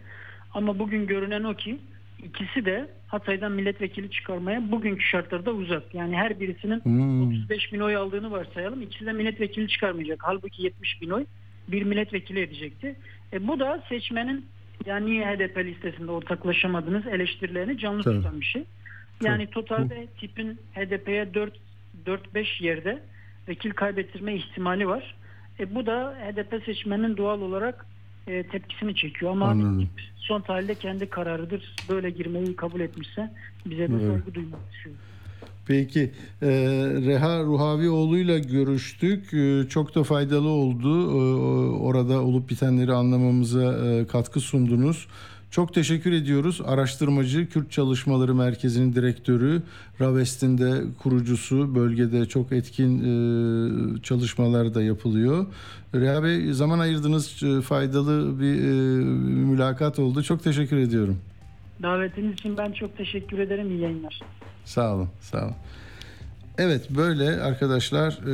Ama 0.53 0.79
bugün 0.79 1.07
görünen 1.07 1.43
o 1.43 1.53
ki 1.53 1.77
ikisi 2.23 2.65
de 2.65 2.89
Hatay'dan 3.07 3.51
milletvekili 3.51 4.11
çıkarmaya 4.11 4.71
bugünkü 4.71 5.03
şartlarda 5.03 5.51
uzak. 5.51 5.95
Yani 5.95 6.17
her 6.17 6.39
birisinin 6.39 6.79
Hmm. 6.79 7.27
35 7.27 7.73
bin 7.73 7.79
oy 7.79 7.95
aldığını 7.95 8.31
varsayalım. 8.31 8.81
İkisi 8.81 9.05
de 9.05 9.13
milletvekili 9.13 9.67
çıkarmayacak. 9.67 10.19
Halbuki 10.23 10.63
70 10.63 11.01
bin 11.01 11.09
oy 11.09 11.25
bir 11.67 11.83
milletvekili 11.83 12.39
edecekti. 12.39 12.95
E, 13.33 13.47
bu 13.47 13.59
da 13.59 13.83
seçmenin 13.89 14.45
yani 14.85 15.05
niye 15.05 15.25
HDP 15.25 15.57
listesinde 15.57 16.11
ortaklaşamadınız 16.11 17.07
eleştirilerini 17.07 17.77
canlı 17.77 18.03
Tabii. 18.03 18.15
tutan 18.15 18.41
bir 18.41 18.45
şey. 18.45 18.63
Yani 19.23 19.47
totalde 19.47 20.07
tipin 20.19 20.59
HDP'ye 20.75 21.33
4 21.33 21.53
4-5 22.05 22.63
yerde 22.63 22.99
vekil 23.47 23.71
kaybettirme 23.71 24.35
ihtimali 24.35 24.87
var. 24.87 25.15
E, 25.59 25.75
bu 25.75 25.85
da 25.85 26.17
HDP 26.21 26.63
seçmenin 26.65 27.17
doğal 27.17 27.41
olarak 27.41 27.85
e, 28.27 28.43
tepkisini 28.43 28.95
çekiyor. 28.95 29.31
Ama 29.31 29.45
Anladım. 29.45 29.89
son 30.17 30.41
tahlilde 30.41 30.75
kendi 30.75 31.09
kararıdır. 31.09 31.75
Böyle 31.89 32.09
girmeyi 32.09 32.55
kabul 32.55 32.79
etmişse 32.79 33.31
bize 33.65 33.89
de 33.89 33.93
Evet. 33.93 34.07
saygı 34.07 34.33
duymak 34.33 34.59
düşüyor. 34.71 34.95
Peki 35.67 36.11
e, 36.41 36.47
Reha 37.05 37.43
Ruhavioğlu'yla 37.43 38.37
görüştük. 38.37 39.33
E, 39.33 39.69
çok 39.69 39.95
da 39.95 40.03
faydalı 40.03 40.47
oldu. 40.49 41.11
E, 41.11 41.15
orada 41.79 42.21
olup 42.21 42.49
bitenleri 42.49 42.93
anlamamıza 42.93 43.87
e, 43.87 44.07
katkı 44.07 44.39
sundunuz. 44.39 45.07
Çok 45.51 45.73
teşekkür 45.73 46.11
ediyoruz. 46.11 46.61
Araştırmacı, 46.65 47.49
Kürt 47.49 47.71
Çalışmaları 47.71 48.35
Merkezi'nin 48.35 48.93
direktörü, 48.93 49.61
Ravest'in 50.01 50.57
de 50.57 50.81
kurucusu. 51.03 51.75
Bölgede 51.75 52.25
çok 52.25 52.51
etkin 52.51 52.99
e, 52.99 54.01
çalışmalar 54.01 54.73
da 54.73 54.81
yapılıyor. 54.83 55.45
Reha 55.95 56.23
Bey 56.23 56.53
zaman 56.53 56.79
ayırdınız. 56.79 57.43
Faydalı 57.63 58.39
bir 58.39 58.55
e, 58.63 58.73
mülakat 59.45 59.99
oldu. 59.99 60.23
Çok 60.23 60.43
teşekkür 60.43 60.77
ediyorum. 60.77 61.17
Davetiniz 61.83 62.33
için 62.33 62.57
ben 62.57 62.71
çok 62.71 62.97
teşekkür 62.97 63.39
ederim. 63.39 63.69
İyi 63.71 63.81
yayınlar. 63.81 64.19
Sağ 64.65 64.95
olun, 64.95 65.09
sağ 65.21 65.45
olun. 65.45 65.55
Evet 66.61 66.89
böyle 66.89 67.41
arkadaşlar 67.41 68.11
e, 68.11 68.33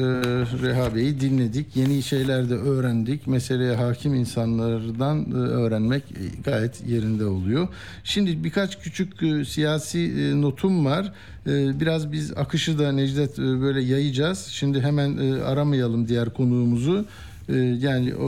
Reha 0.61 0.95
Bey'i 0.95 1.19
dinledik. 1.19 1.76
Yeni 1.76 2.03
şeyler 2.03 2.49
de 2.49 2.53
öğrendik. 2.53 3.28
Meseleye 3.28 3.76
hakim 3.76 4.13
insanlardan 4.13 5.32
e, 5.32 5.36
öğrenmek 5.36 6.03
gayet 6.43 6.88
yerinde 6.88 7.26
oluyor. 7.26 7.67
Şimdi 8.03 8.43
birkaç 8.43 8.80
küçük 8.80 9.23
e, 9.23 9.45
siyasi 9.45 9.99
e, 9.99 10.41
notum 10.41 10.86
var. 10.86 11.13
E, 11.47 11.80
biraz 11.80 12.11
biz 12.11 12.38
akışı 12.38 12.80
da 12.80 12.91
Necdet 12.91 13.39
e, 13.39 13.41
böyle 13.41 13.82
yayacağız. 13.82 14.45
Şimdi 14.45 14.82
hemen 14.82 15.17
e, 15.17 15.41
aramayalım 15.41 16.07
diğer 16.07 16.30
konuğumuzu. 16.30 17.05
E, 17.49 17.55
yani 17.57 18.09
e, 18.09 18.28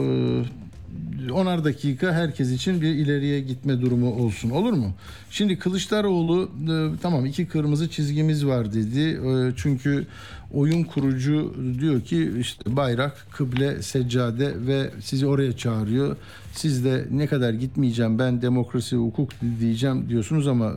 onar 1.32 1.64
dakika 1.64 2.12
herkes 2.12 2.50
için 2.50 2.80
bir 2.80 2.94
ileriye 2.94 3.40
gitme 3.40 3.80
durumu 3.80 4.14
olsun 4.14 4.50
olur 4.50 4.72
mu? 4.72 4.94
Şimdi 5.30 5.58
Kılıçdaroğlu 5.58 6.50
e, 6.68 7.00
tamam 7.02 7.26
iki 7.26 7.46
kırmızı 7.46 7.90
çizgimiz 7.90 8.46
var 8.46 8.72
dedi. 8.72 9.00
E, 9.00 9.52
çünkü 9.56 10.06
oyun 10.54 10.84
kurucu 10.84 11.54
diyor 11.80 12.00
ki 12.00 12.32
işte 12.40 12.76
bayrak, 12.76 13.26
kıble, 13.30 13.82
seccade 13.82 14.66
ve 14.66 14.90
sizi 15.00 15.26
oraya 15.26 15.56
çağırıyor. 15.56 16.16
Siz 16.52 16.84
de 16.84 17.06
ne 17.10 17.26
kadar 17.26 17.52
gitmeyeceğim 17.52 18.18
ben 18.18 18.42
demokrasi, 18.42 18.96
hukuk 18.96 19.30
diyeceğim 19.60 20.08
diyorsunuz 20.08 20.48
ama 20.48 20.72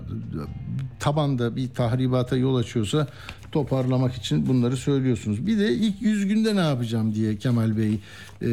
tabanda 0.99 1.55
bir 1.55 1.69
tahribata 1.69 2.37
yol 2.37 2.55
açıyorsa 2.55 3.07
toparlamak 3.51 4.15
için 4.15 4.47
bunları 4.47 4.77
söylüyorsunuz. 4.77 5.47
Bir 5.47 5.59
de 5.59 5.73
ilk 5.73 6.01
100 6.01 6.27
günde 6.27 6.55
ne 6.55 6.59
yapacağım 6.59 7.15
diye 7.15 7.37
Kemal 7.37 7.77
Bey 7.77 7.93
e, 7.93 8.49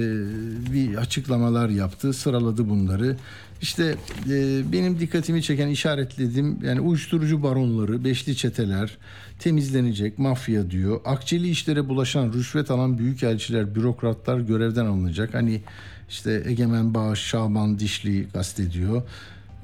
bir 0.72 0.96
açıklamalar 0.96 1.68
yaptı, 1.68 2.12
sıraladı 2.12 2.68
bunları. 2.68 3.16
İşte 3.62 3.96
e, 4.30 4.60
benim 4.72 5.00
dikkatimi 5.00 5.42
çeken 5.42 5.68
işaretledim 5.68 6.58
yani 6.64 6.80
uyuşturucu 6.80 7.42
baronları, 7.42 8.04
beşli 8.04 8.36
çeteler 8.36 8.98
temizlenecek, 9.38 10.18
mafya 10.18 10.70
diyor. 10.70 11.00
Akçeli 11.09 11.50
işlere 11.50 11.88
bulaşan, 11.88 12.32
rüşvet 12.32 12.70
alan 12.70 12.98
büyükelçiler, 12.98 13.74
bürokratlar 13.74 14.40
görevden 14.40 14.86
alınacak. 14.86 15.34
Hani 15.34 15.62
işte 16.09 16.42
Egemen 16.46 16.94
Bağış, 16.94 17.20
Şaban 17.20 17.78
Dişli 17.78 18.28
kastediyor. 18.28 19.02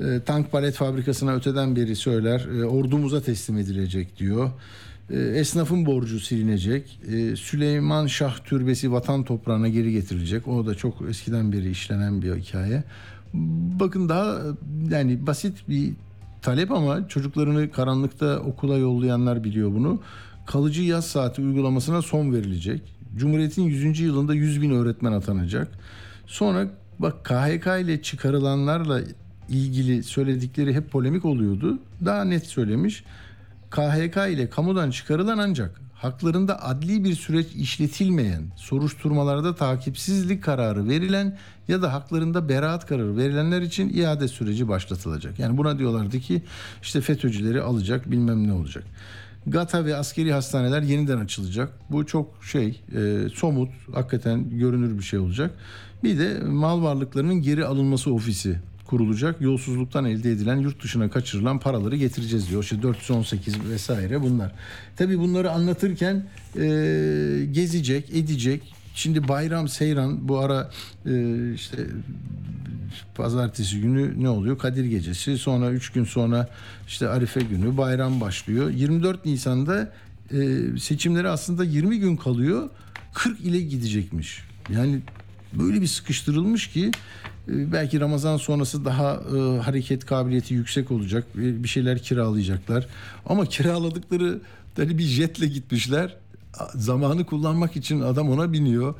E, 0.01 0.21
tank 0.27 0.53
palet 0.53 0.75
fabrikasına 0.75 1.35
öteden 1.35 1.77
beri 1.77 1.97
söyler 1.97 2.41
e, 2.61 2.65
ordumuza 2.65 3.21
teslim 3.21 3.59
edilecek 3.59 4.19
diyor. 4.19 4.51
E, 5.11 5.19
esnafın 5.19 5.87
borcu 5.87 6.21
silinecek. 6.21 7.01
E, 7.13 7.37
Süleyman 7.37 8.07
Şah 8.07 8.39
Türbesi 8.45 8.93
vatan 8.93 9.25
toprağına 9.25 9.69
geri 9.69 9.93
getirilecek. 9.93 10.49
O 10.49 10.67
da 10.67 10.75
çok 10.75 11.09
eskiden 11.09 11.53
beri 11.53 11.71
işlenen 11.71 12.23
bir 12.23 12.35
hikaye. 12.35 12.85
Bakın 13.81 14.09
daha 14.09 14.41
yani 14.91 15.27
basit 15.27 15.69
bir 15.69 15.93
talep 16.43 16.71
ama 16.71 17.09
çocuklarını 17.09 17.71
karanlıkta 17.71 18.39
okula 18.39 18.77
yollayanlar 18.77 19.45
biliyor 19.45 19.75
bunu. 19.75 20.01
Kalıcı 20.47 20.83
yaz 20.83 21.07
saati 21.07 21.43
uygulamasına 21.43 22.03
son 22.03 22.33
verilecek. 22.33 22.83
Cumhuriyet'in 23.17 23.63
100. 23.63 24.01
yılında 24.01 24.35
100 24.35 24.63
bin 24.63 24.71
öğretmen 24.71 25.13
atanacak. 25.13 25.69
Sonra 26.27 26.69
bak 26.99 27.25
KHK 27.25 27.67
ile 27.81 28.03
çıkarılanlarla 28.03 29.01
ilgili 29.49 30.03
söyledikleri 30.03 30.75
hep 30.75 30.91
polemik 30.91 31.25
oluyordu. 31.25 31.79
Daha 32.05 32.25
net 32.25 32.47
söylemiş. 32.47 33.05
KHK 33.71 34.17
ile 34.31 34.51
kamudan 34.51 34.91
çıkarılan 34.91 35.39
ancak 35.39 35.81
haklarında 35.95 36.63
adli 36.63 37.05
bir 37.05 37.15
süreç 37.15 37.47
işletilmeyen, 37.55 38.43
soruşturmalarda 38.57 39.55
takipsizlik 39.55 40.45
kararı 40.45 40.89
verilen 40.89 41.39
ya 41.69 41.83
da 41.83 41.93
haklarında 41.93 42.49
beraat 42.49 42.87
kararı 42.87 43.17
verilenler 43.17 43.63
için 43.63 43.89
iade 43.89 44.29
süreci 44.29 44.69
başlatılacak. 44.69 45.39
Yani 45.39 45.57
buna 45.57 45.79
diyorlardı 45.79 46.21
ki 46.21 46.43
işte 46.83 47.01
FETÖ'cüleri 47.01 47.63
alacak 47.63 48.11
bilmem 48.11 48.49
ne 48.49 48.53
olacak. 48.53 48.85
GATA 49.47 49.85
ve 49.85 49.97
askeri 49.97 50.33
hastaneler 50.33 50.83
yeniden 50.83 51.19
açılacak. 51.19 51.73
Bu 51.91 52.07
çok 52.07 52.45
şey 52.45 52.81
e, 52.97 53.29
somut, 53.35 53.71
hakikaten 53.93 54.59
görünür 54.59 54.99
bir 54.99 55.03
şey 55.03 55.19
olacak. 55.19 55.51
Bir 56.05 56.19
de 56.19 56.41
mal 56.45 56.83
varlıklarının 56.83 57.43
geri 57.43 57.65
alınması 57.65 58.15
ofisi 58.15 58.59
kurulacak. 58.87 59.41
Yolsuzluktan 59.41 60.05
elde 60.05 60.31
edilen 60.31 60.57
yurt 60.57 60.83
dışına 60.83 61.11
kaçırılan 61.11 61.59
paraları 61.59 61.97
getireceğiz 61.97 62.51
diyor. 62.51 62.63
İşte 62.63 62.83
418 62.83 63.69
vesaire 63.71 64.23
bunlar. 64.23 64.53
Tabii 64.97 65.19
bunları 65.19 65.51
anlatırken 65.51 66.27
e, 66.57 66.67
gezecek, 67.53 68.11
edecek. 68.11 68.75
Şimdi 68.95 69.29
bayram, 69.29 69.69
seyran 69.69 70.29
bu 70.29 70.39
ara 70.39 70.71
e, 71.07 71.13
işte 71.55 71.77
pazartesi 73.15 73.81
günü 73.81 74.23
ne 74.23 74.29
oluyor? 74.29 74.59
Kadir 74.59 74.85
Gecesi. 74.85 75.39
Sonra 75.39 75.71
3 75.71 75.91
gün 75.93 76.05
sonra 76.05 76.49
işte 76.87 77.09
Arife 77.09 77.41
günü, 77.41 77.77
bayram 77.77 78.21
başlıyor. 78.21 78.71
24 78.71 79.25
Nisan'da 79.25 79.93
e, 80.31 80.37
seçimlere 80.79 81.29
aslında 81.29 81.65
20 81.65 81.99
gün 81.99 82.17
kalıyor. 82.17 82.71
40 83.15 83.41
ile 83.41 83.61
gidecekmiş. 83.61 84.45
Yani 84.71 85.01
böyle 85.53 85.81
bir 85.81 85.87
sıkıştırılmış 85.87 86.67
ki 86.67 86.91
e, 87.49 87.73
belki 87.73 88.01
Ramazan 88.01 88.37
sonrası 88.37 88.85
daha 88.85 89.21
e, 89.37 89.61
hareket 89.61 90.07
kabiliyeti 90.07 90.55
yüksek 90.55 90.91
olacak. 90.91 91.27
Bir 91.35 91.69
şeyler 91.69 91.99
kiralayacaklar. 92.03 92.87
Ama 93.27 93.47
kiraladıkları 93.47 94.41
hani 94.77 94.99
bir 94.99 95.05
jetle 95.05 95.47
gitmişler. 95.47 96.17
Zamanı 96.75 97.27
kullanmak 97.27 97.77
için 97.77 98.01
adam 98.01 98.31
ona 98.31 98.53
biniyor. 98.53 98.95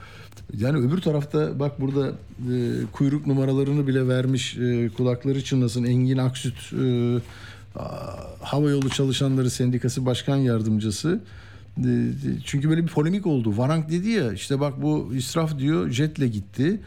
Yani 0.57 0.79
öbür 0.79 1.01
tarafta 1.01 1.61
bak 1.61 1.81
burada 1.81 2.09
e, 2.09 2.13
kuyruk 2.93 3.27
numaralarını 3.27 3.87
bile 3.87 4.09
vermiş 4.09 4.57
e, 4.57 4.91
kulakları 4.97 5.45
çınlasın 5.45 5.85
Engin 5.85 6.19
Aksüt 6.19 6.73
e, 6.73 7.19
Havayolu 8.41 8.91
Çalışanları 8.91 9.51
Sendikası 9.51 10.07
Başkan 10.07 10.37
Yardımcısı. 10.37 11.21
E, 11.79 12.11
Çünkü 12.45 12.71
böyle 12.71 12.83
bir 12.83 12.89
polemik 12.89 13.27
oldu. 13.27 13.57
Varank 13.57 13.91
dedi 13.91 14.09
ya 14.09 14.33
işte 14.33 14.61
bak 14.61 14.83
bu 14.83 15.13
israf 15.15 15.59
diyor 15.59 15.91
jetle 15.91 16.29
gitti. 16.29 16.81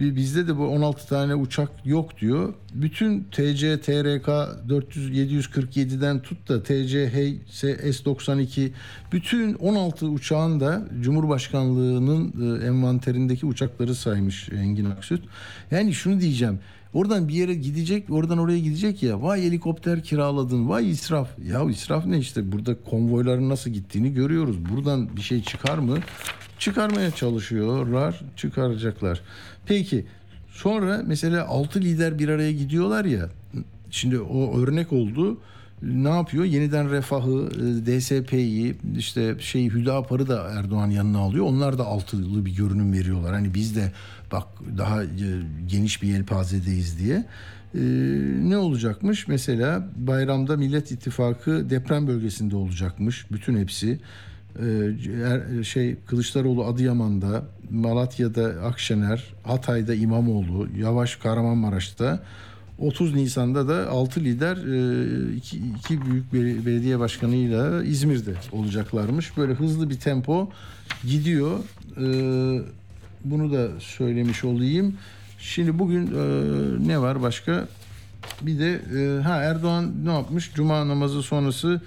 Bi- 0.00 0.16
Bizde 0.16 0.48
de 0.48 0.56
bu 0.58 0.66
16 0.66 1.08
tane 1.08 1.34
uçak 1.34 1.70
yok 1.84 2.18
diyor. 2.20 2.54
Bütün 2.74 3.24
TC, 3.24 3.80
TRK 3.80 4.28
400, 4.68 5.10
747'den 5.10 6.22
tut 6.22 6.48
da 6.48 6.62
TC, 6.62 7.08
HS, 7.08 7.64
S92 7.64 8.70
bütün 9.12 9.54
16 9.54 10.06
uçağın 10.06 10.60
da 10.60 10.88
Cumhurbaşkanlığının 11.00 12.34
e, 12.60 12.66
envanterindeki 12.66 13.46
uçakları 13.46 13.94
saymış 13.94 14.48
Engin 14.52 14.84
Aksüt. 14.84 15.22
Yani 15.70 15.94
şunu 15.94 16.20
diyeceğim. 16.20 16.58
Oradan 16.94 17.28
bir 17.28 17.34
yere 17.34 17.54
gidecek, 17.54 18.10
oradan 18.10 18.38
oraya 18.38 18.58
gidecek 18.58 19.02
ya. 19.02 19.22
Vay 19.22 19.42
helikopter 19.42 20.02
kiraladın, 20.02 20.68
vay 20.68 20.90
israf. 20.90 21.28
Ya 21.52 21.70
israf 21.70 22.06
ne 22.06 22.18
işte? 22.18 22.52
Burada 22.52 22.76
konvoyların 22.90 23.48
nasıl 23.48 23.70
gittiğini 23.70 24.14
görüyoruz. 24.14 24.56
Buradan 24.74 25.16
bir 25.16 25.20
şey 25.22 25.42
çıkar 25.42 25.78
mı? 25.78 25.98
Çıkarmaya 26.60 27.10
çalışıyorlar, 27.10 28.20
çıkaracaklar. 28.36 29.20
Peki 29.66 30.06
sonra 30.48 31.02
mesela 31.06 31.46
altı 31.46 31.80
lider 31.80 32.18
bir 32.18 32.28
araya 32.28 32.52
gidiyorlar 32.52 33.04
ya. 33.04 33.28
Şimdi 33.90 34.18
o 34.18 34.60
örnek 34.60 34.92
oldu. 34.92 35.38
Ne 35.82 36.08
yapıyor? 36.08 36.44
Yeniden 36.44 36.90
Refah'ı, 36.90 37.48
e, 37.48 37.86
DSP'yi, 37.86 38.76
işte 38.98 39.36
şey 39.38 39.70
Hüdapar'ı 39.70 40.28
da 40.28 40.50
Erdoğan 40.50 40.90
yanına 40.90 41.18
alıyor. 41.18 41.44
Onlar 41.44 41.78
da 41.78 41.84
altılı 41.84 42.44
bir 42.44 42.56
görünüm 42.56 42.92
veriyorlar. 42.92 43.32
Hani 43.32 43.54
biz 43.54 43.76
de 43.76 43.92
bak 44.32 44.46
daha 44.78 45.04
e, 45.04 45.08
geniş 45.66 46.02
bir 46.02 46.08
yelpazedeyiz 46.08 46.98
diye. 46.98 47.24
E, 47.74 47.80
ne 48.50 48.56
olacakmış? 48.56 49.28
Mesela 49.28 49.88
bayramda 49.96 50.56
Millet 50.56 50.90
İttifakı 50.90 51.70
deprem 51.70 52.06
bölgesinde 52.06 52.56
olacakmış. 52.56 53.26
Bütün 53.30 53.58
hepsi. 53.58 54.00
Ee, 54.58 54.64
er- 55.24 55.64
şey 55.64 55.96
Kılıçdaroğlu 56.06 56.64
Adıyaman'da, 56.64 57.42
Malatya'da 57.70 58.44
Akşener, 58.44 59.24
Hatay'da 59.44 59.94
İmamoğlu, 59.94 60.68
Yavaş 60.78 61.16
Kahramanmaraş'ta 61.16 62.22
30 62.78 63.14
Nisan'da 63.14 63.68
da 63.68 63.88
6 63.90 64.20
lider 64.20 64.56
e, 64.56 65.34
iki, 65.36 65.56
iki 65.78 66.02
büyük 66.06 66.32
bel- 66.32 66.66
belediye 66.66 66.98
başkanıyla 66.98 67.84
İzmir'de 67.84 68.34
olacaklarmış. 68.52 69.36
Böyle 69.36 69.52
hızlı 69.54 69.90
bir 69.90 70.00
tempo 70.00 70.50
gidiyor. 71.04 71.58
Ee, 71.96 72.62
bunu 73.24 73.52
da 73.52 73.68
söylemiş 73.80 74.44
olayım. 74.44 74.94
Şimdi 75.38 75.78
bugün 75.78 76.06
e, 76.06 76.88
ne 76.88 77.00
var 77.00 77.22
başka? 77.22 77.68
Bir 78.42 78.58
de 78.58 78.80
e, 78.98 79.22
ha 79.22 79.36
Erdoğan 79.42 79.92
ne 80.04 80.12
yapmış? 80.12 80.50
Cuma 80.54 80.88
namazı 80.88 81.22
sonrası 81.22 81.80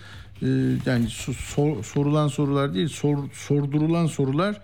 e, 0.44 0.48
yani 0.86 1.06
so- 1.06 1.34
sor- 1.34 1.84
sorulan 1.84 2.28
sorular 2.28 2.74
değil, 2.74 2.88
sor- 2.88 3.30
sordurulan 3.34 4.08
sorular 4.08 4.62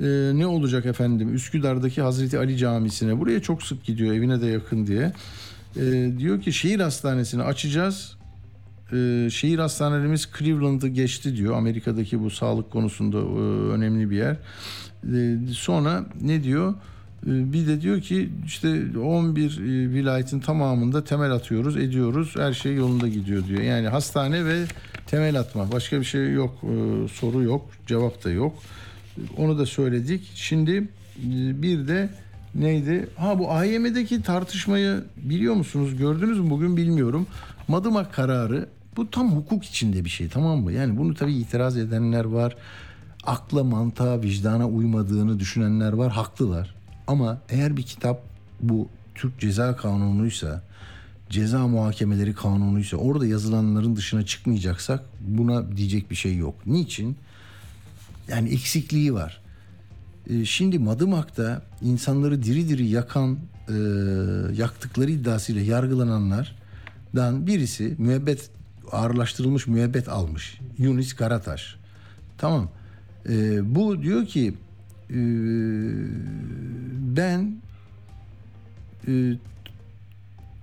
e, 0.00 0.04
ne 0.34 0.46
olacak 0.46 0.86
efendim? 0.86 1.34
Üsküdar'daki 1.34 2.02
Hazreti 2.02 2.38
Ali 2.38 2.56
Camisi'ne. 2.56 3.20
Buraya 3.20 3.40
çok 3.42 3.62
sık 3.62 3.84
gidiyor, 3.84 4.14
evine 4.14 4.40
de 4.40 4.46
yakın 4.46 4.86
diye. 4.86 5.12
E, 5.76 6.12
diyor 6.18 6.40
ki 6.40 6.52
şehir 6.52 6.80
hastanesini 6.80 7.42
açacağız. 7.42 8.16
E, 8.92 9.28
şehir 9.30 9.58
hastanelerimiz 9.58 10.28
Cleveland'ı 10.38 10.88
geçti 10.88 11.36
diyor. 11.36 11.56
Amerika'daki 11.56 12.20
bu 12.20 12.30
sağlık 12.30 12.70
konusunda 12.70 13.18
e, 13.18 13.72
önemli 13.74 14.10
bir 14.10 14.16
yer. 14.16 14.36
E, 15.14 15.38
sonra 15.52 16.04
ne 16.20 16.44
diyor? 16.44 16.74
E, 17.26 17.52
Bir 17.52 17.66
de 17.66 17.80
diyor 17.80 18.00
ki 18.00 18.30
işte 18.46 18.98
11 18.98 19.58
e, 19.58 19.62
vilayetin 19.94 20.40
tamamında 20.40 21.04
temel 21.04 21.32
atıyoruz, 21.32 21.76
ediyoruz. 21.76 22.34
Her 22.36 22.52
şey 22.52 22.74
yolunda 22.74 23.08
gidiyor 23.08 23.46
diyor. 23.46 23.60
Yani 23.62 23.88
hastane 23.88 24.44
ve 24.44 24.64
temel 25.06 25.38
atma. 25.40 25.72
Başka 25.72 26.00
bir 26.00 26.04
şey 26.04 26.32
yok. 26.32 26.54
e, 26.62 27.08
Soru 27.08 27.42
yok, 27.42 27.70
cevap 27.86 28.24
da 28.24 28.30
yok. 28.30 28.54
Onu 29.36 29.58
da 29.58 29.66
söyledik. 29.66 30.30
Şimdi 30.34 30.72
e, 31.18 31.62
bir 31.62 31.88
de 31.88 32.10
neydi? 32.54 33.08
Ha 33.16 33.38
bu 33.38 33.50
AYM'deki 33.52 34.22
tartışmayı 34.22 35.04
biliyor 35.16 35.54
musunuz? 35.54 35.96
Gördünüz 35.98 36.38
mü 36.40 36.50
bugün 36.50 36.76
bilmiyorum. 36.76 37.26
Madımak 37.68 38.12
kararı 38.14 38.68
bu 38.96 39.10
tam 39.10 39.36
hukuk 39.36 39.64
içinde 39.64 40.04
bir 40.04 40.10
şey 40.10 40.28
tamam 40.28 40.58
mı? 40.60 40.72
Yani 40.72 40.98
bunu 40.98 41.14
tabii 41.14 41.34
itiraz 41.34 41.76
edenler 41.76 42.24
var. 42.24 42.56
Akla, 43.26 43.64
mantığa, 43.64 44.22
vicdana 44.22 44.68
uymadığını 44.68 45.40
düşünenler 45.40 45.92
var. 45.92 46.12
Haklılar. 46.12 46.74
Ama 47.06 47.40
eğer 47.48 47.76
bir 47.76 47.82
kitap 47.82 48.22
bu 48.60 48.88
Türk 49.14 49.38
Ceza 49.40 49.76
Kanunu'ysa, 49.76 50.62
ceza 51.30 51.68
muhakemeleri 51.68 52.34
kanunuysa 52.34 52.96
orada 52.96 53.26
yazılanların 53.26 53.96
dışına 53.96 54.26
çıkmayacaksak 54.26 55.04
buna 55.20 55.76
diyecek 55.76 56.10
bir 56.10 56.16
şey 56.16 56.36
yok. 56.36 56.54
Niçin? 56.66 57.16
Yani 58.28 58.48
eksikliği 58.48 59.14
var. 59.14 59.42
Ee, 60.30 60.44
Şimdi 60.44 60.78
Madımak'ta 60.78 61.62
insanları 61.82 62.42
diri 62.42 62.68
diri 62.68 62.86
yakan, 62.86 63.38
e, 63.68 63.74
yaktıkları 64.56 65.10
iddiasıyla 65.10 65.62
yargılananlardan 65.62 67.46
birisi 67.46 67.94
müebbet, 67.98 68.50
ağırlaştırılmış 68.92 69.66
müebbet 69.66 70.08
almış. 70.08 70.60
Yunus 70.78 71.12
Karataş. 71.12 71.76
Tamam. 72.38 72.70
Ee, 73.28 73.74
bu 73.74 74.02
diyor 74.02 74.26
ki 74.26 74.54
e, 75.12 75.20
ben 77.16 77.56
e, 79.08 79.12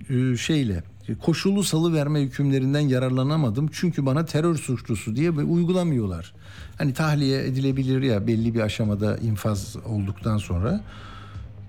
e, 0.09 0.37
şeyle 0.37 0.83
koşullu 1.15 1.63
salı 1.63 1.93
verme 1.93 2.21
hükümlerinden 2.21 2.79
yararlanamadım. 2.79 3.69
Çünkü 3.71 4.05
bana 4.05 4.25
terör 4.25 4.55
suçlusu 4.55 5.15
diye 5.15 5.31
uygulamıyorlar. 5.31 6.33
Hani 6.77 6.93
tahliye 6.93 7.45
edilebilir 7.45 8.01
ya 8.01 8.27
belli 8.27 8.55
bir 8.55 8.59
aşamada 8.59 9.17
infaz 9.17 9.75
olduktan 9.85 10.37
sonra. 10.37 10.81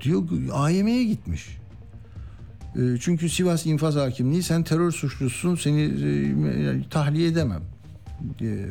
Diyor 0.00 0.22
AYM'ye 0.52 1.04
gitmiş. 1.04 1.58
E, 2.76 2.80
Çünkü 3.00 3.28
Sivas 3.28 3.66
infaz 3.66 3.96
hakimliği 3.96 4.42
sen 4.42 4.62
terör 4.62 4.92
suçlusun 4.92 5.54
seni 5.56 5.82
e, 5.82 6.88
tahliye 6.90 7.28
edemem. 7.28 7.62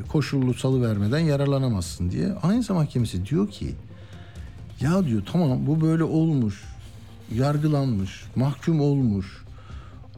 Koşullu 0.08 0.54
salı 0.54 0.82
vermeden 0.82 1.20
yararlanamazsın 1.20 2.12
diye. 2.12 2.34
Anayasa 2.44 2.74
Mahkemesi 2.74 3.26
diyor 3.26 3.50
ki 3.50 3.76
ya 4.82 5.06
diyor 5.06 5.22
tamam 5.32 5.68
bu 5.68 5.82
böyle 5.82 6.04
olmuş, 6.04 6.64
yargılanmış, 7.36 8.24
mahkum 8.36 8.82
olmuş. 8.82 9.46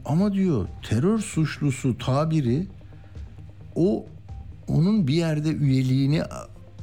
Ama 0.06 0.34
diyor 0.34 0.68
terör 0.84 1.20
suçlusu 1.20 1.98
tabiri 1.98 2.68
o 3.76 4.06
onun 4.68 5.08
bir 5.08 5.14
yerde 5.14 5.50
üyeliğini 5.50 6.22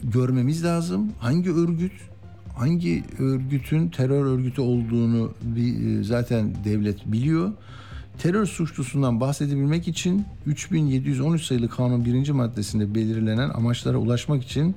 görmemiz 0.05 0.65
lazım. 0.65 1.13
Hangi 1.19 1.53
örgüt, 1.53 1.93
hangi 2.57 3.05
örgütün 3.19 3.89
terör 3.89 4.25
örgütü 4.25 4.61
olduğunu 4.61 5.33
bir, 5.43 6.03
zaten 6.03 6.55
devlet 6.65 7.13
biliyor. 7.13 7.53
Terör 8.19 8.47
suçlusundan 8.47 9.21
bahsedebilmek 9.21 9.89
için 9.89 10.25
3713 10.47 11.47
sayılı 11.47 11.69
kanun 11.69 12.05
birinci 12.05 12.33
maddesinde 12.33 12.95
belirlenen 12.95 13.51
amaçlara 13.51 13.97
ulaşmak 13.97 14.43
için 14.43 14.75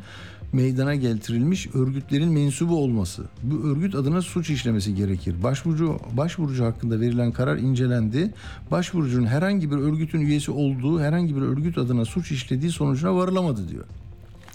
meydana 0.53 0.95
getirilmiş 0.95 1.67
örgütlerin 1.75 2.31
mensubu 2.31 2.77
olması. 2.77 3.23
Bu 3.43 3.67
örgüt 3.67 3.95
adına 3.95 4.21
suç 4.21 4.49
işlemesi 4.49 4.95
gerekir. 4.95 5.43
Başvurucu 5.43 5.99
başvurucu 6.17 6.65
hakkında 6.65 6.99
verilen 6.99 7.31
karar 7.31 7.57
incelendi. 7.57 8.33
Başvurucunun 8.71 9.27
herhangi 9.27 9.71
bir 9.71 9.75
örgütün 9.75 10.21
üyesi 10.21 10.51
olduğu, 10.51 11.01
herhangi 11.01 11.35
bir 11.35 11.41
örgüt 11.41 11.77
adına 11.77 12.05
suç 12.05 12.31
işlediği 12.31 12.71
sonucuna 12.71 13.15
varılamadı 13.15 13.69
diyor. 13.69 13.85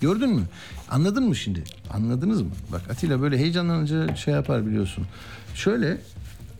Gördün 0.01 0.31
mü? 0.31 0.43
Anladın 0.91 1.29
mı 1.29 1.37
şimdi? 1.37 1.65
Anladınız 1.91 2.43
mı? 2.43 2.49
Bak 2.73 2.83
Atilla 2.91 3.21
böyle 3.21 3.39
heyecanlanınca 3.39 4.17
şey 4.17 4.35
yapar 4.35 4.67
biliyorsun. 4.67 5.05
Şöyle 5.55 5.99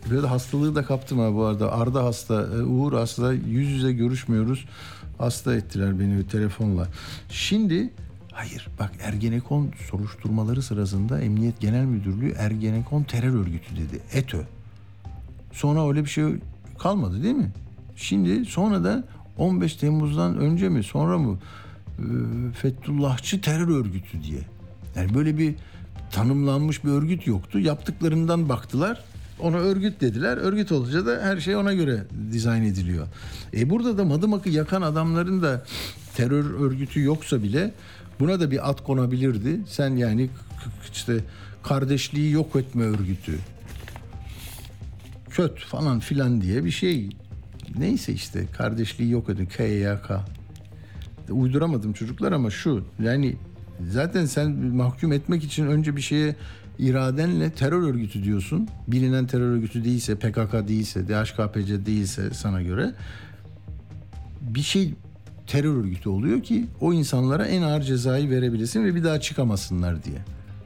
böyle 0.09 0.23
de 0.23 0.27
hastalığı 0.27 0.75
da 0.75 0.83
kaptım 0.83 1.19
ha 1.19 1.33
bu 1.33 1.43
arada. 1.43 1.71
Arda 1.71 2.03
hasta, 2.03 2.41
e, 2.41 2.63
Uğur 2.63 2.93
hasta. 2.93 3.33
Yüz 3.33 3.69
yüze 3.69 3.93
görüşmüyoruz. 3.93 4.65
Hasta 5.17 5.55
ettiler 5.55 5.99
beni 5.99 6.17
bir 6.17 6.27
telefonla. 6.27 6.87
Şimdi 7.29 7.89
Hayır 8.37 8.67
bak 8.79 8.91
Ergenekon 9.01 9.71
soruşturmaları 9.89 10.61
sırasında 10.61 11.21
Emniyet 11.21 11.59
Genel 11.59 11.85
Müdürlüğü 11.85 12.33
Ergenekon 12.37 13.03
terör 13.03 13.33
örgütü 13.33 13.75
dedi. 13.75 14.01
ETÖ. 14.13 14.41
Sonra 15.51 15.89
öyle 15.89 16.03
bir 16.03 16.09
şey 16.09 16.25
kalmadı 16.79 17.23
değil 17.23 17.35
mi? 17.35 17.51
Şimdi 17.95 18.45
sonra 18.45 18.83
da 18.83 19.03
15 19.37 19.75
Temmuz'dan 19.75 20.37
önce 20.37 20.69
mi 20.69 20.83
sonra 20.83 21.17
mı 21.17 21.37
e, 21.99 22.05
Fethullahçı 22.53 23.41
terör 23.41 23.67
örgütü 23.67 24.23
diye. 24.23 24.41
Yani 24.95 25.13
böyle 25.13 25.37
bir 25.37 25.55
tanımlanmış 26.11 26.83
bir 26.83 26.89
örgüt 26.89 27.27
yoktu. 27.27 27.59
Yaptıklarından 27.59 28.49
baktılar. 28.49 29.03
Ona 29.39 29.57
örgüt 29.57 30.01
dediler. 30.01 30.37
Örgüt 30.37 30.71
olunca 30.71 31.05
da 31.05 31.19
her 31.21 31.39
şey 31.39 31.55
ona 31.55 31.73
göre 31.73 32.03
dizayn 32.31 32.63
ediliyor. 32.63 33.07
E 33.53 33.69
burada 33.69 33.97
da 33.97 34.05
Madımak'ı 34.05 34.49
yakan 34.49 34.81
adamların 34.81 35.41
da 35.41 35.65
terör 36.15 36.59
örgütü 36.59 37.01
yoksa 37.01 37.43
bile 37.43 37.71
buna 38.19 38.39
da 38.39 38.51
bir 38.51 38.69
ad 38.69 38.83
konabilirdi. 38.83 39.59
Sen 39.67 39.95
yani 39.95 40.29
işte 40.91 41.19
kardeşliği 41.63 42.31
yok 42.31 42.55
etme 42.55 42.83
örgütü. 42.83 43.39
Köt 45.29 45.59
falan 45.59 45.99
filan 45.99 46.41
diye 46.41 46.65
bir 46.65 46.71
şey. 46.71 47.09
Neyse 47.77 48.13
işte 48.13 48.45
kardeşliği 48.57 49.11
yok 49.11 49.29
edin. 49.29 49.45
KYK. 49.45 50.11
Uyduramadım 51.29 51.93
çocuklar 51.93 52.31
ama 52.31 52.49
şu 52.49 52.85
yani 53.03 53.35
zaten 53.91 54.25
sen 54.25 54.51
mahkum 54.51 55.13
etmek 55.13 55.43
için 55.43 55.67
önce 55.67 55.95
bir 55.95 56.01
şeye 56.01 56.35
iradenle 56.79 57.51
terör 57.51 57.81
örgütü 57.81 58.23
diyorsun. 58.23 58.67
Bilinen 58.87 59.27
terör 59.27 59.51
örgütü 59.51 59.83
değilse, 59.83 60.15
PKK 60.15 60.67
değilse, 60.67 61.07
DHKPC 61.07 61.85
değilse 61.85 62.33
sana 62.33 62.61
göre 62.61 62.93
bir 64.41 64.61
şey 64.61 64.93
terör 65.47 65.75
örgütü 65.75 66.09
oluyor 66.09 66.43
ki 66.43 66.65
o 66.81 66.93
insanlara 66.93 67.45
en 67.45 67.61
ağır 67.61 67.81
cezayı 67.81 68.29
verebilesin 68.29 68.85
ve 68.85 68.95
bir 68.95 69.03
daha 69.03 69.19
çıkamasınlar 69.19 70.03
diye. 70.03 70.17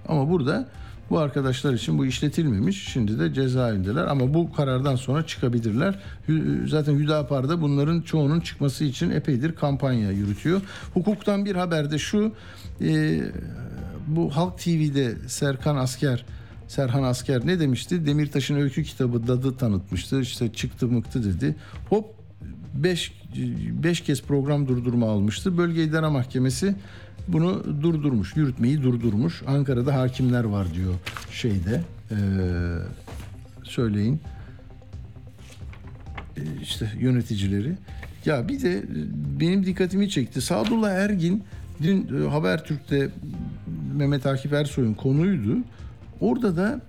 Ama 0.08 0.30
burada 0.30 0.68
bu 1.10 1.20
arkadaşlar 1.20 1.74
için 1.74 1.98
bu 1.98 2.06
işletilmemiş. 2.06 2.88
Şimdi 2.88 3.20
de 3.20 3.34
cezaevindeler 3.34 4.04
ama 4.04 4.34
bu 4.34 4.54
karardan 4.54 4.96
sonra 4.96 5.26
çıkabilirler. 5.28 6.00
Zaten 6.68 7.00
Hüdapar'da 7.00 7.62
bunların 7.62 8.02
çoğunun 8.02 8.40
çıkması 8.40 8.84
için 8.84 9.10
epeydir 9.10 9.56
kampanya 9.56 10.12
yürütüyor. 10.12 10.62
Hukuktan 10.94 11.46
bir 11.46 11.56
haber 11.56 11.92
de 11.92 11.98
şu. 11.98 12.32
E, 12.82 13.22
bu 14.08 14.36
Halk 14.36 14.58
TV'de 14.58 15.16
Serkan 15.28 15.76
Asker 15.76 16.26
Serhan 16.68 17.04
Asker 17.04 17.48
ne 17.48 17.60
demişti? 17.60 18.06
Demirtaş'ın 18.06 18.56
öykü 18.56 18.84
kitabı 18.84 19.28
dadı 19.28 19.58
tanıtmıştı. 19.58 20.22
İşte 20.22 20.54
çıktı 20.54 20.88
mıktı 20.88 21.24
dedi. 21.24 21.56
Hop 21.90 22.21
5 22.74 23.14
5 23.84 24.02
kez 24.02 24.22
program 24.22 24.68
durdurma 24.68 25.10
almıştı. 25.10 25.58
Bölge 25.58 25.84
İdare 25.84 26.08
Mahkemesi 26.08 26.76
bunu 27.28 27.64
durdurmuş, 27.82 28.36
yürütmeyi 28.36 28.84
durdurmuş. 28.84 29.44
Ankara'da 29.48 29.96
hakimler 29.96 30.44
var 30.44 30.74
diyor 30.74 30.94
şeyde. 31.32 31.82
Ee, 32.12 32.16
söyleyin. 33.64 34.22
Ee, 36.38 36.42
işte 36.62 36.92
yöneticileri. 37.00 37.78
Ya 38.26 38.48
bir 38.48 38.62
de 38.62 38.84
benim 39.40 39.66
dikkatimi 39.66 40.10
çekti. 40.10 40.42
Sadullah 40.42 40.92
Ergin 40.92 41.44
dün 41.82 42.28
Habertürk'te 42.30 43.10
Mehmet 43.96 44.26
Akif 44.26 44.54
Ersoy'un 44.54 44.94
konuydu. 44.94 45.58
Orada 46.20 46.58
da 46.58 46.82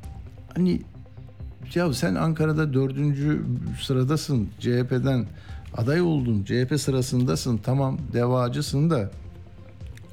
hani 0.55 0.83
ya 1.75 1.93
sen 1.93 2.15
Ankara'da 2.15 2.75
dördüncü 2.75 3.43
sıradasın 3.83 4.49
CHP'den 4.61 5.27
aday 5.77 6.01
oldun 6.01 6.45
CHP 6.45 6.81
sırasındasın 6.81 7.57
tamam 7.59 7.99
devacısın 8.13 8.91
da 8.91 9.11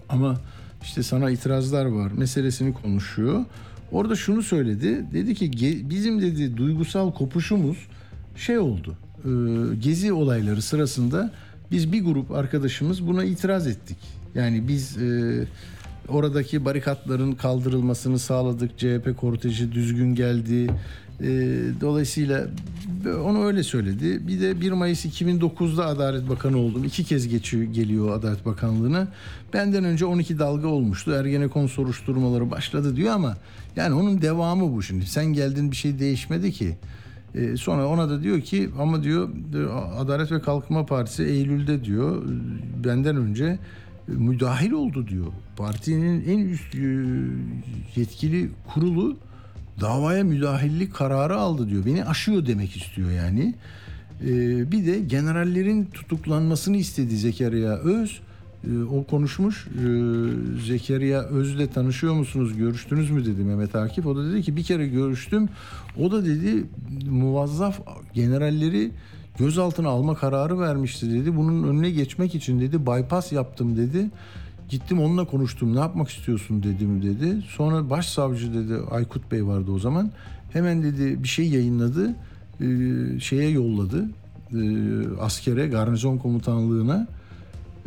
ama 0.09 0.37
işte 0.83 1.03
sana 1.03 1.29
itirazlar 1.29 1.85
var 1.85 2.11
meselesini 2.11 2.73
konuşuyor. 2.73 3.45
Orada 3.91 4.15
şunu 4.15 4.43
söyledi 4.43 5.05
dedi 5.13 5.35
ki 5.35 5.51
bizim 5.89 6.21
dedi 6.21 6.57
duygusal 6.57 7.11
kopuşumuz 7.11 7.77
şey 8.35 8.59
oldu 8.59 8.97
gezi 9.79 10.13
olayları 10.13 10.61
sırasında 10.61 11.31
biz 11.71 11.91
bir 11.91 12.03
grup 12.05 12.31
arkadaşımız 12.31 13.07
buna 13.07 13.23
itiraz 13.23 13.67
ettik. 13.67 13.97
Yani 14.35 14.67
biz 14.67 14.97
oradaki 16.07 16.65
barikatların 16.65 17.31
kaldırılmasını 17.31 18.19
sağladık. 18.19 18.77
CHP 18.77 19.17
korteji 19.17 19.71
düzgün 19.71 20.15
geldi. 20.15 20.69
Dolayısıyla 21.81 22.47
onu 23.25 23.45
öyle 23.45 23.63
söyledi. 23.63 24.27
Bir 24.27 24.41
de 24.41 24.61
1 24.61 24.71
Mayıs 24.71 25.05
2009'da 25.05 25.85
Adalet 25.85 26.29
Bakanı 26.29 26.57
oldum. 26.57 26.83
İki 26.83 27.03
kez 27.03 27.27
geçiyor, 27.27 27.63
geliyor 27.63 28.17
Adalet 28.17 28.45
Bakanlığı'na. 28.45 29.07
Benden 29.53 29.83
önce 29.83 30.05
12 30.05 30.39
dalga 30.39 30.67
olmuştu. 30.67 31.11
Ergenekon 31.11 31.67
soruşturmaları 31.67 32.51
başladı 32.51 32.95
diyor 32.95 33.13
ama 33.13 33.37
yani 33.75 33.95
onun 33.95 34.21
devamı 34.21 34.75
bu 34.75 34.83
şimdi. 34.83 35.05
Sen 35.05 35.25
geldin 35.25 35.71
bir 35.71 35.75
şey 35.75 35.99
değişmedi 35.99 36.51
ki. 36.51 36.77
Ee, 37.35 37.57
sonra 37.57 37.87
ona 37.87 38.09
da 38.09 38.23
diyor 38.23 38.41
ki 38.41 38.69
ama 38.79 39.03
diyor 39.03 39.29
Adalet 39.97 40.31
ve 40.31 40.41
Kalkınma 40.41 40.85
Partisi 40.85 41.23
Eylül'de 41.23 41.83
diyor 41.83 42.23
benden 42.83 43.15
önce 43.15 43.59
müdahil 44.07 44.71
oldu 44.71 45.07
diyor. 45.07 45.27
Partinin 45.57 46.23
en 46.29 46.39
üst 46.39 46.75
yetkili 47.95 48.49
kurulu 48.73 49.17
davaya 49.81 50.23
müdahillik 50.23 50.93
kararı 50.93 51.37
aldı 51.37 51.69
diyor. 51.69 51.85
Beni 51.85 52.05
aşıyor 52.05 52.45
demek 52.45 52.77
istiyor 52.77 53.11
yani. 53.11 53.55
Ee, 54.23 54.71
bir 54.71 54.85
de 54.85 54.99
generallerin 54.99 55.85
tutuklanmasını 55.85 56.77
istedi 56.77 57.17
Zekeriya 57.17 57.77
Öz. 57.77 58.19
Ee, 58.63 58.83
o 58.83 59.03
konuşmuş. 59.03 59.67
Ee, 59.67 59.81
Zekeriya 60.67 61.21
Öz'le 61.21 61.73
tanışıyor 61.73 62.13
musunuz, 62.13 62.57
görüştünüz 62.57 63.11
mü 63.11 63.25
dedi 63.25 63.43
Mehmet 63.43 63.75
Akif. 63.75 64.05
O 64.05 64.15
da 64.15 64.31
dedi 64.31 64.41
ki 64.41 64.55
bir 64.55 64.63
kere 64.63 64.87
görüştüm. 64.87 65.49
O 65.99 66.11
da 66.11 66.25
dedi 66.25 66.65
muvazzaf 67.09 67.79
generalleri 68.13 68.91
gözaltına 69.37 69.89
alma 69.89 70.15
kararı 70.15 70.59
vermişti 70.59 71.13
dedi. 71.13 71.37
Bunun 71.37 71.67
önüne 71.67 71.91
geçmek 71.91 72.35
için 72.35 72.59
dedi 72.59 72.85
bypass 72.85 73.31
yaptım 73.31 73.77
dedi. 73.77 74.09
Gittim 74.69 75.01
onunla 75.01 75.25
konuştum. 75.25 75.75
Ne 75.75 75.79
yapmak 75.79 76.09
istiyorsun 76.09 76.63
dedim 76.63 77.01
dedi. 77.01 77.41
Sonra 77.49 77.89
başsavcı 77.89 78.53
dedi 78.53 78.75
Aykut 78.91 79.31
Bey 79.31 79.45
vardı 79.45 79.71
o 79.71 79.79
zaman. 79.79 80.11
Hemen 80.53 80.83
dedi 80.83 81.23
bir 81.23 81.27
şey 81.27 81.49
yayınladı. 81.49 82.15
E, 82.61 82.65
şeye 83.19 83.49
yolladı. 83.49 84.09
E, 84.53 84.61
askere, 85.19 85.67
garnizon 85.67 86.17
komutanlığına. 86.17 87.07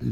E, 0.03 0.09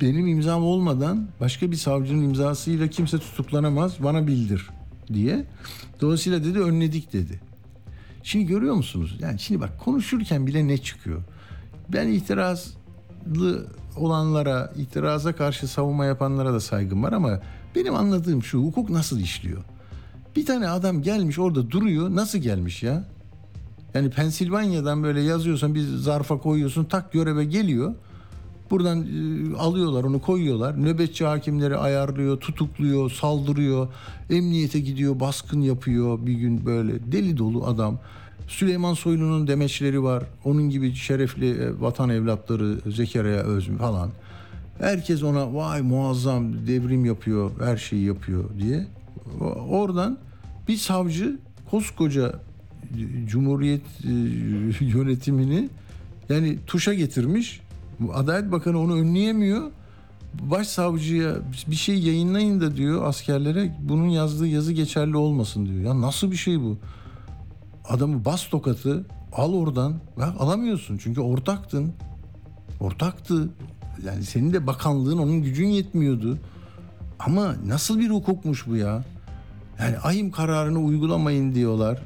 benim 0.00 0.26
imzam 0.26 0.62
olmadan 0.62 1.28
başka 1.40 1.70
bir 1.70 1.76
savcının 1.76 2.24
imzasıyla 2.24 2.88
kimse 2.88 3.18
tutuklanamaz. 3.18 4.02
Bana 4.02 4.26
bildir 4.26 4.68
diye. 5.12 5.44
Dolayısıyla 6.00 6.44
dedi 6.44 6.60
önledik 6.60 7.12
dedi. 7.12 7.40
Şimdi 8.22 8.46
görüyor 8.46 8.74
musunuz? 8.74 9.16
Yani 9.20 9.38
şimdi 9.38 9.60
bak 9.60 9.80
konuşurken 9.80 10.46
bile 10.46 10.68
ne 10.68 10.78
çıkıyor? 10.78 11.22
Ben 11.88 12.08
itirazlı 12.08 13.66
olanlara, 13.96 14.72
itiraza 14.76 15.32
karşı 15.32 15.68
savunma 15.68 16.04
yapanlara 16.04 16.52
da 16.52 16.60
saygım 16.60 17.02
var 17.02 17.12
ama 17.12 17.40
benim 17.74 17.94
anladığım 17.94 18.42
şu 18.42 18.62
hukuk 18.62 18.90
nasıl 18.90 19.20
işliyor? 19.20 19.62
Bir 20.36 20.46
tane 20.46 20.68
adam 20.68 21.02
gelmiş 21.02 21.38
orada 21.38 21.70
duruyor. 21.70 22.10
Nasıl 22.14 22.38
gelmiş 22.38 22.82
ya? 22.82 23.04
Yani 23.94 24.10
Pensilvanya'dan 24.10 25.02
böyle 25.02 25.20
yazıyorsan 25.20 25.74
bir 25.74 25.86
zarfa 25.86 26.38
koyuyorsun 26.38 26.84
tak 26.84 27.12
göreve 27.12 27.44
geliyor. 27.44 27.94
Buradan 28.70 29.02
e, 29.02 29.56
alıyorlar 29.56 30.04
onu 30.04 30.20
koyuyorlar. 30.20 30.84
Nöbetçi 30.84 31.24
hakimleri 31.24 31.76
ayarlıyor, 31.76 32.40
tutukluyor, 32.40 33.10
saldırıyor. 33.10 33.88
Emniyete 34.30 34.80
gidiyor, 34.80 35.20
baskın 35.20 35.60
yapıyor 35.60 36.26
bir 36.26 36.32
gün 36.32 36.66
böyle. 36.66 37.12
Deli 37.12 37.38
dolu 37.38 37.66
adam. 37.66 37.98
Süleyman 38.52 38.94
Soylu'nun 38.94 39.46
demeçleri 39.46 40.02
var. 40.02 40.24
Onun 40.44 40.70
gibi 40.70 40.94
şerefli 40.94 41.50
e, 41.50 41.80
vatan 41.80 42.08
evlatları 42.08 42.90
Zekeriya 42.90 43.42
Özmü 43.42 43.78
falan. 43.78 44.10
Herkes 44.78 45.22
ona 45.22 45.54
vay 45.54 45.82
muazzam 45.82 46.66
devrim 46.66 47.04
yapıyor, 47.04 47.50
her 47.60 47.76
şeyi 47.76 48.04
yapıyor 48.04 48.44
diye. 48.58 48.86
Oradan 49.68 50.18
bir 50.68 50.76
savcı 50.76 51.38
koskoca 51.70 52.34
Cumhuriyet 53.26 53.82
e, 54.04 54.10
yönetimini 54.84 55.68
yani 56.28 56.58
tuşa 56.66 56.94
getirmiş. 56.94 57.60
Adalet 58.14 58.52
Bakanı 58.52 58.78
onu 58.78 58.94
önleyemiyor. 58.94 59.70
Başsavcıya 60.40 61.34
bir 61.66 61.76
şey 61.76 61.98
yayınlayın 61.98 62.60
da 62.60 62.76
diyor 62.76 63.04
askerlere 63.04 63.76
bunun 63.82 64.08
yazdığı 64.08 64.46
yazı 64.46 64.72
geçerli 64.72 65.16
olmasın 65.16 65.66
diyor. 65.66 65.80
Ya 65.80 66.00
nasıl 66.00 66.30
bir 66.30 66.36
şey 66.36 66.60
bu? 66.60 66.78
Adamı 67.88 68.24
bas 68.24 68.48
tokatı 68.48 69.06
al 69.32 69.54
oradan. 69.54 70.00
Bak 70.16 70.34
alamıyorsun 70.38 70.98
çünkü 70.98 71.20
ortaktın. 71.20 71.92
Ortaktı. 72.80 73.48
Yani 74.04 74.24
senin 74.24 74.52
de 74.52 74.66
bakanlığın 74.66 75.18
onun 75.18 75.42
gücün 75.42 75.68
yetmiyordu. 75.68 76.38
Ama 77.18 77.54
nasıl 77.66 77.98
bir 77.98 78.10
hukukmuş 78.10 78.66
bu 78.66 78.76
ya? 78.76 79.04
Yani 79.80 79.96
ahim 79.98 80.30
kararını 80.30 80.78
uygulamayın 80.78 81.54
diyorlar. 81.54 82.02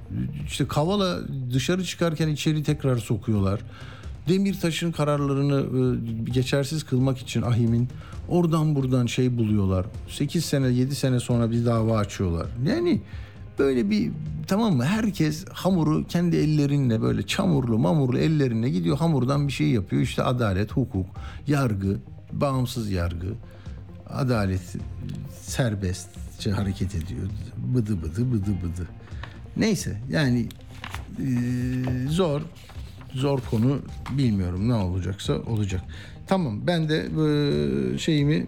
İşte 0.46 0.68
Kavala 0.68 1.18
dışarı 1.52 1.84
çıkarken 1.84 2.28
içeri 2.28 2.62
tekrar 2.62 2.96
sokuyorlar. 2.96 3.60
Demirtaş'ın 4.28 4.92
kararlarını 4.92 5.60
e, 5.60 6.30
geçersiz 6.30 6.84
kılmak 6.84 7.18
için 7.18 7.42
ahimin 7.42 7.88
oradan 8.28 8.74
buradan 8.74 9.06
şey 9.06 9.38
buluyorlar. 9.38 9.86
8 10.08 10.44
sene 10.44 10.68
7 10.68 10.94
sene 10.94 11.20
sonra 11.20 11.50
bir 11.50 11.66
dava 11.66 11.98
açıyorlar. 11.98 12.46
Yani 12.66 13.02
böyle 13.58 13.90
bir 13.90 14.10
tamam 14.46 14.76
mı 14.76 14.84
herkes 14.84 15.44
hamuru 15.52 16.06
kendi 16.06 16.36
ellerinle 16.36 17.02
böyle 17.02 17.26
çamurlu 17.26 17.78
mamurlu 17.78 18.18
ellerine 18.18 18.70
gidiyor 18.70 18.96
hamurdan 18.96 19.48
bir 19.48 19.52
şey 19.52 19.66
yapıyor. 19.68 20.02
İşte 20.02 20.22
adalet, 20.22 20.72
hukuk, 20.72 21.06
yargı, 21.46 21.96
bağımsız 22.32 22.90
yargı, 22.90 23.34
adalet 24.08 24.76
serbestçe 25.40 26.50
hareket 26.50 26.94
ediyor. 26.94 27.28
Bıdı 27.56 28.02
bıdı 28.02 28.32
bıdı 28.32 28.50
bıdı. 28.62 28.88
Neyse 29.56 30.00
yani 30.10 30.48
e, 31.18 31.28
zor 32.08 32.42
zor 33.14 33.40
konu 33.50 33.78
bilmiyorum 34.10 34.68
ne 34.68 34.74
olacaksa 34.74 35.34
olacak. 35.34 35.80
Tamam 36.26 36.66
ben 36.66 36.88
de 36.88 36.96
e, 36.96 37.98
şeyimi 37.98 38.34
e, 38.34 38.46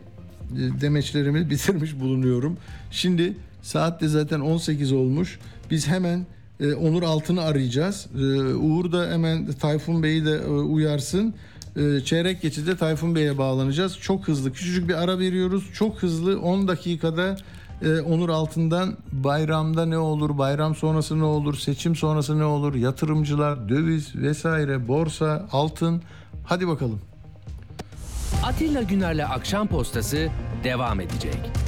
demeçlerimi 0.81 1.51
bitirmiş 1.51 2.01
bulunuyorum. 2.01 2.57
Şimdi 2.91 3.37
saat 3.69 4.01
de 4.01 4.09
zaten 4.09 4.41
18 4.41 4.93
olmuş. 4.93 5.39
Biz 5.71 5.89
hemen 5.89 6.27
e, 6.61 6.75
Onur 6.75 7.03
Altın'ı 7.03 7.43
arayacağız. 7.43 8.07
E, 8.15 8.25
Uğur 8.55 8.93
da 8.93 9.11
hemen 9.11 9.53
Tayfun 9.53 10.03
Bey'i 10.03 10.25
de 10.25 10.35
e, 10.35 10.49
uyarsın. 10.49 11.35
E, 11.77 12.01
çeyrek 12.05 12.43
geçide 12.43 12.77
Tayfun 12.77 13.15
Bey'e 13.15 13.39
bağlanacağız. 13.39 13.99
Çok 13.99 14.29
hızlı 14.29 14.53
küçücük 14.53 14.89
bir 14.89 14.95
ara 14.95 15.19
veriyoruz. 15.19 15.65
Çok 15.75 16.03
hızlı 16.03 16.41
10 16.41 16.69
dakikada 16.69 17.37
e, 17.83 18.01
Onur 18.01 18.29
Altın'dan 18.29 18.97
bayramda 19.13 19.87
ne 19.87 19.99
olur, 19.99 20.39
bayram 20.39 20.75
sonrası 20.75 21.19
ne 21.19 21.25
olur, 21.25 21.57
seçim 21.57 21.97
sonrası 21.97 22.39
ne 22.39 22.45
olur, 22.45 22.75
yatırımcılar, 22.75 23.69
döviz 23.69 24.17
vesaire, 24.17 24.89
borsa, 24.89 25.47
altın. 25.53 26.03
Hadi 26.45 26.69
bakalım. 26.69 27.01
Atilla 28.45 28.83
Güner'le 28.83 29.25
Akşam 29.31 29.67
Postası 29.67 30.29
devam 30.65 31.01
edecek. 31.01 31.68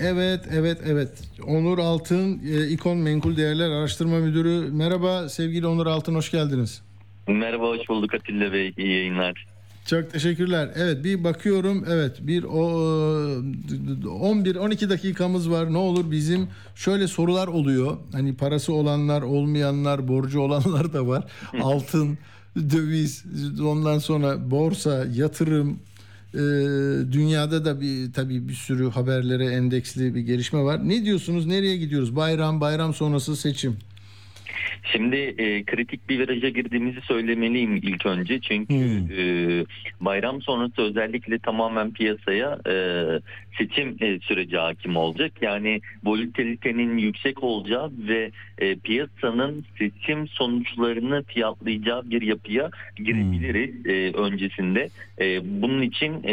Evet, 0.00 0.40
evet, 0.52 0.78
evet. 0.86 1.08
Onur 1.46 1.78
Altın, 1.78 2.40
e, 2.52 2.68
İkon 2.68 2.98
Menkul 2.98 3.36
Değerler 3.36 3.70
Araştırma 3.70 4.18
Müdürü. 4.18 4.70
Merhaba 4.72 5.28
sevgili 5.28 5.66
Onur 5.66 5.86
Altın, 5.86 6.14
hoş 6.14 6.30
geldiniz. 6.30 6.82
Merhaba, 7.28 7.68
hoş 7.68 7.88
bulduk 7.88 8.14
Atilla 8.14 8.52
Bey. 8.52 8.74
İyi 8.78 8.88
yayınlar. 8.88 9.46
Çok 9.86 10.10
teşekkürler. 10.12 10.70
Evet 10.74 11.04
bir 11.04 11.24
bakıyorum. 11.24 11.84
Evet 11.88 12.16
bir 12.20 12.44
o 12.44 12.60
11-12 14.04 14.90
dakikamız 14.90 15.50
var. 15.50 15.72
Ne 15.72 15.78
olur 15.78 16.10
bizim 16.10 16.48
şöyle 16.74 17.08
sorular 17.08 17.48
oluyor. 17.48 17.96
Hani 18.12 18.36
parası 18.36 18.72
olanlar, 18.72 19.22
olmayanlar, 19.22 20.08
borcu 20.08 20.40
olanlar 20.40 20.92
da 20.92 21.06
var. 21.06 21.24
Altın, 21.62 22.18
döviz, 22.56 23.24
ondan 23.64 23.98
sonra 23.98 24.50
borsa, 24.50 25.06
yatırım, 25.14 25.78
e, 26.34 26.38
dünyada 27.12 27.64
da 27.64 27.80
bir 27.80 28.12
tabii 28.12 28.48
bir 28.48 28.54
sürü 28.54 28.90
haberlere 28.90 29.46
endeksli 29.46 30.14
bir 30.14 30.20
gelişme 30.20 30.62
var. 30.62 30.88
Ne 30.88 31.04
diyorsunuz? 31.04 31.46
Nereye 31.46 31.76
gidiyoruz? 31.76 32.16
Bayram, 32.16 32.60
bayram 32.60 32.94
sonrası 32.94 33.36
seçim. 33.36 33.76
Şimdi 34.92 35.16
e, 35.16 35.64
kritik 35.64 36.08
bir 36.08 36.18
viraja 36.18 36.48
girdiğimizi 36.48 37.00
söylemeliyim 37.00 37.76
ilk 37.76 38.06
önce. 38.06 38.40
Çünkü 38.40 38.74
e, 39.18 39.22
bayram 40.00 40.42
sonrası 40.42 40.82
özellikle 40.82 41.38
tamamen 41.38 41.90
piyasaya 41.90 42.58
e, 42.68 42.74
seçim 43.58 43.96
e, 44.00 44.18
süreci 44.20 44.56
hakim 44.56 44.96
olacak. 44.96 45.32
Yani 45.40 45.80
volatilitenin 46.04 46.98
yüksek 46.98 47.42
olacağı 47.42 47.90
ve 48.08 48.30
e, 48.58 48.76
piyasanın 48.76 49.64
seçim 49.78 50.28
sonuçlarını 50.28 51.22
fiyatlayacağı 51.22 52.10
bir 52.10 52.22
yapıya 52.22 52.70
girebiliriz 52.96 53.86
e, 53.86 54.12
öncesinde. 54.18 54.88
E, 55.20 55.40
bunun 55.62 55.82
için 55.82 56.22
e, 56.24 56.32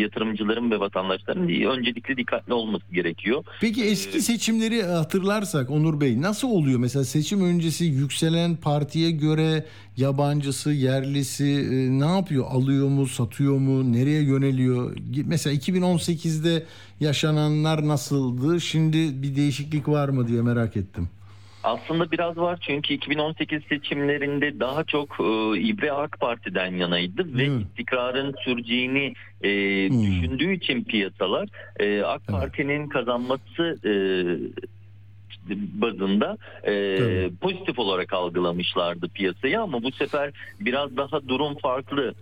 yatırımcıların 0.00 0.70
ve 0.70 0.80
vatandaşların 0.80 1.48
öncelikle 1.48 2.16
dikkatli 2.16 2.52
olması 2.52 2.94
gerekiyor. 2.94 3.44
Peki 3.60 3.84
eski 3.84 4.20
seçimleri 4.20 4.82
hatırlarsak 4.82 5.70
Onur 5.70 6.00
Bey 6.00 6.20
nasıl 6.20 6.48
oluyor? 6.48 6.78
Mesela 6.78 7.04
seçim 7.04 7.44
öncesi 7.44 7.81
yükselen 7.84 8.56
partiye 8.56 9.10
göre 9.10 9.64
yabancısı, 9.96 10.70
yerlisi 10.72 11.44
e, 11.44 12.00
ne 12.00 12.16
yapıyor? 12.16 12.44
Alıyor 12.50 12.88
mu, 12.88 13.06
satıyor 13.06 13.58
mu, 13.58 13.92
nereye 13.92 14.22
yöneliyor? 14.22 14.96
Mesela 15.24 15.56
2018'de 15.56 16.62
yaşananlar 17.00 17.88
nasıldı? 17.88 18.60
Şimdi 18.60 19.22
bir 19.22 19.36
değişiklik 19.36 19.88
var 19.88 20.08
mı 20.08 20.28
diye 20.28 20.42
merak 20.42 20.76
ettim. 20.76 21.08
Aslında 21.64 22.10
biraz 22.10 22.36
var 22.36 22.58
çünkü 22.62 22.94
2018 22.94 23.62
seçimlerinde 23.68 24.60
daha 24.60 24.84
çok 24.84 25.16
e, 25.20 25.60
İbre 25.60 25.92
AK 25.92 26.20
Parti'den 26.20 26.74
yanaydı 26.74 27.34
ve 27.38 27.62
istikrarın 27.62 28.34
süreceğini 28.44 29.14
e, 29.42 29.50
düşündüğü 29.90 30.52
için 30.52 30.84
piyasalar 30.84 31.48
e, 31.80 32.02
AK 32.02 32.26
Parti'nin 32.26 32.88
kazanması 32.88 33.78
e, 33.84 33.92
bazında 35.50 36.38
e, 36.66 37.30
pozitif 37.40 37.78
olarak 37.78 38.12
algılamışlardı 38.12 39.08
piyasayı 39.08 39.60
ama 39.60 39.82
bu 39.82 39.92
sefer 39.92 40.30
biraz 40.60 40.96
daha 40.96 41.28
durum 41.28 41.54
farklı. 41.58 42.14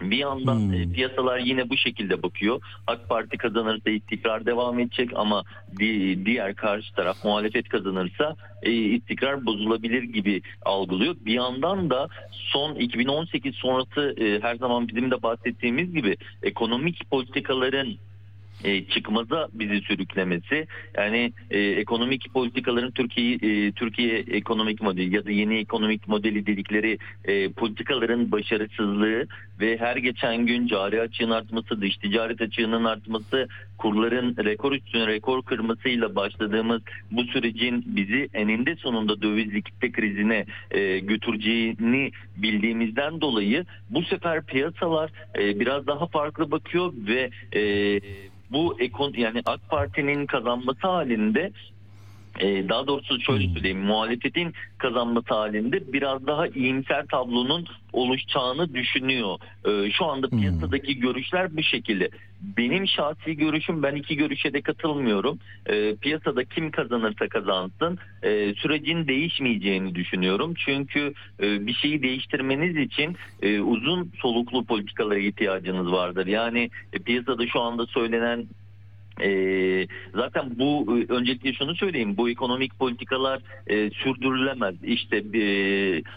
Bir 0.00 0.16
yandan 0.16 0.72
e, 0.72 0.92
piyasalar 0.92 1.38
yine 1.38 1.70
bu 1.70 1.76
şekilde 1.76 2.22
bakıyor. 2.22 2.60
AK 2.86 3.08
Parti 3.08 3.36
kazanırsa 3.38 3.90
istikrar 3.90 4.46
devam 4.46 4.78
edecek 4.78 5.10
ama 5.14 5.44
di- 5.78 6.26
diğer 6.26 6.54
karşı 6.54 6.94
taraf 6.94 7.24
muhalefet 7.24 7.68
kazanırsa 7.68 8.36
e, 8.62 8.72
istikrar 8.72 9.46
bozulabilir 9.46 10.02
gibi 10.02 10.42
algılıyor. 10.62 11.16
Bir 11.26 11.32
yandan 11.32 11.90
da 11.90 12.08
son 12.30 12.74
2018 12.74 13.54
sonrası 13.54 14.14
e, 14.20 14.40
her 14.42 14.56
zaman 14.56 14.88
bizim 14.88 15.10
de 15.10 15.22
bahsettiğimiz 15.22 15.94
gibi 15.94 16.16
ekonomik 16.42 17.10
politikaların 17.10 17.94
e, 18.64 18.84
çıkmaza 18.84 19.48
bizi 19.52 19.80
sürüklemesi. 19.80 20.66
Yani 20.96 21.32
e, 21.50 21.60
ekonomik 21.60 22.34
politikaların 22.34 22.90
Türkiye 22.90 23.34
e, 23.34 23.72
Türkiye 23.72 24.18
ekonomik 24.18 24.82
modeli 24.82 25.14
ya 25.14 25.24
da 25.24 25.30
yeni 25.30 25.58
ekonomik 25.58 26.08
modeli 26.08 26.46
dedikleri 26.46 26.98
e, 27.24 27.48
politikaların 27.48 28.32
başarısızlığı 28.32 29.26
ve 29.60 29.78
her 29.78 29.96
geçen 29.96 30.46
gün 30.46 30.66
cari 30.66 31.00
açığın 31.00 31.30
artması, 31.30 31.80
dış 31.80 31.96
ticaret 31.96 32.40
açığının 32.40 32.84
artması, 32.84 33.48
kurların 33.78 34.36
rekor 34.44 34.72
üstüne 34.72 35.06
rekor 35.06 35.42
kırmasıyla 35.42 36.16
başladığımız 36.16 36.82
bu 37.10 37.24
sürecin 37.24 37.84
bizi 37.86 38.28
eninde 38.34 38.76
sonunda 38.76 39.22
döviz 39.22 39.54
likitte 39.54 39.92
krizine 39.92 40.46
e, 40.70 40.98
götüreceğini 40.98 42.10
bildiğimizden 42.36 43.20
dolayı 43.20 43.64
bu 43.90 44.02
sefer 44.02 44.46
piyasalar 44.46 45.10
e, 45.38 45.60
biraz 45.60 45.86
daha 45.86 46.06
farklı 46.06 46.50
bakıyor 46.50 46.92
ve 46.96 47.30
e, 47.58 48.00
bu 48.52 48.76
ekon 48.80 49.12
yani 49.16 49.42
AK 49.46 49.60
Parti'nin 49.68 50.26
kazanması 50.26 50.86
halinde 50.86 51.52
daha 52.40 52.86
doğrusu 52.86 53.20
şöyle 53.20 53.48
söyleyeyim 53.48 53.80
muhalefetin 53.80 54.52
kazanması 54.78 55.34
halinde 55.34 55.92
biraz 55.92 56.26
daha 56.26 56.46
iyimser 56.46 57.06
tablonun 57.06 57.66
oluşacağını 57.92 58.74
düşünüyor. 58.74 59.38
E, 59.64 59.90
şu 59.90 60.04
anda 60.04 60.28
piyasadaki 60.28 61.00
görüşler 61.00 61.56
bu 61.56 61.62
şekilde. 61.62 62.10
Benim 62.40 62.88
şahsi 62.88 63.36
görüşüm 63.36 63.82
ben 63.82 63.94
iki 63.94 64.16
görüşe 64.16 64.52
de 64.52 64.60
katılmıyorum. 64.60 65.38
E, 65.66 65.96
piyasada 65.96 66.44
kim 66.44 66.70
kazanırsa 66.70 67.28
kazansın 67.28 67.98
sürecin 68.56 69.08
değişmeyeceğini 69.08 69.94
düşünüyorum. 69.94 70.54
Çünkü 70.64 71.14
e, 71.40 71.66
bir 71.66 71.74
şeyi 71.74 72.02
değiştirmeniz 72.02 72.76
için 72.76 73.16
e, 73.42 73.60
uzun 73.60 74.12
soluklu 74.22 74.64
politikalara 74.64 75.18
ihtiyacınız 75.18 75.92
vardır. 75.92 76.26
Yani 76.26 76.70
e, 76.92 76.98
piyasada 76.98 77.46
şu 77.46 77.60
anda 77.60 77.86
söylenen 77.86 78.46
ee, 79.20 79.86
zaten 80.14 80.58
bu 80.58 80.98
e, 80.98 81.12
öncelikle 81.12 81.52
şunu 81.52 81.74
söyleyeyim. 81.76 82.16
Bu 82.16 82.30
ekonomik 82.30 82.78
politikalar 82.78 83.40
e, 83.66 83.90
sürdürülemez. 83.90 84.74
İşte 84.84 85.16
e, 85.16 85.44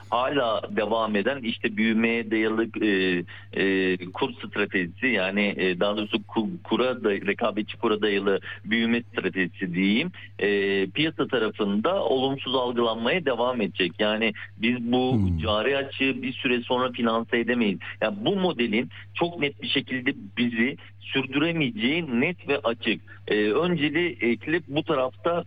hala 0.10 0.62
devam 0.76 1.16
eden 1.16 1.42
işte 1.42 1.78
büyümeye 1.78 2.32
dayalı 2.32 2.68
e, 2.82 3.24
e, 3.54 3.98
kur 4.14 4.30
stratejisi 4.34 5.08
yani 5.08 5.54
e, 5.58 5.80
daha 5.80 5.98
doğrusu 5.98 6.18
ku- 6.18 6.62
kura 6.64 7.04
da, 7.04 7.12
rekabetçi 7.12 7.78
kura 7.78 8.02
dayalı 8.02 8.40
büyüme 8.66 9.02
stratejisi 9.02 9.74
diyeyim 9.74 10.12
e, 10.40 10.48
piyasa 10.90 11.28
tarafında 11.28 12.04
olumsuz 12.04 12.56
algılanmaya 12.56 13.26
devam 13.26 13.62
edecek. 13.62 13.92
Yani 14.00 14.34
biz 14.58 14.92
bu 14.92 15.20
cari 15.44 15.78
açığı 15.78 16.22
bir 16.22 16.34
süre 16.34 16.62
sonra 16.62 16.92
finanse 16.92 17.40
edemeyiz. 17.40 17.80
Yani 18.02 18.18
bu 18.22 18.36
modelin 18.36 18.90
çok 19.14 19.40
net 19.40 19.62
bir 19.62 19.68
şekilde 19.68 20.14
bizi 20.38 20.78
sürdüremeyeceği 21.06 22.22
net 22.22 22.48
ve 22.48 22.60
açık. 22.60 23.02
Ee, 23.28 23.52
öncelikle 23.52 24.62
bu 24.68 24.84
tarafta 24.84 25.44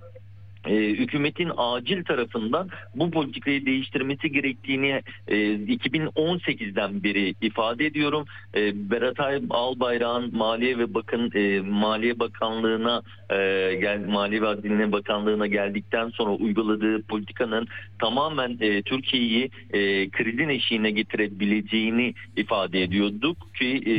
e, 0.66 0.74
hükümetin 0.74 1.50
acil 1.56 2.04
tarafından 2.04 2.68
bu 2.94 3.10
politikayı 3.10 3.66
değiştirmesi 3.66 4.32
gerektiğini 4.32 5.02
e, 5.28 5.36
2018'den 5.54 7.02
beri 7.02 7.34
ifade 7.40 7.86
ediyorum. 7.86 8.24
E, 8.54 8.90
Berat 8.90 9.20
Ay- 9.20 9.42
Albayrak'ın 9.50 10.36
Maliye 10.36 10.78
ve 10.78 10.94
Bakın 10.94 11.30
e, 11.34 11.60
Maliye 11.60 12.18
Bakanlığı'na 12.18 13.02
e, 13.30 13.36
gel 13.80 14.06
Maliye 14.08 14.42
ve 14.42 14.46
Hazine 14.46 14.92
Bakanlığı'na 14.92 15.46
geldikten 15.46 16.08
sonra 16.08 16.30
uyguladığı 16.30 17.02
politikanın 17.02 17.66
tamamen 17.98 18.56
e, 18.60 18.82
Türkiye'yi 18.82 19.50
e, 19.72 20.10
krizin 20.10 20.48
eşiğine 20.48 20.90
getirebileceğini 20.90 22.14
ifade 22.36 22.82
ediyorduk 22.82 23.54
ki 23.54 23.82
e, 23.86 23.94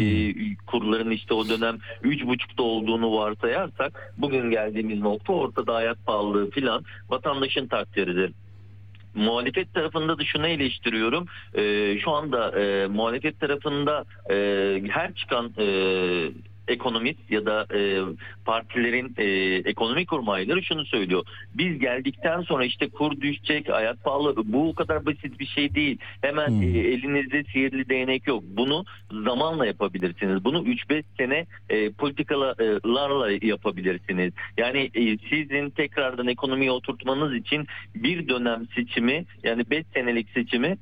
kurların 0.66 1.12
işte 1.12 1.34
o 1.34 1.50
dönem 1.50 1.78
3.5'da 2.04 2.64
olduğunu 2.64 3.14
varsayarsak 3.18 4.14
bugün 4.18 4.52
geldiğimiz 4.52 5.00
nokta 5.00 5.34
ortada 5.34 5.76
hayat 5.76 6.06
pahalılığı 6.06 6.49
filan 6.50 6.84
vatandaşın 7.10 7.68
takdiridir. 7.68 8.32
Muhalefet 9.16 9.74
tarafında 9.74 10.18
da 10.20 10.26
şunu 10.26 10.48
eleştiriyorum. 10.48 11.26
E, 11.54 11.98
şu 12.00 12.12
anda 12.12 12.60
e, 12.62 12.88
muhalefet 12.88 13.40
tarafında 13.40 14.06
e, 14.32 14.36
her 14.90 15.14
çıkan 15.14 15.54
e, 15.58 15.66
ekonomist 16.70 17.32
ya 17.32 17.46
da 17.46 17.68
e, 17.76 18.02
partilerin 18.46 19.14
e, 19.18 19.26
ekonomi 19.70 20.06
kurmayları 20.06 20.64
şunu 20.64 20.86
söylüyor. 20.86 21.26
Biz 21.54 21.80
geldikten 21.80 22.42
sonra 22.42 22.66
işte 22.66 22.90
kur 22.90 23.22
düşecek, 23.22 23.70
hayat 23.70 24.04
pahalı. 24.04 24.36
Bu 24.46 24.70
o 24.70 24.74
kadar 24.74 25.06
basit 25.06 25.40
bir 25.40 25.46
şey 25.46 25.76
değil. 25.76 25.98
Hemen 26.22 26.62
e, 26.62 26.66
elinizde 26.66 27.44
sihirli 27.44 27.90
değnek 27.90 28.28
yok. 28.28 28.44
Bunu 28.48 28.86
zamanla 29.12 29.66
yapabilirsiniz. 29.66 30.44
Bunu 30.44 30.64
3-5 30.64 31.04
sene 31.18 31.46
e, 31.70 31.92
politikalarla 31.92 33.32
yapabilirsiniz. 33.42 34.34
Yani 34.58 34.92
e, 34.94 35.18
sizin 35.18 35.70
tekrardan 35.70 36.28
ekonomiyi 36.28 36.72
oturtmanız 36.72 37.36
için 37.36 37.68
bir 37.96 38.28
dönem 38.28 38.68
seçimi 38.76 39.26
yani 39.44 39.70
5 39.70 39.86
senelik 39.94 40.30
seçimi 40.30 40.78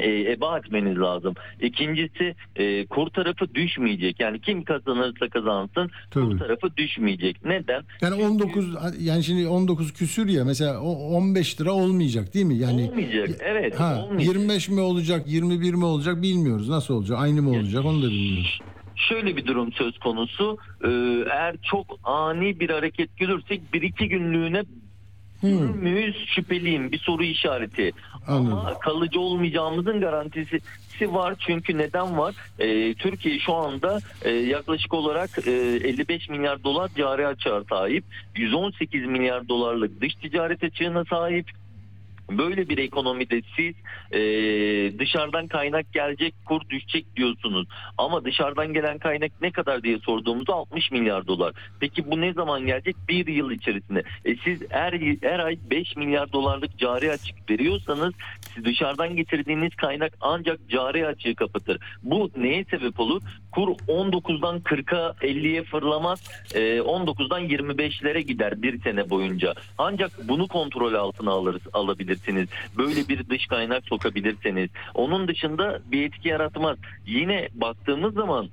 e, 0.00 0.32
eba 0.32 0.58
etmeniz 0.58 0.98
lazım. 0.98 1.34
İkincisi 1.60 2.34
e, 2.56 2.86
kur 2.86 3.10
tarafı 3.10 3.54
düşmeyecek. 3.54 4.20
Yani 4.20 4.40
kim 4.40 4.64
kazanırsa 4.64 5.28
kazansın 5.28 5.90
kur 6.14 6.38
tarafı 6.38 6.76
düşmeyecek. 6.76 7.44
Neden? 7.44 7.82
Yani 8.00 8.24
19 8.24 8.74
yani 9.00 9.24
şimdi 9.24 9.46
19 9.48 9.92
küsür 9.92 10.28
ya 10.28 10.44
mesela 10.44 10.80
o 10.80 10.90
15 11.16 11.60
lira 11.60 11.72
olmayacak 11.72 12.34
değil 12.34 12.46
mi? 12.46 12.56
Yani 12.56 12.90
Olmayacak. 12.90 13.28
Evet. 13.40 13.80
ha 13.80 14.04
olmayacak. 14.04 14.34
25 14.36 14.68
mi 14.68 14.80
olacak, 14.80 15.22
21 15.26 15.74
mi 15.74 15.84
olacak 15.84 16.22
bilmiyoruz. 16.22 16.68
Nasıl 16.68 16.94
olacak? 16.94 17.18
Aynı 17.20 17.42
mı 17.42 17.50
olacak? 17.50 17.84
Onu 17.84 18.02
da 18.02 18.06
bilmiyoruz. 18.06 18.60
Şöyle 19.08 19.36
bir 19.36 19.46
durum 19.46 19.72
söz 19.72 19.98
konusu. 19.98 20.58
Ee, 20.84 20.88
eğer 21.32 21.56
çok 21.62 21.86
ani 22.04 22.60
bir 22.60 22.70
hareket 22.70 23.16
görürsek 23.16 23.74
bir 23.74 23.82
iki 23.82 24.08
günlüğüne 24.08 24.62
görür 25.42 25.74
müyüz 25.74 26.26
şüpheliyim 26.26 26.92
bir 26.92 26.98
soru 26.98 27.24
işareti. 27.24 27.92
Anladım. 28.26 28.58
Ama 28.58 28.78
kalıcı 28.78 29.20
olmayacağımızın 29.20 30.00
garantisi 30.00 30.60
var 31.02 31.34
çünkü 31.38 31.78
neden 31.78 32.18
var? 32.18 32.34
Ee, 32.58 32.94
Türkiye 32.94 33.38
şu 33.38 33.54
anda 33.54 33.98
e, 34.22 34.30
yaklaşık 34.30 34.94
olarak 34.94 35.30
e, 35.46 35.50
55 35.50 36.28
milyar 36.28 36.64
dolar 36.64 36.90
cari 36.96 37.26
açığa 37.26 37.64
sahip. 37.64 38.04
118 38.36 39.06
milyar 39.06 39.48
dolarlık 39.48 40.00
dış 40.00 40.14
ticaret 40.14 40.64
açığına 40.64 41.04
sahip. 41.04 41.46
Böyle 42.38 42.68
bir 42.68 42.78
ekonomide 42.78 43.42
siz 43.56 43.74
e, 44.12 44.20
dışarıdan 44.98 45.48
kaynak 45.48 45.92
gelecek 45.92 46.34
kur 46.44 46.60
düşecek 46.70 47.16
diyorsunuz. 47.16 47.66
Ama 47.98 48.24
dışarıdan 48.24 48.72
gelen 48.72 48.98
kaynak 48.98 49.32
ne 49.42 49.50
kadar 49.50 49.82
diye 49.82 49.98
sorduğumuzda 49.98 50.54
60 50.54 50.90
milyar 50.90 51.26
dolar. 51.26 51.52
Peki 51.80 52.10
bu 52.10 52.20
ne 52.20 52.32
zaman 52.32 52.66
gelecek? 52.66 52.96
Bir 53.08 53.26
yıl 53.26 53.50
içerisinde. 53.50 54.02
E, 54.24 54.36
siz 54.36 54.60
her, 54.70 54.92
her 55.22 55.38
ay 55.38 55.58
5 55.70 55.96
milyar 55.96 56.32
dolarlık 56.32 56.78
cari 56.78 57.10
açık 57.10 57.50
veriyorsanız 57.50 58.14
dışarıdan 58.64 59.16
getirdiğiniz 59.16 59.74
kaynak 59.74 60.12
ancak 60.20 60.60
cari 60.68 61.06
açığı 61.06 61.34
kapatır. 61.34 61.78
Bu 62.02 62.30
neye 62.36 62.64
sebep 62.64 63.00
olur? 63.00 63.22
Kur 63.52 63.68
19'dan 63.68 64.60
40'a 64.60 65.10
50'ye 65.10 65.62
fırlamaz. 65.62 66.30
E, 66.54 66.60
19'dan 66.78 67.48
25'lere 67.48 68.20
gider 68.20 68.62
bir 68.62 68.80
sene 68.80 69.10
boyunca. 69.10 69.54
Ancak 69.78 70.28
bunu 70.28 70.48
kontrol 70.48 70.94
altına 70.94 71.30
alırız, 71.30 71.62
alabilirsiniz. 71.72 72.48
Böyle 72.78 73.08
bir 73.08 73.28
dış 73.28 73.46
kaynak 73.46 73.84
sokabilirseniz. 73.84 74.70
Onun 74.94 75.28
dışında 75.28 75.80
bir 75.92 76.06
etki 76.06 76.28
yaratmaz. 76.28 76.78
Yine 77.06 77.48
baktığımız 77.54 78.14
zaman 78.14 78.48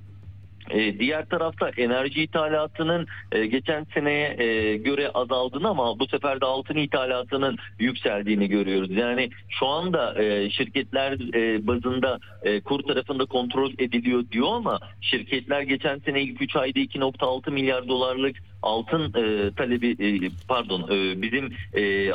e, 0.70 1.00
diğer 1.00 1.26
tarafta 1.26 1.70
enerji 1.78 2.24
ithalatının 2.24 3.08
e, 3.32 3.46
geçen 3.46 3.86
seneye 3.94 4.44
e, 4.44 4.78
göre 4.78 5.10
azaldığını 5.10 5.68
ama 5.68 6.00
bu 6.00 6.08
sefer 6.08 6.42
de 6.42 6.46
altın 6.46 6.76
ithalatının 6.76 7.58
yükseldiğini 7.80 8.48
görüyoruz. 8.50 8.92
Yani 8.92 9.30
şu 9.50 9.68
anda 9.68 10.24
e, 10.24 10.50
şirketler 10.50 11.20
bazında 11.68 12.20
e, 12.44 12.62
kur 12.62 12.84
tarafında 12.84 13.26
kontrol 13.26 13.72
ediliyor 13.80 14.24
diyor 14.32 14.48
ama 14.56 14.80
şirketler 15.02 15.62
geçen 15.62 16.00
sene 16.00 16.22
ilk 16.22 16.42
3 16.42 16.56
ayda 16.56 16.80
2.6 16.80 17.52
milyar 17.52 17.88
dolarlık 17.88 18.36
altın 18.64 19.04
e, 19.04 19.52
talebi 19.52 19.96
e, 20.00 20.30
pardon 20.48 20.82
e, 20.92 21.22
bizim 21.22 21.54
e, 21.74 22.12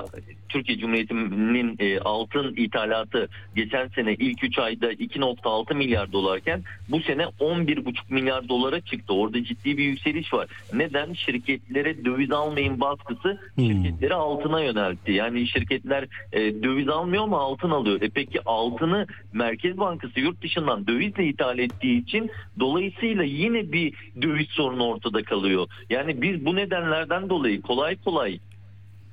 Türkiye 0.52 0.78
Cumhuriyeti'nin 0.78 1.76
e, 1.78 1.98
altın 1.98 2.54
ithalatı 2.56 3.28
geçen 3.56 3.88
sene 3.88 4.14
ilk 4.14 4.44
3 4.44 4.58
ayda 4.58 4.92
2.6 4.92 5.74
milyar 5.74 6.12
dolarken 6.12 6.62
bu 6.88 7.00
sene 7.00 7.22
11.5 7.22 7.94
milyar 8.08 8.48
dolara 8.48 8.80
çıktı. 8.80 9.14
Orada 9.14 9.44
ciddi 9.44 9.78
bir 9.78 9.84
yükseliş 9.84 10.32
var. 10.32 10.46
Neden? 10.74 11.12
Şirketlere 11.12 12.04
döviz 12.04 12.32
almayın 12.32 12.80
baskısı 12.80 13.38
şirketleri 13.58 14.14
altına 14.14 14.60
yöneltti. 14.60 15.12
Yani 15.12 15.46
şirketler 15.46 16.06
e, 16.32 16.62
döviz 16.62 16.88
almıyor 16.88 17.22
ama 17.22 17.40
altın 17.40 17.70
alıyor. 17.70 18.02
E 18.02 18.08
peki 18.08 18.40
altını 18.44 19.06
Merkez 19.32 19.78
Bankası 19.78 20.20
yurt 20.20 20.42
dışından 20.42 20.86
dövizle 20.86 21.26
ithal 21.26 21.58
ettiği 21.58 22.02
için 22.02 22.30
dolayısıyla 22.60 23.22
yine 23.22 23.72
bir 23.72 23.94
döviz 24.22 24.48
sorunu 24.48 24.86
ortada 24.86 25.22
kalıyor. 25.22 25.68
Yani 25.90 26.22
biz 26.32 26.44
bu 26.44 26.56
nedenlerden 26.56 27.28
dolayı 27.30 27.62
kolay 27.62 27.96
kolay 28.04 28.38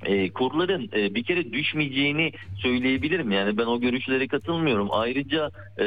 e, 0.06 0.30
kurların 0.30 0.90
e, 0.94 1.16
bir 1.16 1.24
kere 1.24 1.54
düşmeyeceğini 1.54 2.32
söyleyebilirim. 2.56 3.32
Yani 3.32 3.58
ben 3.58 3.66
o 3.66 3.80
görüşlere 3.80 4.28
katılmıyorum. 4.28 4.88
Ayrıca 4.92 5.52
e, 5.78 5.86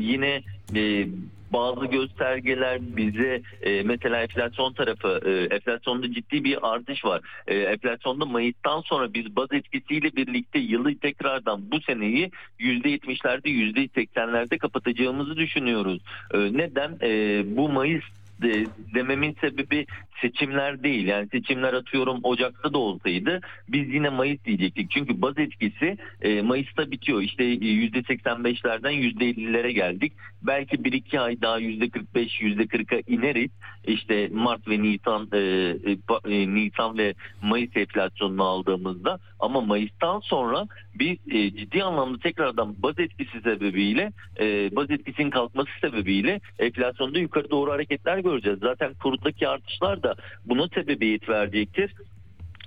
yine 0.00 0.42
e, 0.74 1.08
bazı 1.52 1.86
göstergeler 1.86 2.78
bize 2.96 3.42
e, 3.62 3.82
mesela 3.82 4.22
enflasyon 4.22 4.72
tarafı 4.72 5.20
e, 5.24 5.54
enflasyonda 5.54 6.12
ciddi 6.12 6.44
bir 6.44 6.74
artış 6.74 7.04
var. 7.04 7.20
E, 7.46 7.56
enflasyonda 7.56 8.24
Mayıs'tan 8.24 8.80
sonra 8.80 9.14
biz 9.14 9.36
baz 9.36 9.48
etkisiyle 9.52 10.16
birlikte 10.16 10.58
yılı 10.58 10.98
tekrardan 10.98 11.70
bu 11.70 11.80
seneyi 11.80 12.30
%70'lerde 12.60 13.48
%80'lerde 13.48 14.58
kapatacağımızı 14.58 15.36
düşünüyoruz. 15.36 16.02
E, 16.34 16.38
neden? 16.38 16.98
E, 17.02 17.42
bu 17.56 17.68
Mayıs 17.68 18.04
de, 18.42 18.66
dememin 18.94 19.36
sebebi 19.40 19.86
seçimler 20.20 20.82
değil. 20.82 21.06
Yani 21.06 21.28
seçimler 21.28 21.72
atıyorum 21.72 22.20
Ocak'ta 22.22 22.72
da 22.72 22.78
olsaydı 22.78 23.40
biz 23.68 23.94
yine 23.94 24.08
Mayıs 24.08 24.44
diyecektik. 24.44 24.90
Çünkü 24.90 25.22
baz 25.22 25.38
etkisi 25.38 25.96
e, 26.22 26.42
Mayıs'ta 26.42 26.90
bitiyor. 26.90 27.22
İşte 27.22 27.44
e, 27.44 27.56
%85'lerden 27.56 28.92
%50'lere 28.92 29.70
geldik. 29.70 30.12
Belki 30.42 30.76
1-2 30.76 31.20
ay 31.20 31.42
daha 31.42 31.60
%45, 31.60 31.98
%40'a 32.14 33.02
ineriz. 33.06 33.50
İşte 33.86 34.28
Mart 34.32 34.68
ve 34.68 34.82
Nisan 34.82 35.28
e, 35.32 35.38
e, 35.38 35.96
e, 36.34 36.54
Nisan 36.54 36.98
ve 36.98 37.14
Mayıs 37.42 37.76
enflasyonunu 37.76 38.44
aldığımızda 38.44 39.18
ama 39.40 39.60
Mayıs'tan 39.60 40.20
sonra 40.20 40.66
biz 40.94 41.18
e, 41.30 41.50
ciddi 41.50 41.82
anlamda 41.82 42.18
tekrardan 42.18 42.82
baz 42.82 42.98
etkisi 42.98 43.40
sebebiyle 43.40 44.12
e, 44.40 44.76
baz 44.76 44.90
etkisinin 44.90 45.30
kalkması 45.30 45.70
sebebiyle 45.80 46.40
enflasyonda 46.58 47.18
yukarı 47.18 47.50
doğru 47.50 47.72
hareketler 47.72 48.18
göreceğiz. 48.18 48.58
Zaten 48.58 48.94
kurdaki 48.94 49.48
artışlar 49.48 50.02
da 50.02 50.14
buna 50.46 50.68
sebebiyet 50.68 51.28
verecektir. 51.28 51.92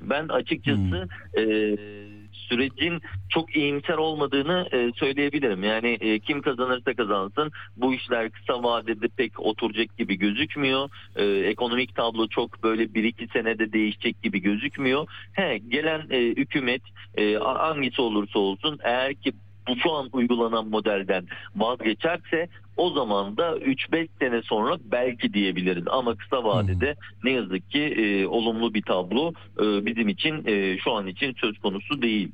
Ben 0.01 0.27
açıkçası 0.27 1.07
e, 1.37 1.43
sürecin 2.49 3.01
çok 3.29 3.55
iyimser 3.55 3.97
olmadığını 3.97 4.67
e, 4.71 4.91
söyleyebilirim. 4.95 5.63
Yani 5.63 5.97
e, 6.01 6.19
kim 6.19 6.41
kazanırsa 6.41 6.93
kazansın 6.93 7.51
bu 7.77 7.93
işler 7.93 8.29
kısa 8.29 8.63
vadede 8.63 9.07
pek 9.07 9.39
oturacak 9.39 9.97
gibi 9.97 10.15
gözükmüyor. 10.15 10.89
E, 11.15 11.25
ekonomik 11.25 11.95
tablo 11.95 12.27
çok 12.27 12.63
böyle 12.63 12.83
1-2 12.83 13.33
senede 13.33 13.73
değişecek 13.73 14.21
gibi 14.23 14.41
gözükmüyor. 14.41 15.07
He, 15.33 15.57
gelen 15.57 16.07
e, 16.09 16.19
hükümet 16.19 16.81
e, 17.17 17.33
hangisi 17.35 18.01
olursa 18.01 18.39
olsun 18.39 18.79
eğer 18.83 19.13
ki 19.15 19.33
bu 19.69 19.75
şu 19.83 19.91
an 19.91 20.09
uygulanan 20.13 20.67
modelden 20.67 21.25
vazgeçerse 21.55 22.47
o 22.77 22.89
zaman 22.89 23.37
da 23.37 23.57
3-5 23.57 24.07
sene 24.19 24.41
sonra 24.41 24.77
belki 24.91 25.33
diyebiliriz 25.33 25.83
ama 25.87 26.15
kısa 26.15 26.43
vadede 26.43 26.95
ne 27.23 27.31
yazık 27.31 27.71
ki 27.71 27.79
e, 27.81 28.27
olumlu 28.27 28.73
bir 28.73 28.81
tablo 28.81 29.33
e, 29.59 29.85
bizim 29.85 30.09
için 30.09 30.43
e, 30.45 30.77
şu 30.77 30.91
an 30.91 31.07
için 31.07 31.33
söz 31.41 31.57
konusu 31.59 32.01
değil. 32.01 32.31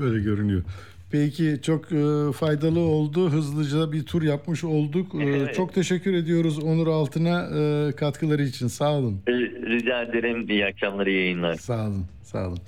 Öyle 0.00 0.22
görünüyor. 0.22 0.62
Peki 1.10 1.58
çok 1.62 1.92
e, 1.92 2.32
faydalı 2.32 2.80
oldu. 2.80 3.30
Hızlıca 3.30 3.92
bir 3.92 4.02
tur 4.02 4.22
yapmış 4.22 4.64
olduk. 4.64 5.14
E, 5.14 5.24
Evet. 5.24 5.54
Çok 5.54 5.74
teşekkür 5.74 6.14
ediyoruz 6.14 6.58
Onur 6.58 6.86
Altın'a 6.86 7.48
e, 7.58 7.92
katkıları 7.92 8.42
için. 8.42 8.66
Sağ 8.66 8.92
olun. 8.92 9.20
E, 9.28 9.32
rica 9.70 10.02
ederim 10.02 10.48
iyi 10.50 10.66
akşamlar 10.66 11.06
iyi 11.06 11.16
yayınlar. 11.18 11.54
Sağ 11.54 11.86
olun. 11.86 12.04
Sağ 12.22 12.48
olun. 12.48 12.58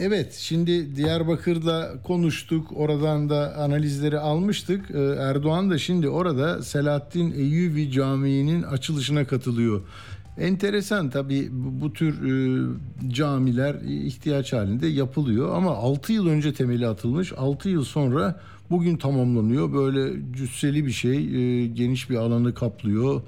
Evet, 0.00 0.34
şimdi 0.34 0.96
Diyarbakır'da 0.96 1.94
konuştuk. 2.04 2.72
Oradan 2.76 3.30
da 3.30 3.56
analizleri 3.56 4.18
almıştık. 4.18 4.90
Ee, 4.90 4.98
Erdoğan 4.98 5.70
da 5.70 5.78
şimdi 5.78 6.08
orada 6.08 6.62
Selahattin 6.62 7.32
Eyyubi 7.32 7.90
Camii'nin 7.90 8.62
açılışına 8.62 9.24
katılıyor. 9.24 9.80
Enteresan 10.38 11.10
tabii 11.10 11.48
bu, 11.52 11.80
bu 11.80 11.92
tür 11.92 12.14
e, 12.14 12.66
camiler 13.08 13.74
ihtiyaç 13.84 14.52
halinde 14.52 14.86
yapılıyor 14.86 15.56
ama 15.56 15.70
6 15.70 16.12
yıl 16.12 16.26
önce 16.26 16.52
temeli 16.52 16.86
atılmış. 16.86 17.32
6 17.36 17.68
yıl 17.68 17.84
sonra 17.84 18.40
bugün 18.70 18.96
tamamlanıyor. 18.96 19.72
Böyle 19.72 20.32
cüsseli 20.36 20.86
bir 20.86 20.92
şey, 20.92 21.16
e, 21.16 21.66
geniş 21.66 22.10
bir 22.10 22.16
alanı 22.16 22.54
kaplıyor. 22.54 23.22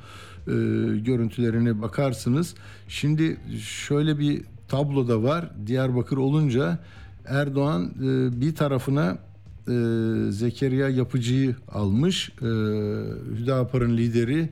E, 0.46 0.52
görüntülerine 0.98 1.82
bakarsınız. 1.82 2.54
Şimdi 2.88 3.36
şöyle 3.86 4.18
bir 4.18 4.42
tablo 4.70 5.08
da 5.08 5.22
var. 5.22 5.50
Diyarbakır 5.66 6.16
olunca 6.16 6.78
Erdoğan 7.26 7.84
e, 8.02 8.40
bir 8.40 8.54
tarafına 8.54 9.18
e, 9.68 9.72
Zekeriya 10.32 10.88
Yapıcı'yı 10.88 11.56
almış. 11.72 12.28
E, 12.42 12.44
Hüdapar'ın 13.38 13.96
lideri 13.96 14.48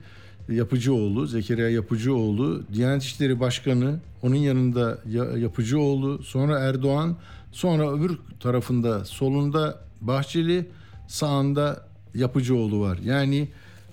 Yapıcıoğlu, 0.49 1.27
Zekeriya 1.27 1.69
Yapıcıoğlu, 1.71 2.63
Diyanet 2.75 3.03
İşleri 3.03 3.41
Başkanı, 3.41 4.01
onun 4.23 4.35
yanında 4.35 4.99
Ya- 5.11 5.39
Yapıcıoğlu, 5.39 6.23
sonra 6.23 6.59
Erdoğan, 6.59 7.17
sonra 7.53 7.93
öbür 7.93 8.19
tarafında 8.41 9.05
solunda 9.05 9.79
Bahçeli, 10.01 10.67
sağında 11.09 11.83
Yapıcıoğlu 12.15 12.81
var. 12.81 12.99
Yani 13.05 13.49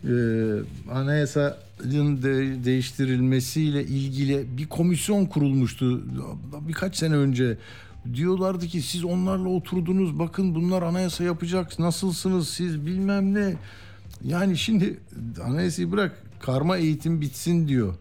e, 0.05 0.13
anayasanın 0.91 2.23
de, 2.23 2.65
değiştirilmesiyle 2.65 3.83
ilgili 3.83 4.57
bir 4.57 4.67
komisyon 4.67 5.25
kurulmuştu 5.25 6.03
birkaç 6.67 6.95
sene 6.95 7.15
önce. 7.15 7.57
Diyorlardı 8.13 8.67
ki 8.67 8.81
siz 8.81 9.03
onlarla 9.03 9.49
oturdunuz 9.49 10.19
bakın 10.19 10.55
bunlar 10.55 10.81
anayasa 10.81 11.23
yapacak 11.23 11.79
nasılsınız 11.79 12.49
siz 12.49 12.85
bilmem 12.85 13.33
ne. 13.33 13.53
Yani 14.23 14.57
şimdi 14.57 14.99
anayasayı 15.43 15.91
bırak 15.91 16.23
karma 16.39 16.77
eğitim 16.77 17.21
bitsin 17.21 17.67
diyor. 17.67 17.95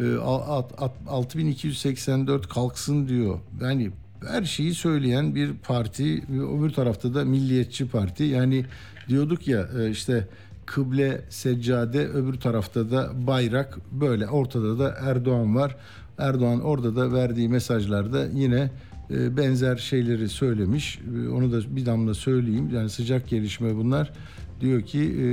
E, 0.00 0.14
alt- 0.16 0.82
6284 1.08 2.48
kalksın 2.48 3.08
diyor. 3.08 3.38
Yani 3.60 3.90
her 4.28 4.44
şeyi 4.44 4.74
söyleyen 4.74 5.34
bir 5.34 5.52
parti 5.54 6.22
öbür 6.58 6.70
tarafta 6.70 7.14
da 7.14 7.24
milliyetçi 7.24 7.88
parti. 7.88 8.24
Yani 8.24 8.64
diyorduk 9.08 9.48
ya 9.48 9.68
e, 9.80 9.90
işte 9.90 10.28
kıble 10.70 11.20
seccade 11.28 12.08
öbür 12.08 12.34
tarafta 12.34 12.90
da 12.90 13.10
bayrak 13.26 13.78
böyle 13.92 14.28
ortada 14.28 14.78
da 14.78 14.96
Erdoğan 15.00 15.54
var. 15.56 15.76
Erdoğan 16.18 16.60
orada 16.60 16.96
da 16.96 17.12
verdiği 17.12 17.48
mesajlarda 17.48 18.26
yine 18.34 18.70
e, 19.10 19.36
benzer 19.36 19.76
şeyleri 19.76 20.28
söylemiş. 20.28 20.98
E, 20.98 21.28
Onu 21.28 21.52
da 21.52 21.76
bir 21.76 21.86
damla 21.86 22.14
söyleyeyim. 22.14 22.70
Yani 22.74 22.90
sıcak 22.90 23.28
gelişme 23.28 23.76
bunlar. 23.76 24.12
Diyor 24.60 24.82
ki 24.82 25.00
e, 25.00 25.26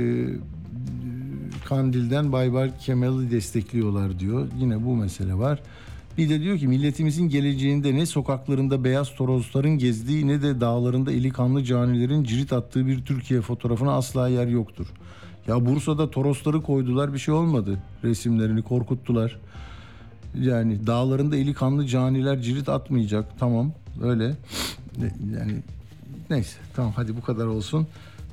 Kandil'den 1.68 2.32
Baybal 2.32 2.70
Kemal'i 2.80 3.30
destekliyorlar 3.30 4.18
diyor. 4.18 4.48
Yine 4.58 4.84
bu 4.84 4.96
mesele 4.96 5.34
var. 5.34 5.62
Bir 6.18 6.28
de 6.28 6.40
diyor 6.40 6.58
ki 6.58 6.68
milletimizin 6.68 7.28
geleceğinde 7.28 7.94
ne 7.94 8.06
sokaklarında 8.06 8.84
beyaz 8.84 9.14
torozların 9.14 9.78
gezdiği 9.78 10.26
ne 10.28 10.42
de 10.42 10.60
dağlarında 10.60 11.12
eli 11.12 11.30
kanlı 11.30 11.64
canilerin 11.64 12.24
cirit 12.24 12.52
attığı 12.52 12.86
bir 12.86 13.04
Türkiye 13.04 13.40
fotoğrafına 13.40 13.92
asla 13.92 14.28
yer 14.28 14.46
yoktur. 14.46 14.86
Ya 15.48 15.66
Bursa'da 15.66 16.10
torosları 16.10 16.62
koydular 16.62 17.14
bir 17.14 17.18
şey 17.18 17.34
olmadı. 17.34 17.78
Resimlerini 18.04 18.62
korkuttular. 18.62 19.38
Yani 20.40 20.86
dağlarında 20.86 21.36
eli 21.36 21.54
kanlı 21.54 21.86
caniler 21.86 22.42
cirit 22.42 22.68
atmayacak. 22.68 23.38
Tamam 23.38 23.72
öyle. 24.02 24.34
Yani 25.34 25.62
neyse 26.30 26.58
tamam 26.76 26.92
hadi 26.96 27.16
bu 27.16 27.22
kadar 27.22 27.46
olsun. 27.46 27.86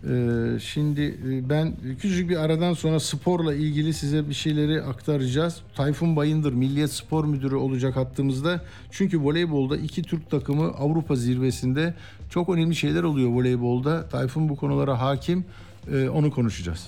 Ee, 0.10 0.60
şimdi 0.62 1.02
e, 1.02 1.50
ben 1.50 1.74
küçük 2.00 2.30
bir 2.30 2.38
aradan 2.38 2.74
sonra 2.74 3.00
sporla 3.00 3.54
ilgili 3.54 3.94
size 3.94 4.30
bir 4.30 4.34
şeyleri 4.34 4.82
aktaracağız. 4.82 5.62
Tayfun 5.76 6.16
Bayındır 6.16 6.54
Milliyet 6.54 6.92
Spor 6.92 7.26
Müdürü 7.26 7.56
olacak 7.56 7.96
hattımızda. 7.96 8.62
Çünkü 8.92 9.22
voleybolda 9.22 9.78
iki 9.78 10.04
Türk 10.04 10.30
takımı 10.30 10.68
Avrupa 10.68 11.16
zirvesinde 11.16 11.94
çok 12.30 12.50
önemli 12.50 12.76
şeyler 12.76 13.04
oluyor 13.04 13.30
voleybolda. 13.30 14.08
Tayfun 14.10 14.50
bu 14.50 14.56
konulara 14.56 15.02
hakim. 15.02 15.46
Ee, 15.92 16.10
onu 16.10 16.32
konuşacağız. 16.32 16.88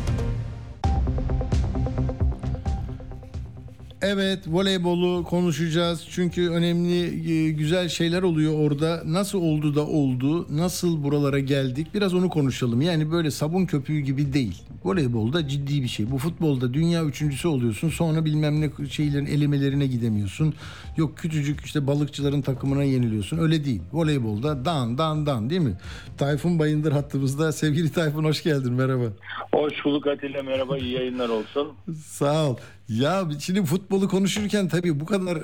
Evet 4.03 4.39
voleybolu 4.47 5.23
konuşacağız 5.23 6.07
çünkü 6.09 6.49
önemli 6.49 7.31
e, 7.33 7.51
güzel 7.51 7.89
şeyler 7.89 8.21
oluyor 8.21 8.53
orada. 8.59 9.01
Nasıl 9.05 9.41
oldu 9.41 9.75
da 9.75 9.87
oldu, 9.87 10.57
nasıl 10.57 11.03
buralara 11.03 11.39
geldik 11.39 11.87
biraz 11.93 12.13
onu 12.13 12.29
konuşalım. 12.29 12.81
Yani 12.81 13.11
böyle 13.11 13.31
sabun 13.31 13.65
köpüğü 13.65 13.99
gibi 13.99 14.33
değil. 14.33 14.61
Voleybolda 14.83 15.47
ciddi 15.47 15.83
bir 15.83 15.87
şey. 15.87 16.11
Bu 16.11 16.17
futbolda 16.17 16.73
dünya 16.73 17.03
üçüncüsü 17.05 17.47
oluyorsun 17.47 17.89
sonra 17.89 18.25
bilmem 18.25 18.61
ne 18.61 18.87
şeylerin 18.89 19.25
elemelerine 19.25 19.87
gidemiyorsun. 19.87 20.53
Yok 20.97 21.17
küçücük 21.17 21.61
işte 21.65 21.87
balıkçıların 21.87 22.41
takımına 22.41 22.83
yeniliyorsun. 22.83 23.37
Öyle 23.37 23.65
değil. 23.65 23.81
Voleybolda 23.93 24.65
dan 24.65 24.97
dan 24.97 25.25
dan 25.25 25.49
değil 25.49 25.61
mi? 25.61 25.77
Tayfun 26.17 26.59
Bayındır 26.59 26.91
hattımızda. 26.91 27.51
Sevgili 27.51 27.91
Tayfun 27.91 28.23
hoş 28.23 28.43
geldin 28.43 28.73
merhaba. 28.73 29.05
Hoş 29.53 29.85
bulduk 29.85 30.07
Atilla 30.07 30.43
merhaba 30.43 30.77
iyi 30.77 30.93
yayınlar 30.93 31.29
olsun. 31.29 31.67
Sağ 32.05 32.49
ol. 32.49 32.55
Ya 32.89 33.29
şimdi 33.39 33.65
futbolu 33.65 34.07
konuşurken 34.07 34.67
tabii 34.67 34.99
bu 34.99 35.05
kadar 35.05 35.43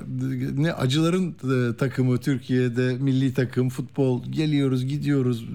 ne 0.58 0.74
acıların 0.74 1.30
e, 1.32 1.78
takımı 1.78 2.18
Türkiye'de 2.18 2.94
milli 3.00 3.34
takım 3.34 3.70
futbol 3.70 4.24
geliyoruz 4.24 4.86
gidiyoruz 4.86 5.48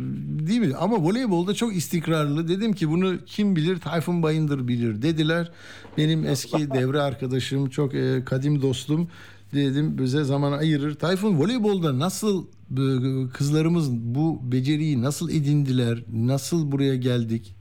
değil 0.47 0.61
mi? 0.61 0.75
Ama 0.79 0.97
voleybolda 1.05 1.55
çok 1.55 1.77
istikrarlı. 1.77 2.49
Dedim 2.49 2.73
ki 2.73 2.91
bunu 2.91 3.17
kim 3.27 3.57
bilir 3.57 3.73
bilir, 3.73 3.81
Tayfun 3.81 4.23
Bayındır 4.23 4.69
bilir 4.69 5.03
dediler. 5.03 5.51
Benim 5.99 6.27
eski 6.27 6.71
devre 6.75 7.01
arkadaşım, 7.01 7.71
çok 7.71 7.95
e, 7.95 8.25
kadim 8.25 8.63
dostum 8.63 9.09
dedim 9.55 9.99
bize 9.99 10.25
zaman 10.25 10.53
ayırır. 10.53 10.95
Tayfun 10.95 11.39
voleybolda 11.39 11.99
nasıl 11.99 12.47
e, 12.71 13.29
kızlarımız 13.33 13.91
bu 13.93 14.41
beceriyi 14.53 15.03
nasıl 15.03 15.31
edindiler? 15.31 16.05
Nasıl 16.13 16.73
buraya 16.73 16.97
geldik? 16.97 17.55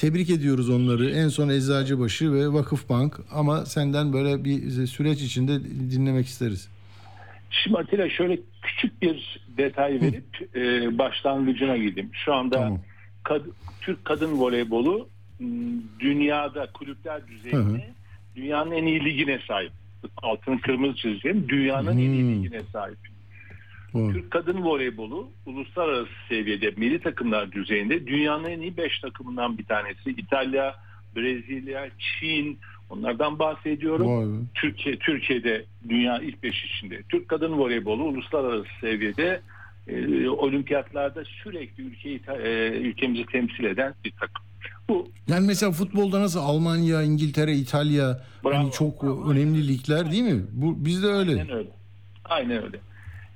Tebrik 0.00 0.30
ediyoruz 0.30 0.70
onları. 0.70 1.10
En 1.10 1.28
son 1.28 1.48
Eczacıbaşı 1.48 2.32
ve 2.32 2.52
Vakıfbank 2.52 3.20
ama 3.32 3.66
senden 3.66 4.12
böyle 4.12 4.44
bir 4.44 4.86
süreç 4.86 5.22
içinde 5.22 5.64
dinlemek 5.64 6.26
isteriz. 6.26 6.68
Şimdi 7.50 7.78
Atilla 7.78 8.10
şöyle 8.10 8.38
küçük 8.62 9.02
bir 9.02 9.40
detay 9.56 10.00
verip 10.00 10.56
e, 10.56 10.98
başlangıcına 10.98 11.76
gideyim. 11.76 12.10
Şu 12.24 12.34
anda 12.34 12.80
kad- 13.24 13.50
Türk 13.80 14.04
kadın 14.04 14.40
voleybolu 14.40 15.08
dünyada 16.00 16.66
kulüpler 16.74 17.20
düzeyinde 17.28 17.58
Hı 17.74 17.80
dünyanın 18.36 18.70
en 18.70 18.86
iyi 18.86 19.04
ligine 19.04 19.38
sahip. 19.48 19.72
Altını 20.16 20.60
kırmızı 20.60 20.96
çizeceğim. 20.96 21.48
Dünyanın 21.48 21.92
en 21.92 21.98
iyi 21.98 22.42
ligine 22.44 22.60
sahip. 22.72 22.98
Türk 23.92 24.30
kadın 24.30 24.64
voleybolu 24.64 25.30
uluslararası 25.46 26.10
seviyede 26.28 26.70
milli 26.76 27.00
takımlar 27.00 27.52
düzeyinde 27.52 28.06
dünyanın 28.06 28.44
en 28.44 28.60
iyi 28.60 28.76
5 28.76 29.00
takımından 29.00 29.58
bir 29.58 29.64
tanesi. 29.64 30.10
İtalya, 30.10 30.74
Brezilya, 31.16 31.88
Çin 31.98 32.58
onlardan 32.90 33.38
bahsediyorum. 33.38 34.06
Vay. 34.06 34.40
Türkiye 34.54 34.96
Türkiye'de 34.96 35.64
dünya 35.88 36.18
ilk 36.18 36.42
5 36.42 36.64
içinde. 36.64 37.02
Türk 37.08 37.28
kadın 37.28 37.58
voleybolu 37.58 38.04
uluslararası 38.04 38.68
seviyede 38.80 39.40
e, 39.88 40.28
olimpiyatlarda 40.28 41.24
sürekli 41.24 41.82
ülkeyi 41.82 42.20
e, 42.44 42.68
ülkemizi 42.68 43.26
temsil 43.26 43.64
eden 43.64 43.94
bir 44.04 44.10
takım. 44.10 44.44
Bu 44.88 45.08
Yani 45.28 45.46
mesela 45.46 45.72
futbolda 45.72 46.20
nasıl 46.20 46.40
Almanya, 46.40 47.02
İngiltere, 47.02 47.54
İtalya 47.54 48.20
hani 48.42 48.72
çok 48.72 49.04
önemli 49.04 49.68
ligler 49.68 50.12
değil 50.12 50.22
mi? 50.22 50.42
Bu 50.52 50.84
bizde 50.84 51.06
öyle. 51.06 51.30
Aynen 51.30 51.50
öyle. 51.50 51.68
Aynen 52.24 52.62
öyle. 52.62 52.80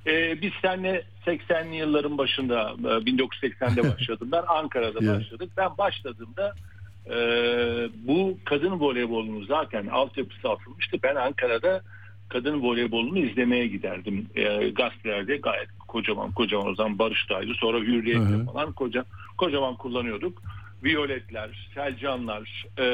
Ee, 0.06 0.42
biz 0.42 0.52
seninle 0.62 1.02
80'li 1.26 1.76
yılların 1.76 2.18
başında 2.18 2.74
e, 2.78 2.86
1980'de 2.86 3.92
başladım. 3.94 4.28
Ben 4.32 4.42
Ankara'da 4.48 5.04
Ya. 5.04 5.14
başladık. 5.16 5.50
Ben 5.56 5.78
başladığımda 5.78 6.54
e, 7.10 7.16
bu 8.06 8.38
kadın 8.44 8.80
voleybolunu 8.80 9.44
zaten 9.44 9.86
altyapısı 9.86 10.50
atılmıştı. 10.50 10.98
Ben 11.02 11.14
Ankara'da 11.14 11.82
kadın 12.28 12.62
voleybolunu 12.62 13.18
izlemeye 13.18 13.66
giderdim. 13.66 14.26
E, 14.34 14.70
gazetelerde 14.70 15.36
gayet 15.36 15.68
kocaman 15.88 16.32
kocaman 16.32 16.66
o 16.66 16.74
zaman 16.74 16.98
Barış'taydı. 16.98 17.52
Sonra 17.54 17.78
Hürriyet'te 17.78 18.52
falan 18.52 18.72
koca, 18.72 19.04
kocaman 19.38 19.76
kullanıyorduk. 19.76 20.42
Violetler, 20.84 21.68
Selcanlar, 21.74 22.64
e, 22.78 22.86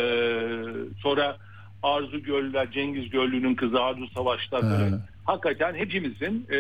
sonra 1.03 1.37
Arzu 1.82 2.23
Göller, 2.23 2.73
Cengiz 2.73 3.11
Göllü'nün 3.11 3.55
kızı 3.55 3.82
Arzu 3.82 4.09
Savaşlar 4.15 4.62
böyle. 4.62 4.97
Hakikaten 5.24 5.74
hepimizin 5.74 6.47
e, 6.52 6.59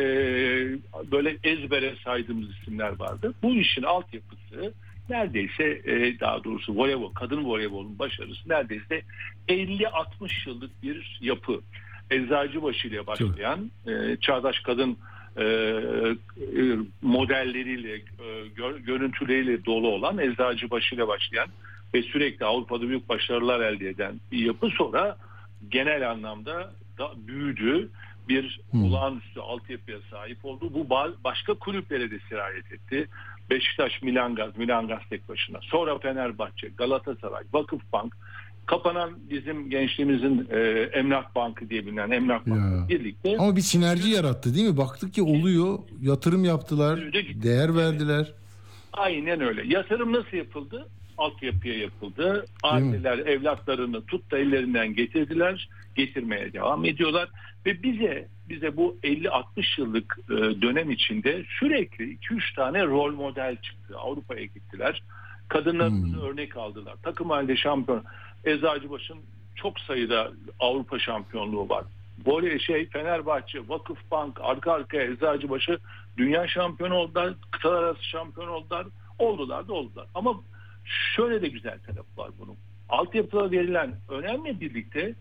böyle 1.10 1.36
ezbere 1.44 1.94
saydığımız 2.04 2.50
isimler 2.50 2.98
vardı. 2.98 3.34
Bu 3.42 3.54
işin 3.54 3.82
altyapısı 3.82 4.72
neredeyse 5.10 5.64
e, 5.84 6.20
daha 6.20 6.44
doğrusu 6.44 6.76
voleybol, 6.76 7.12
kadın 7.12 7.44
voleybolun 7.44 7.98
başarısı 7.98 8.48
neredeyse 8.48 9.02
50-60 9.48 10.48
yıllık 10.48 10.82
bir 10.82 11.18
yapı. 11.20 11.60
Eczacıbaşı 12.10 12.88
ile 12.88 13.06
başlayan 13.06 13.70
e, 13.86 14.16
çağdaş 14.20 14.60
kadın 14.60 14.96
e, 15.36 15.44
e, 15.44 16.62
modelleriyle, 17.02 17.94
e, 17.94 18.48
gör- 18.56 18.78
görüntüleriyle 18.78 19.64
dolu 19.64 19.88
olan 19.88 20.18
Eczacıbaşı 20.18 20.94
ile 20.94 21.08
başlayan 21.08 21.48
ve 21.94 22.02
sürekli 22.02 22.44
Avrupa'da 22.46 22.88
büyük 22.88 23.08
başarılar 23.08 23.60
elde 23.60 23.88
eden 23.88 24.20
bir 24.32 24.38
yapı 24.38 24.68
sonra 24.68 25.16
genel 25.68 26.10
anlamda 26.10 26.72
da 26.98 27.12
büyüdü. 27.16 27.90
Bir 28.30 28.60
olağanüstü 28.74 29.40
altyapıya 29.40 29.98
sahip 30.10 30.44
oldu. 30.44 30.70
Bu 30.74 30.78
ba- 30.94 31.14
başka 31.24 31.54
kulüplere 31.54 32.10
de 32.10 32.18
sirayet 32.28 32.72
etti. 32.72 33.08
Beşiktaş, 33.50 34.02
Milangaz, 34.02 34.56
Milangaz 34.56 35.00
tek 35.10 35.28
başına. 35.28 35.58
Sonra 35.62 35.98
Fenerbahçe, 35.98 36.68
Galatasaray, 36.68 37.42
Vakıfbank, 37.52 38.16
kapanan 38.66 39.10
bizim 39.30 39.70
gençliğimizin 39.70 40.48
e, 40.50 40.58
Emlak 40.92 41.34
Bankı 41.34 41.70
diye 41.70 41.86
bilinen 41.86 42.10
Emlak 42.10 42.46
Bankı 42.50 42.88
birlikte 42.88 43.36
Ama 43.38 43.56
bir 43.56 43.60
sinerji 43.60 44.10
yarattı 44.10 44.54
değil 44.54 44.68
mi? 44.68 44.76
Baktık 44.76 45.14
ki 45.14 45.22
oluyor. 45.22 45.78
Yatırım 46.02 46.44
yaptılar. 46.44 47.00
Değer 47.42 47.76
verdiler. 47.76 48.32
Aynen 48.92 49.40
öyle. 49.40 49.62
Yatırım 49.66 50.12
nasıl 50.12 50.36
yapıldı? 50.36 50.88
Altyapıya 51.20 51.78
yapıldı. 51.78 52.46
Aileler 52.62 53.18
evlatlarını 53.18 54.06
tut 54.06 54.30
da 54.30 54.38
ellerinden 54.38 54.94
getirdiler. 54.94 55.68
Getirmeye 55.94 56.52
devam 56.52 56.84
ediyorlar. 56.84 57.28
Ve 57.66 57.82
bize 57.82 58.28
bize 58.48 58.76
bu 58.76 58.96
50-60 59.02 59.80
yıllık 59.80 60.18
e, 60.30 60.34
dönem 60.62 60.90
içinde 60.90 61.44
sürekli 61.58 62.16
2-3 62.16 62.54
tane 62.56 62.86
rol 62.86 63.14
model 63.14 63.56
çıktı. 63.56 63.98
Avrupa'ya 63.98 64.44
gittiler. 64.44 65.02
Kadınlarımızı 65.48 66.20
örnek 66.22 66.56
aldılar. 66.56 66.94
Takım 67.02 67.30
halinde 67.30 67.56
şampiyon. 67.56 68.04
Eczacıbaşı'nın 68.44 69.22
çok 69.54 69.80
sayıda 69.80 70.32
Avrupa 70.60 70.98
şampiyonluğu 70.98 71.68
var. 71.68 71.84
Böyle 72.26 72.58
şey 72.58 72.88
Fenerbahçe, 72.88 73.68
Vakıfbank, 73.68 74.40
arka 74.40 74.72
arkaya 74.72 75.04
Eczacıbaşı 75.04 75.78
dünya 76.16 76.48
şampiyonu 76.48 76.94
oldular, 76.94 77.34
kıtalar 77.50 77.82
arası 77.82 78.04
şampiyon 78.04 78.48
oldular. 78.48 78.86
Oldular 79.18 79.68
da 79.68 79.72
oldular. 79.72 80.06
Ama 80.14 80.34
şöyle 81.16 81.42
de 81.42 81.48
güzel 81.48 81.78
tarafı 81.78 82.16
var 82.16 82.30
bunun. 82.38 82.56
Altyapıda 82.88 83.50
verilen 83.50 83.94
önemli 84.08 84.60
birlikte 84.60 85.14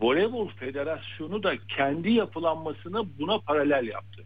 Voleybol 0.00 0.48
Federasyonu 0.48 1.42
da 1.42 1.56
kendi 1.68 2.10
yapılanmasını 2.10 3.04
buna 3.18 3.38
paralel 3.38 3.88
yaptı. 3.88 4.22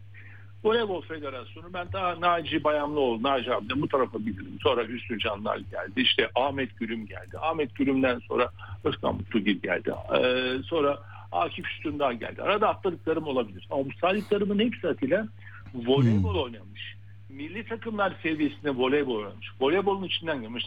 Voleybol 0.63 1.01
Federasyonu 1.01 1.73
ben 1.73 1.87
daha 1.93 2.21
Naci 2.21 2.63
Bayamlıoğlu, 2.63 3.23
Naci 3.23 3.53
abi 3.53 3.69
de 3.69 3.81
bu 3.81 3.87
tarafa 3.87 4.19
bilirim. 4.19 4.57
Sonra 4.63 4.83
Hüsnü 4.83 5.19
Canlar 5.19 5.57
geldi. 5.57 6.01
İşte 6.01 6.29
Ahmet 6.35 6.77
Gülüm 6.77 7.05
geldi. 7.05 7.37
Ahmet 7.41 7.75
Gülüm'den 7.75 8.19
sonra 8.19 8.49
Özkan 8.83 9.15
Mutlugil 9.15 9.59
geldi. 9.61 9.93
Ee, 10.17 10.63
sonra 10.65 10.99
Akif 11.31 11.67
Sütündağ 11.67 12.13
geldi. 12.13 12.41
Arada 12.41 12.69
atladıklarım 12.69 13.27
olabilir. 13.27 13.67
Ama 13.71 13.85
bu 13.85 13.89
saydıklarımın 14.01 14.59
hepsi 14.59 14.87
Atilla 14.87 15.27
voleybol 15.73 16.35
oynamış. 16.35 16.95
Milli 17.35 17.65
takımlar 17.65 18.13
seviyesinde 18.23 18.69
voleybol 18.69 19.15
oynamış. 19.15 19.47
Voleybolun 19.59 20.03
içinden 20.03 20.41
gelmiş. 20.41 20.65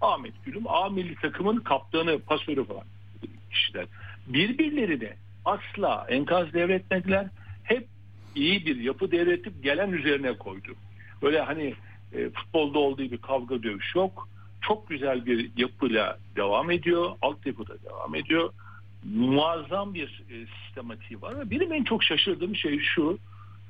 Ahmet 0.00 0.44
Gülüm 0.44 0.68
A 0.68 0.88
milli 0.88 1.14
takımın 1.14 1.56
kaptanı, 1.56 2.18
pasörü 2.18 2.64
falan 2.64 2.84
kişiler. 3.50 3.86
Birbirleri 4.26 5.00
de 5.00 5.16
asla 5.44 6.06
enkaz 6.08 6.52
devretmediler. 6.52 7.26
Hep 7.64 7.86
iyi 8.34 8.66
bir 8.66 8.76
yapı 8.76 9.12
devretip 9.12 9.64
gelen 9.64 9.92
üzerine 9.92 10.38
koydu. 10.38 10.74
Böyle 11.22 11.40
hani 11.40 11.74
e, 12.12 12.30
futbolda 12.30 12.78
olduğu 12.78 13.02
gibi 13.02 13.18
kavga 13.18 13.62
dövüş 13.62 13.94
yok. 13.94 14.28
Çok 14.60 14.88
güzel 14.88 15.26
bir 15.26 15.50
yapıyla 15.56 16.18
devam 16.36 16.70
ediyor. 16.70 17.10
Altyapıda 17.22 17.74
devam 17.82 18.14
ediyor. 18.14 18.52
Muazzam 19.14 19.94
bir 19.94 20.22
e, 20.30 20.46
sistematiği 20.46 21.22
var. 21.22 21.50
Benim 21.50 21.72
en 21.72 21.84
çok 21.84 22.04
şaşırdığım 22.04 22.56
şey 22.56 22.80
şu. 22.80 23.18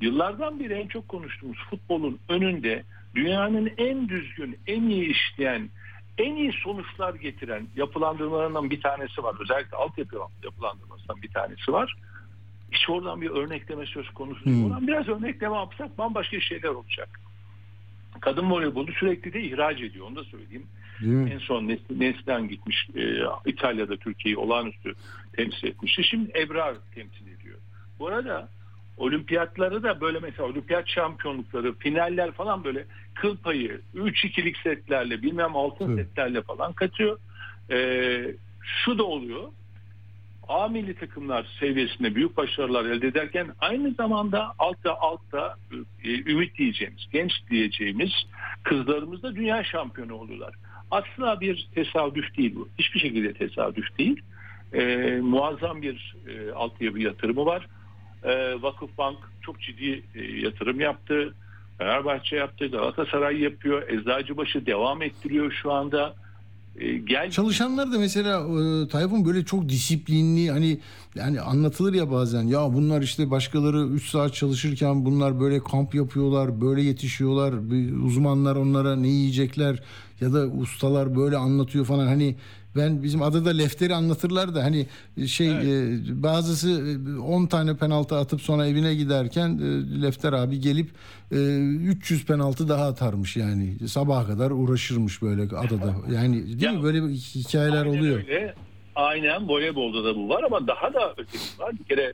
Yıllardan 0.02 0.60
beri 0.60 0.74
en 0.74 0.86
çok 0.86 1.08
konuştuğumuz 1.08 1.58
futbolun 1.70 2.18
önünde 2.28 2.84
dünyanın 3.14 3.70
en 3.78 4.08
düzgün, 4.08 4.58
en 4.66 4.82
iyi 4.82 5.10
işleyen, 5.10 5.68
en 6.18 6.36
iyi 6.36 6.52
sonuçlar 6.52 7.14
getiren 7.14 7.66
yapılandırmalarından 7.76 8.70
bir 8.70 8.80
tanesi 8.80 9.22
var. 9.22 9.34
Özellikle 9.40 9.76
altyapı 9.76 10.16
yapılandırmasından 10.44 11.22
bir 11.22 11.28
tanesi 11.28 11.72
var. 11.72 11.96
Hiç 12.72 12.90
oradan 12.90 13.20
bir 13.20 13.30
örnekleme 13.30 13.86
söz 13.86 14.10
konusu 14.10 14.44
değil. 14.44 14.56
Oradan 14.66 14.86
biraz 14.86 15.08
örnekleme 15.08 15.56
yapsak 15.56 15.98
bambaşka 15.98 16.40
şeyler 16.40 16.68
olacak. 16.68 17.20
Kadın 18.20 18.50
voleybolu 18.50 18.92
sürekli 18.92 19.32
de 19.32 19.42
ihraç 19.42 19.80
ediyor 19.80 20.06
onu 20.06 20.16
da 20.16 20.24
söyleyeyim. 20.24 20.66
En 21.32 21.38
son 21.38 21.64
Nes- 21.64 22.00
Neslihan 22.00 22.48
gitmiş 22.48 22.88
e, 22.96 23.18
İtalya'da 23.46 23.96
Türkiye'yi 23.96 24.36
olağanüstü 24.36 24.94
temsil 25.32 25.66
etmişti. 25.68 26.04
Şimdi 26.04 26.38
Ebrar 26.38 26.74
temsil 26.94 27.26
ediyor. 27.26 27.58
Bu 27.98 28.06
arada 28.06 28.48
olimpiyatları 28.96 29.82
da 29.82 30.00
böyle 30.00 30.18
mesela 30.18 30.48
olimpiyat 30.48 30.88
şampiyonlukları, 30.88 31.74
finaller 31.74 32.32
falan 32.32 32.64
böyle 32.64 32.84
kıl 33.14 33.36
payı 33.36 33.80
3-2'lik 33.94 34.56
setlerle 34.56 35.22
bilmem 35.22 35.56
altın 35.56 35.96
setlerle 35.96 36.42
falan 36.42 36.72
katıyor. 36.72 37.18
E, 37.70 38.34
şu 38.62 38.98
da 38.98 39.04
oluyor. 39.04 39.42
A 40.48 40.68
milli 40.68 40.94
takımlar 40.94 41.46
seviyesinde 41.60 42.14
büyük 42.14 42.36
başarılar 42.36 42.84
elde 42.84 43.06
ederken 43.06 43.48
aynı 43.60 43.94
zamanda 43.94 44.54
altta 44.58 44.94
altta 45.00 45.56
e, 46.04 46.32
ümit 46.32 46.58
diyeceğimiz, 46.58 47.06
genç 47.12 47.32
diyeceğimiz 47.50 48.10
kızlarımız 48.62 49.22
da 49.22 49.36
dünya 49.36 49.64
şampiyonu 49.64 50.14
oluyorlar. 50.14 50.54
Asla 50.90 51.40
bir 51.40 51.68
tesadüf 51.74 52.36
değil 52.36 52.54
bu. 52.54 52.68
Hiçbir 52.78 53.00
şekilde 53.00 53.32
tesadüf 53.32 53.98
değil. 53.98 54.22
E, 54.72 55.06
muazzam 55.22 55.82
bir 55.82 56.14
e, 56.26 56.52
altyapı 56.52 56.98
yatırımı 56.98 57.46
var. 57.46 57.66
E, 58.24 58.62
Vakıfbank 58.62 59.18
çok 59.42 59.60
ciddi 59.60 60.02
e, 60.14 60.22
yatırım 60.40 60.80
yaptı. 60.80 61.34
Fenerbahçe 61.78 62.36
yaptı, 62.36 62.66
Galatasaray 62.66 63.40
yapıyor, 63.40 63.88
Eczacıbaşı 63.88 64.66
devam 64.66 65.02
ettiriyor 65.02 65.52
şu 65.62 65.72
anda. 65.72 66.14
e, 66.78 66.92
gel 66.98 67.30
Çalışanlar 67.30 67.92
da 67.92 67.98
mesela 67.98 68.40
e, 68.40 68.88
Tayfun 68.88 69.24
böyle 69.24 69.44
çok 69.44 69.68
disiplinli 69.68 70.50
hani 70.50 70.80
yani 71.14 71.40
anlatılır 71.40 71.94
ya 71.94 72.10
bazen 72.10 72.42
ya 72.42 72.74
bunlar 72.74 73.02
işte 73.02 73.30
başkaları 73.30 73.82
3 73.86 74.08
saat 74.10 74.34
çalışırken 74.34 75.04
bunlar 75.04 75.40
böyle 75.40 75.62
kamp 75.62 75.94
yapıyorlar 75.94 76.60
böyle 76.60 76.82
yetişiyorlar 76.82 77.54
uzmanlar 78.04 78.56
onlara 78.56 78.96
ne 78.96 79.08
yiyecekler 79.08 79.82
ya 80.20 80.32
da 80.32 80.46
ustalar 80.46 81.16
böyle 81.16 81.36
anlatıyor 81.36 81.84
falan 81.84 82.06
hani 82.06 82.36
ben 82.76 83.02
bizim 83.02 83.22
adada 83.22 83.50
lefteri 83.50 83.94
anlatırlar 83.94 84.54
da 84.54 84.64
hani 84.64 84.86
şey 85.26 85.48
e, 85.48 85.98
bazısı 86.22 86.98
e, 87.16 87.18
10 87.20 87.46
tane 87.46 87.76
penaltı 87.76 88.16
atıp 88.16 88.40
sonra 88.42 88.66
evine 88.66 88.94
giderken 88.94 89.48
e, 89.48 90.02
lefter 90.02 90.32
abi 90.32 90.60
gelip 90.60 90.90
e, 91.32 91.36
300 91.36 92.26
penaltı 92.26 92.68
daha 92.68 92.86
atarmış 92.86 93.36
yani 93.36 93.88
sabaha 93.88 94.26
kadar 94.26 94.50
uğraşırmış 94.50 95.22
böyle 95.22 95.42
adada 95.42 95.94
yani 96.14 96.60
değil 96.60 96.72
mi 96.72 96.82
böyle 96.82 97.00
hikayeler 97.12 97.86
Aynen 97.86 97.98
oluyor. 97.98 98.16
Öyle. 98.18 98.54
Aynen 98.94 99.48
voleybolda 99.48 100.04
da 100.04 100.16
bu 100.16 100.28
var 100.28 100.42
ama 100.42 100.66
daha 100.66 100.94
da 100.94 101.14
ötesi 101.16 101.60
var. 101.62 101.72
Bir 101.80 101.84
kere 101.84 102.12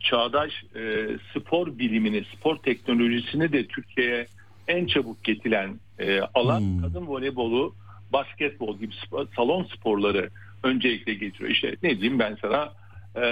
çağdaş 0.00 0.50
e, 0.76 1.06
spor 1.34 1.78
bilimini, 1.78 2.24
spor 2.36 2.56
teknolojisini 2.56 3.52
de 3.52 3.66
Türkiye'ye 3.66 4.26
en 4.68 4.86
çabuk 4.86 5.24
getiren 5.24 5.80
e, 5.98 6.20
alan 6.34 6.60
Hmm. 6.60 6.82
kadın 6.82 7.06
voleybolu, 7.06 7.74
basketbol 8.12 8.78
gibi 8.78 8.92
sp- 8.94 9.26
salon 9.36 9.64
sporları 9.64 10.30
öncelikle 10.62 11.14
getiriyor. 11.14 11.50
İşte 11.50 11.76
ne 11.82 11.90
diyeyim 12.00 12.18
ben 12.18 12.38
sana 12.42 12.72
e, 13.16 13.26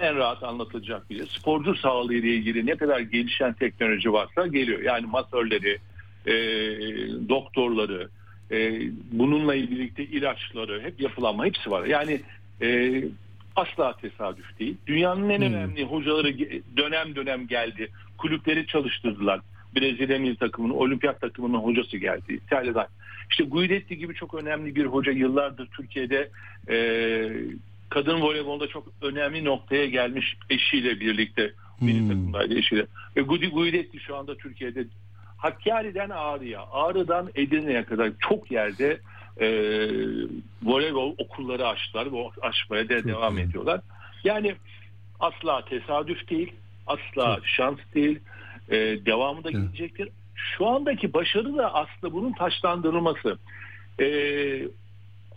en 0.00 0.16
rahat 0.16 0.42
anlatılacak 0.42 1.10
bir 1.10 1.16
şey. 1.16 1.26
Sporcu 1.26 1.74
sağlığı 1.74 2.14
ile 2.14 2.28
ilgili 2.28 2.66
ne 2.66 2.76
kadar 2.76 3.00
gelişen 3.00 3.52
teknoloji 3.52 4.12
varsa 4.12 4.46
geliyor. 4.46 4.80
Yani 4.80 5.06
masörleri, 5.06 5.78
e, 6.26 6.34
doktorları, 7.28 8.08
e, 8.50 8.80
bununla 9.12 9.54
birlikte 9.54 10.04
ilaçları, 10.04 10.82
hep 10.82 11.00
yapılanma 11.00 11.46
hepsi 11.46 11.70
var. 11.70 11.84
Yani 11.84 12.20
e, 12.62 13.02
asla 13.56 13.96
tesadüf 13.96 14.58
değil. 14.58 14.76
Dünyanın 14.86 15.28
en 15.28 15.42
önemli 15.42 15.84
hocaları 15.84 16.38
dönem 16.76 17.16
dönem 17.16 17.46
geldi. 17.46 17.88
Kulüpleri 18.18 18.66
çalıştırdılar. 18.66 19.40
Brezilya 19.76 20.18
milli 20.18 20.36
takımının, 20.36 20.74
olimpiyat 20.74 21.20
takımının 21.20 21.58
hocası 21.58 21.96
geldi. 21.96 22.34
İtalya'dan. 22.34 22.86
İşte 23.30 23.44
Guidetti 23.44 23.98
gibi 23.98 24.14
çok 24.14 24.34
önemli 24.34 24.74
bir 24.74 24.86
hoca 24.86 25.12
yıllardır 25.12 25.66
Türkiye'de 25.66 26.30
e, 26.68 26.76
kadın 27.88 28.20
voleybolda 28.20 28.68
çok 28.68 28.88
önemli 29.02 29.44
noktaya 29.44 29.86
gelmiş 29.86 30.36
eşiyle 30.50 31.00
birlikte 31.00 31.52
milli 31.80 32.08
takımdaydı 32.08 32.54
eşiyle. 32.54 32.86
Ve 33.16 33.20
Gudi 33.20 33.48
Guidetti 33.48 34.00
şu 34.00 34.16
anda 34.16 34.36
Türkiye'de 34.36 34.84
Hakkari'den 35.36 36.10
Ağrı'ya, 36.10 36.60
Ağrı'dan 36.72 37.30
Edirne'ye 37.34 37.84
kadar 37.84 38.12
çok 38.28 38.50
yerde 38.50 39.00
e, 39.40 39.48
voleybol 40.62 41.14
okulları 41.18 41.66
açtılar 41.66 42.12
ve 42.12 42.30
açmaya 42.42 42.88
da 42.88 43.04
devam 43.04 43.38
ediyorlar. 43.38 43.80
Yani 44.24 44.54
asla 45.20 45.64
tesadüf 45.64 46.30
değil, 46.30 46.52
asla 46.86 47.40
şans 47.44 47.78
değil, 47.94 48.18
e, 48.68 48.76
devamı 49.06 49.44
da 49.44 49.50
gelecektir. 49.50 50.08
Şu 50.34 50.66
andaki 50.66 51.12
başarı 51.12 51.56
da 51.56 51.74
aslında 51.74 52.12
bunun 52.12 52.32
taşlandırılması. 52.32 53.38
E, 54.00 54.06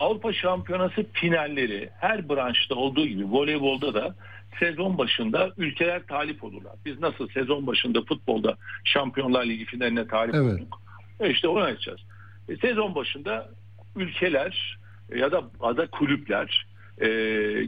Avrupa 0.00 0.32
Şampiyonası 0.32 1.06
finalleri 1.12 1.90
her 2.00 2.28
branşta 2.28 2.74
olduğu 2.74 3.06
gibi 3.06 3.24
voleybolda 3.24 3.94
da 3.94 4.14
sezon 4.58 4.98
başında 4.98 5.50
ülkeler 5.56 6.06
talip 6.06 6.44
olurlar. 6.44 6.72
Biz 6.84 7.00
nasıl 7.00 7.28
sezon 7.28 7.66
başında 7.66 8.02
futbolda 8.02 8.56
Şampiyonlar 8.84 9.46
Ligi 9.46 9.64
finaline 9.64 10.06
talip 10.06 10.34
Evet. 10.34 10.54
olduk. 10.54 10.82
E 11.20 11.30
işte 11.30 11.48
onu 11.48 11.60
açacağız. 11.60 12.00
E, 12.48 12.56
sezon 12.56 12.94
başında 12.94 13.48
ülkeler 13.96 14.78
ya 15.16 15.32
da 15.32 15.44
ada 15.60 15.86
kulüpler 15.86 16.66
e, 17.00 17.08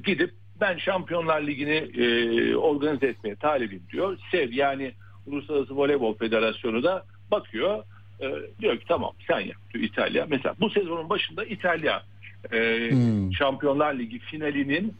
gidip 0.05 0.35
ben 0.61 0.79
Şampiyonlar 0.79 1.43
Ligi'ni 1.43 2.03
e, 2.03 2.57
organize 2.57 3.07
etmeye 3.07 3.37
talibim 3.37 3.83
diyor. 3.93 4.19
SEV 4.31 4.53
yani 4.53 4.93
Uluslararası 5.27 5.77
Voleybol 5.77 6.15
Federasyonu 6.15 6.83
da 6.83 7.05
bakıyor 7.31 7.85
e, 8.21 8.27
diyor 8.61 8.79
ki 8.79 8.85
tamam 8.89 9.13
sen 9.27 9.41
yap 9.41 9.57
diyor 9.75 9.85
İtalya. 9.85 10.27
Mesela 10.31 10.55
bu 10.61 10.71
sezonun 10.71 11.09
başında 11.09 11.45
İtalya 11.45 12.03
e, 12.53 12.91
Hmm. 12.91 13.35
Şampiyonlar 13.35 13.99
Ligi 13.99 14.19
finalinin 14.19 14.97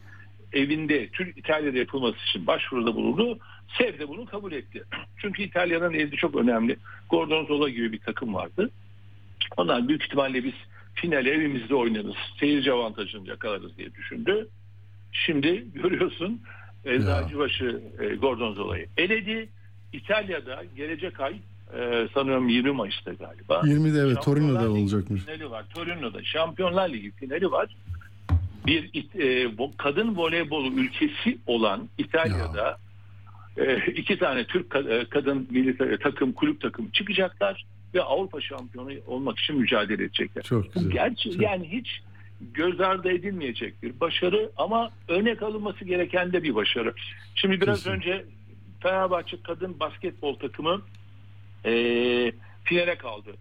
evinde 0.53 1.09
Türk 1.09 1.37
İtalya'da 1.37 1.77
yapılması 1.77 2.17
için 2.29 2.47
başvuruda 2.47 2.95
bulundu. 2.95 3.39
SEV 3.77 3.99
de 3.99 4.07
bunu 4.07 4.25
kabul 4.25 4.51
etti. 4.51 4.83
Çünkü 5.17 5.43
İtalya'nın 5.43 5.93
elde 5.93 6.15
çok 6.15 6.35
önemli. 6.35 6.77
Gorgonzola 7.09 7.69
gibi 7.69 7.91
bir 7.91 7.99
takım 7.99 8.33
vardı. 8.33 8.69
Onlar 9.57 9.87
büyük 9.87 10.03
ihtimalle 10.03 10.43
biz 10.43 10.53
finali 10.93 11.29
evimizde 11.29 11.75
oynarız. 11.75 12.15
Seyirci 12.39 12.71
avantajını 12.71 13.27
yakalarız 13.27 13.77
diye 13.77 13.95
düşündü. 13.95 14.47
Şimdi 15.11 15.65
görüyorsun 15.73 16.41
Eczacıbaşı 16.85 17.81
e, 17.99 18.15
Gordonzola'yı 18.15 18.87
eledi. 18.97 19.49
İtalya'da 19.93 20.63
gelecek 20.75 21.19
ay 21.19 21.35
e, 21.77 22.07
sanıyorum 22.13 22.49
20 22.49 22.71
Mayıs'ta 22.71 23.13
galiba. 23.13 23.53
20'de 23.59 23.99
evet 23.99 24.15
Şampiyonlar 24.15 24.21
Torino'da 24.21 24.73
Ligi 24.73 24.81
olacakmış. 24.81 25.21
Finali 25.23 25.51
var. 25.51 25.65
Torino'da 25.73 26.23
Şampiyonlar 26.23 26.89
Ligi 26.89 27.11
finali 27.11 27.51
var. 27.51 27.75
Bir 28.65 29.05
e, 29.19 29.51
kadın 29.77 30.15
voleybolu 30.17 30.67
ülkesi 30.73 31.37
olan 31.47 31.89
İtalya'da 31.97 32.77
e, 33.57 33.77
iki 33.91 34.17
tane 34.19 34.45
Türk 34.45 34.75
e, 34.75 35.05
kadın 35.09 35.47
milli 35.51 35.77
ta- 35.77 35.97
takım 35.97 36.31
kulüp 36.33 36.61
takımı 36.61 36.91
çıkacaklar 36.91 37.65
ve 37.93 38.01
Avrupa 38.01 38.41
şampiyonu 38.41 38.91
olmak 39.07 39.39
için 39.39 39.55
mücadele 39.57 40.03
edecekler. 40.03 40.43
Çok 40.43 40.73
güzel. 40.73 40.91
Gerçi 40.91 41.31
Çok- 41.31 41.41
yani 41.41 41.71
hiç 41.71 42.01
göz 42.53 42.79
ardı 42.81 43.09
edilmeyecek 43.11 43.83
bir 43.83 43.99
başarı 43.99 44.51
ama 44.57 44.91
örnek 45.07 45.43
alınması 45.43 45.85
gereken 45.85 46.33
de 46.33 46.43
bir 46.43 46.55
başarı. 46.55 46.93
Şimdi 47.35 47.61
biraz 47.61 47.87
önce 47.87 48.25
Fenerbahçe 48.83 49.37
kadın 49.43 49.79
basketbol 49.79 50.35
takımı 50.35 50.81
e, 51.65 51.71
finale 52.63 52.95
kaldı. 52.97 53.31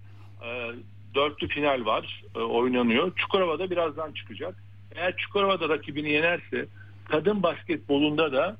E, 0.45 0.70
dörtlü 1.15 1.49
final 1.49 1.85
var 1.85 2.23
e, 2.35 2.39
oynanıyor. 2.39 3.12
Çukurova'da 3.16 3.70
birazdan 3.70 4.12
çıkacak. 4.12 4.55
Eğer 4.95 5.16
Çukurova'da 5.16 5.69
rakibini 5.69 6.11
yenerse 6.11 6.66
kadın 7.05 7.43
basketbolunda 7.43 8.32
da 8.32 8.57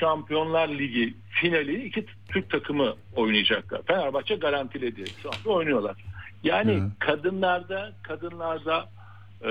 Şampiyonlar 0.00 0.68
Ligi 0.68 1.14
finali 1.30 1.84
iki 1.84 2.06
Türk 2.28 2.50
takımı 2.50 2.94
oynayacaklar. 3.16 3.82
Fenerbahçe 3.82 4.34
garantiledi. 4.34 5.04
Şu 5.22 5.28
anda 5.28 5.50
oynuyorlar. 5.58 5.96
Yani 6.44 6.72
Evet. 6.72 6.82
kadınlarda 6.98 7.92
kadınlarda 8.02 8.88
e, 9.44 9.48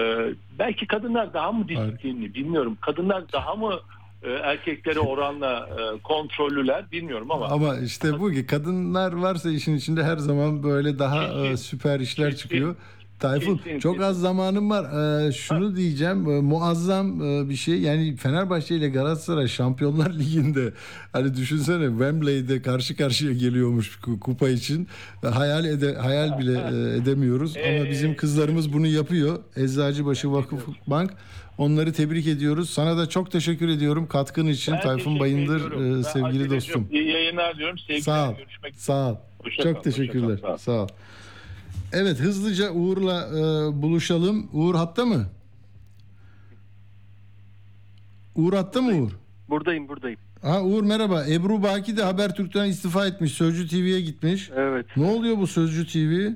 belki 0.60 0.88
kadınlar 0.88 1.34
daha 1.34 1.52
mı 1.52 1.68
disiplinli 1.68 2.34
bilmiyorum. 2.34 2.78
Kadınlar 2.82 3.32
daha 3.32 3.56
mı 3.56 3.80
erkeklere 4.28 5.00
oranla 5.00 5.70
e, 5.70 6.00
kontrollüler 6.00 6.92
bilmiyorum 6.92 7.32
ama 7.32 7.48
Ama 7.48 7.78
işte 7.78 8.20
bu 8.20 8.32
ki 8.32 8.46
kadınlar 8.46 9.14
varsa 9.14 9.50
işin 9.50 9.76
içinde 9.78 10.04
her 10.04 10.18
zaman 10.18 10.64
böyle 10.64 11.00
daha 11.00 11.46
e, 11.46 11.58
süper 11.58 12.00
işler 12.00 12.36
çıkıyor. 12.36 12.76
Tayfun 13.20 13.58
Kesin, 13.58 13.80
çok 13.80 14.02
az 14.02 14.20
zamanım 14.20 14.70
var. 14.70 14.86
Ee, 15.28 15.32
şunu 15.32 15.76
diyeceğim 15.76 16.30
e, 16.30 16.42
muazzam 16.42 17.22
e, 17.22 17.50
bir 17.50 17.56
şey. 17.56 17.82
Yani 17.82 18.16
Fenerbahçe 18.16 18.76
ile 18.76 18.90
Galatasaray 18.90 19.48
Şampiyonlar 19.48 20.14
Ligi'nde 20.20 20.74
hani 21.14 21.36
düşünsene 21.36 21.88
Wembley'de 21.90 22.62
karşı 22.62 22.98
karşıya 22.98 23.34
geliyormuş 23.34 24.00
ku- 24.04 24.20
kupa 24.20 24.50
için. 24.50 24.88
Hayal 25.34 25.66
ede 25.66 25.96
hayal 25.96 26.40
bile 26.40 26.54
e, 26.54 26.98
edemiyoruz 26.98 27.56
ama 27.58 27.90
bizim 27.90 28.16
kızlarımız 28.16 28.74
bunu 28.74 28.88
yapıyor. 28.88 29.40
Eczacıbaşı 29.56 30.32
Vakıf 30.32 30.68
Bank 30.88 31.12
Onları 31.60 31.94
tebrik 31.94 32.28
ediyoruz. 32.28 32.70
Sana 32.70 32.98
da 32.98 33.10
çok 33.10 33.32
teşekkür 33.32 33.68
ediyorum 33.70 34.08
katkın 34.08 34.48
için 34.48 34.74
Ben 34.74 34.82
Tayfun 34.82 35.20
Bayındır 35.20 35.56
ediyorum. 35.58 35.94
e, 35.94 35.98
Ben 35.98 36.02
sevgili 36.02 36.28
Atilla'cığım, 36.28 36.56
dostum. 36.58 36.88
İyi 36.92 37.08
yayınlar 37.12 37.58
diyorum. 37.58 37.78
Sevgiler. 37.78 38.02
Sağ 38.02 38.30
ol. 38.30 38.36
Görüşmek 38.38 38.74
üzere. 38.74 38.84
Sağ 38.86 39.12
ol. 39.12 39.16
Hoşça 39.44 39.64
Çok 39.64 39.76
kal, 39.76 39.82
teşekkürler. 39.82 40.30
hoşça 40.34 40.48
kal. 40.48 40.58
Sağ 40.58 40.72
ol. 40.72 40.88
Evet 41.94 42.20
hızlıca 42.20 42.72
Uğur'la 42.72 43.28
e, 43.28 43.42
buluşalım. 43.82 44.50
Uğur 44.54 44.76
hatta 44.76 45.06
mı? 45.06 45.26
Uğur 48.36 48.54
hatta 48.54 48.82
mı 48.82 48.92
Uğur? 49.04 49.12
Buradayım 49.50 49.88
buradayım. 49.88 50.20
Ha 50.42 50.62
Uğur 50.64 50.84
merhaba. 50.84 51.26
Ebru 51.28 51.64
Baki 51.64 51.98
de 51.98 52.04
Habertürk'ten 52.04 52.66
istifa 52.66 53.08
etmiş. 53.08 53.32
Sözcü 53.32 53.68
TV'ye 53.68 54.02
gitmiş. 54.02 54.50
Evet. 54.56 54.86
Ne 54.98 55.06
oluyor 55.06 55.38
bu 55.38 55.48
Sözcü 55.48 55.88
TV? 55.88 56.32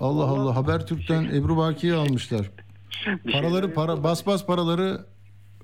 Allah 0.00 0.24
Allah 0.24 0.56
Habertürk'ten 0.56 1.24
Ebru 1.24 1.56
Baki'yi 1.56 1.94
almışlar. 1.94 2.50
Paraları 3.32 3.74
para 3.74 4.04
bas 4.04 4.26
bas 4.26 4.46
paraları 4.46 5.00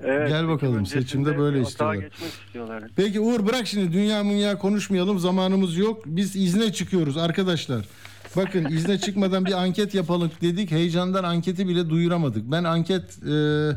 Evet, 0.00 0.28
gel 0.28 0.48
bakalım 0.48 0.86
seçimde 0.86 1.38
böyle 1.38 1.60
istiyorlar. 1.60 2.04
istiyorlar. 2.46 2.82
Peki 2.96 3.20
Uğur 3.20 3.46
bırak 3.46 3.66
şimdi 3.66 3.92
dünya 3.92 4.24
münya 4.24 4.58
konuşmayalım 4.58 5.18
zamanımız 5.18 5.76
yok. 5.76 6.02
Biz 6.06 6.36
izne 6.36 6.72
çıkıyoruz 6.72 7.16
arkadaşlar. 7.16 7.84
Bakın 8.36 8.64
izne 8.64 8.98
çıkmadan 8.98 9.44
bir 9.44 9.52
anket 9.62 9.94
yapalım 9.94 10.30
dedik. 10.40 10.70
Heyecandan 10.70 11.24
anketi 11.24 11.68
bile 11.68 11.90
duyuramadık. 11.90 12.50
Ben 12.50 12.64
anket 12.64 13.18
e, 13.28 13.70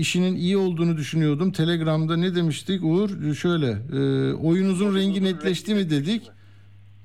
işinin 0.00 0.36
iyi 0.36 0.56
olduğunu 0.56 0.96
düşünüyordum. 0.96 1.52
Telegram'da 1.52 2.16
ne 2.16 2.34
demiştik 2.34 2.84
Uğur? 2.84 3.34
Şöyle 3.34 3.70
e, 3.70 4.32
oyunuzun 4.34 4.96
rengi 4.96 5.24
netleşti 5.24 5.74
mi 5.74 5.90
dedik. 5.90 6.22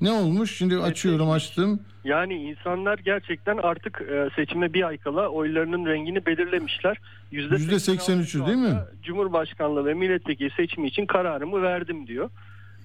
Ne 0.01 0.11
olmuş? 0.11 0.57
Şimdi 0.57 0.77
açıyorum 0.77 1.31
açtım. 1.31 1.79
Yani 2.05 2.33
insanlar 2.33 2.97
gerçekten 2.97 3.57
artık 3.57 4.01
e, 4.01 4.29
seçime 4.35 4.73
bir 4.73 4.87
ay 4.87 4.97
kala 4.97 5.29
oylarının 5.29 5.85
rengini 5.85 6.25
belirlemişler. 6.25 6.97
%83'ü 7.33 8.45
değil 8.47 8.57
mi? 8.57 8.75
Cumhurbaşkanlığı 9.03 9.85
ve 9.85 9.93
milletvekili 9.93 10.49
seçimi 10.49 10.87
için 10.87 11.05
kararımı 11.05 11.61
verdim 11.61 12.07
diyor. 12.07 12.29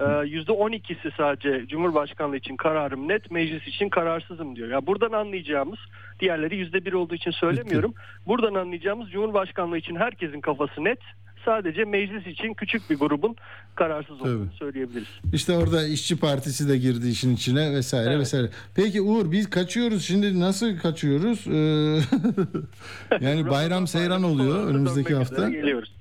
Ee, 0.01 0.05
%12'si 0.05 1.11
sadece 1.17 1.67
Cumhurbaşkanlığı 1.67 2.37
için 2.37 2.57
kararım 2.57 3.09
net, 3.09 3.31
meclis 3.31 3.69
için 3.69 3.89
kararsızım 3.89 4.57
diyor. 4.57 4.69
Ya 4.69 4.87
buradan 4.87 5.13
anlayacağımız, 5.13 5.79
diğerleri 6.21 6.57
%1 6.57 6.95
olduğu 6.95 7.15
için 7.15 7.31
söylemiyorum. 7.31 7.95
Buradan 8.27 8.55
anlayacağımız 8.55 9.11
Cumhurbaşkanlığı 9.11 9.79
için 9.79 9.97
herkesin 9.97 10.41
kafası 10.41 10.85
net. 10.85 10.99
Sadece 11.45 11.85
meclis 11.85 12.27
için 12.27 12.55
küçük 12.55 12.91
bir 12.91 12.99
grubun 12.99 13.37
kararsız 13.75 14.21
olduğunu 14.21 14.47
Tabii. 14.47 14.57
söyleyebiliriz. 14.57 15.09
İşte 15.33 15.53
orada 15.53 15.87
işçi 15.87 16.17
partisi 16.17 16.69
de 16.69 16.79
girdi 16.79 17.09
işin 17.09 17.35
içine 17.35 17.73
vesaire 17.73 18.19
vesaire. 18.19 18.51
Peki 18.75 19.01
Uğur 19.01 19.33
biz 19.33 19.51
kaçıyoruz 19.51 20.05
şimdi 20.05 20.41
nasıl 20.41 20.79
kaçıyoruz? 20.79 21.47
Ee, 21.47 23.21
yani 23.27 23.51
bayram 23.51 23.87
seyran 23.87 24.23
oluyor 24.23 24.67
önümüzdeki 24.67 25.15
hafta. 25.15 25.51
Geliyoruz. 25.51 25.93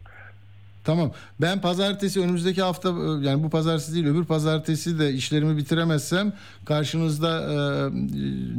Tamam. 0.83 1.11
Ben 1.41 1.61
pazartesi 1.61 2.19
önümüzdeki 2.19 2.61
hafta 2.61 2.89
e, 2.89 3.27
yani 3.27 3.43
bu 3.43 3.49
pazartesi 3.49 3.93
değil 3.93 4.07
öbür 4.07 4.25
pazartesi 4.25 4.99
de 4.99 5.13
işlerimi 5.13 5.57
bitiremezsem 5.57 6.33
karşınızda 6.65 7.41
e, 7.41 7.57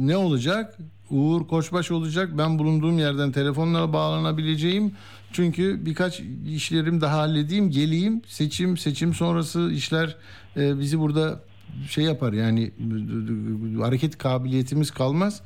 ne 0.05 0.17
olacak? 0.17 0.77
Uğur 1.09 1.47
Koçbaş 1.47 1.91
olacak. 1.91 2.29
Ben 2.37 2.59
bulunduğum 2.59 2.99
yerden 2.99 3.31
telefonla 3.31 3.93
bağlanabileceğim. 3.93 4.91
Çünkü 5.33 5.85
birkaç 5.85 6.21
işlerim 6.47 7.01
daha 7.01 7.17
halledeyim, 7.17 7.71
geleyim. 7.71 8.21
Seçim, 8.27 8.77
seçim 8.77 9.13
sonrası 9.13 9.71
işler 9.73 10.15
e, 10.57 10.79
bizi 10.79 10.99
burada 10.99 11.43
şey 11.89 12.03
yapar 12.03 12.33
yani 12.33 12.71
hareket 13.81 14.17
kabiliyetimiz 14.17 14.91
kalmaz. 14.91 15.41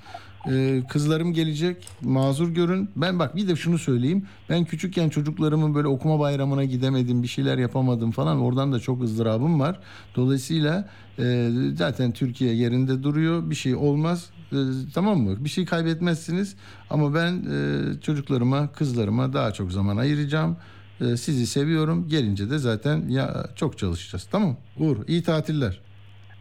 Ee, 0.51 0.83
kızlarım 0.89 1.33
gelecek 1.33 1.87
mazur 2.01 2.49
görün. 2.49 2.89
Ben 2.95 3.19
bak 3.19 3.35
bir 3.35 3.47
de 3.47 3.55
şunu 3.55 3.77
söyleyeyim. 3.77 4.25
Ben 4.49 4.65
küçükken 4.65 5.09
çocuklarımın 5.09 5.75
böyle 5.75 5.87
okuma 5.87 6.19
bayramına 6.19 6.63
gidemedim 6.63 7.23
bir 7.23 7.27
şeyler 7.27 7.57
yapamadım 7.57 8.11
falan. 8.11 8.41
Oradan 8.41 8.73
da 8.73 8.79
çok 8.79 9.03
ızdırabım 9.03 9.59
var. 9.59 9.79
Dolayısıyla 10.15 10.89
e, 11.19 11.49
zaten 11.75 12.11
Türkiye 12.11 12.53
yerinde 12.53 13.03
duruyor. 13.03 13.49
Bir 13.49 13.55
şey 13.55 13.75
olmaz. 13.75 14.29
E, 14.51 14.57
tamam 14.93 15.19
mı? 15.19 15.45
Bir 15.45 15.49
şey 15.49 15.65
kaybetmezsiniz. 15.65 16.55
Ama 16.89 17.13
ben 17.13 17.33
e, 17.33 18.01
çocuklarıma 18.01 18.71
kızlarıma 18.71 19.33
daha 19.33 19.51
çok 19.51 19.71
zaman 19.71 19.97
ayıracağım. 19.97 20.57
E, 21.01 21.17
sizi 21.17 21.47
seviyorum. 21.47 22.07
Gelince 22.09 22.49
de 22.49 22.57
zaten 22.57 23.09
ya 23.09 23.47
çok 23.55 23.77
çalışacağız. 23.77 24.27
Tamam. 24.31 24.57
Uğur 24.79 24.97
iyi 25.07 25.23
tatiller. 25.23 25.84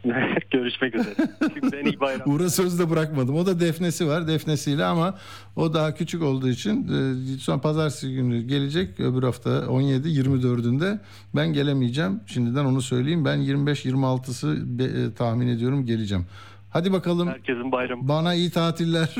Görüşmek 0.51 0.95
üzere. 0.95 1.15
Şimdiden 1.53 1.85
iyi 1.85 1.99
bayram. 1.99 2.29
Uğur'a 2.33 2.49
söz 2.49 2.79
de 2.79 2.89
bırakmadım. 2.89 3.35
O 3.35 3.45
da 3.45 3.59
defnesi 3.59 4.07
var. 4.07 4.27
Defnesiyle 4.27 4.85
ama 4.85 5.15
o 5.55 5.73
daha 5.73 5.93
küçük 5.93 6.23
olduğu 6.23 6.49
için 6.49 6.87
e, 6.87 7.37
son 7.39 7.59
pazartesi 7.59 8.13
günü 8.13 8.41
gelecek. 8.41 8.99
Öbür 8.99 9.23
hafta 9.23 9.67
17 9.69 10.07
24'ünde 10.07 10.99
ben 11.35 11.53
gelemeyeceğim. 11.53 12.19
Şimdiden 12.25 12.65
onu 12.65 12.81
söyleyeyim. 12.81 13.25
Ben 13.25 13.35
25 13.37 13.85
26'sı 13.85 14.79
be- 14.79 14.83
e, 14.83 15.13
tahmin 15.13 15.47
ediyorum 15.47 15.85
geleceğim. 15.85 16.25
Hadi 16.69 16.93
bakalım. 16.93 17.27
Herkesin 17.27 17.71
bayramı. 17.71 18.07
Bana 18.07 18.33
iyi 18.33 18.49
tatiller. 18.51 19.15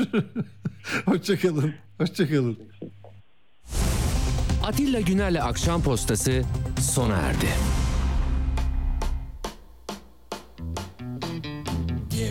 Hoşçakalın. 1.04 1.72
Hoşçakalın. 1.98 2.58
Atilla 4.64 5.00
Güner'le 5.00 5.40
Akşam 5.42 5.82
Postası 5.82 6.42
sona 6.80 7.16
erdi. 7.16 7.46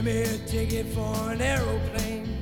Me 0.05 0.21
a 0.21 0.37
ticket 0.45 0.85
for 0.93 1.31
an 1.31 1.41
aeroplane. 1.41 2.37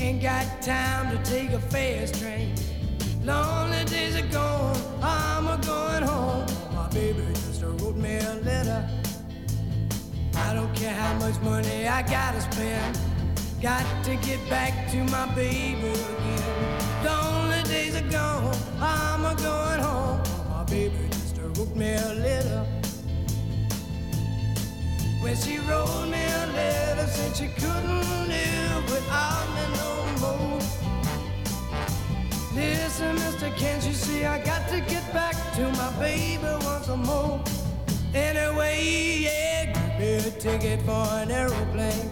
Ain't 0.00 0.20
got 0.20 0.60
time 0.60 1.16
to 1.16 1.22
take 1.30 1.52
a 1.52 1.60
fast 1.60 2.20
train. 2.20 2.52
Lonely 3.22 3.84
days 3.84 4.16
are 4.16 4.26
gone, 4.32 4.76
I'm 5.00 5.46
a 5.46 5.56
going 5.64 6.02
home. 6.02 6.44
My 6.74 6.88
baby 6.88 7.22
just 7.32 7.62
wrote 7.62 7.94
me 7.94 8.16
a 8.16 8.34
letter. 8.42 8.90
I 10.34 10.52
don't 10.52 10.74
care 10.74 10.92
how 10.92 11.14
much 11.20 11.40
money 11.42 11.86
I 11.86 12.02
gotta 12.02 12.40
spend. 12.40 12.98
Got 13.62 13.86
to 14.06 14.16
get 14.16 14.40
back 14.50 14.90
to 14.90 14.96
my 15.04 15.32
baby 15.36 15.90
again. 15.90 17.04
Lonely 17.04 17.62
days 17.68 17.94
are 17.94 18.10
gone, 18.10 18.52
I'm 18.80 19.24
a 19.24 19.36
going 19.36 19.80
home. 19.80 20.20
My 20.50 20.64
baby 20.64 21.06
just 21.12 21.38
wrote 21.38 21.76
me 21.76 21.94
a 21.94 22.14
letter. 22.14 22.83
When 25.24 25.36
she 25.36 25.58
wrote 25.60 26.06
me 26.08 26.22
a 26.22 26.46
letter, 26.52 27.06
said 27.06 27.34
she 27.34 27.48
couldn't 27.48 28.28
live 28.28 28.84
without 28.84 29.46
me 29.54 29.64
no 29.80 29.90
more. 30.20 30.60
Listen, 32.54 33.14
mister, 33.14 33.48
can't 33.56 33.82
you 33.86 33.94
see 33.94 34.26
I 34.26 34.38
got 34.44 34.68
to 34.68 34.80
get 34.80 35.02
back 35.14 35.34
to 35.54 35.62
my 35.72 35.90
baby 35.98 36.44
once 36.66 36.88
more? 36.88 37.42
Anyway, 38.14 38.84
yeah, 39.22 39.72
give 39.72 39.98
me 39.98 40.16
a 40.16 40.30
ticket 40.38 40.82
for 40.82 41.06
an 41.14 41.30
aeroplane. 41.30 42.10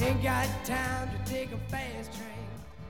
Ain't 0.00 0.22
got 0.22 0.46
time 0.66 1.08
to 1.08 1.32
take 1.32 1.52
a 1.52 1.58
fast 1.70 2.12
train. 2.12 2.23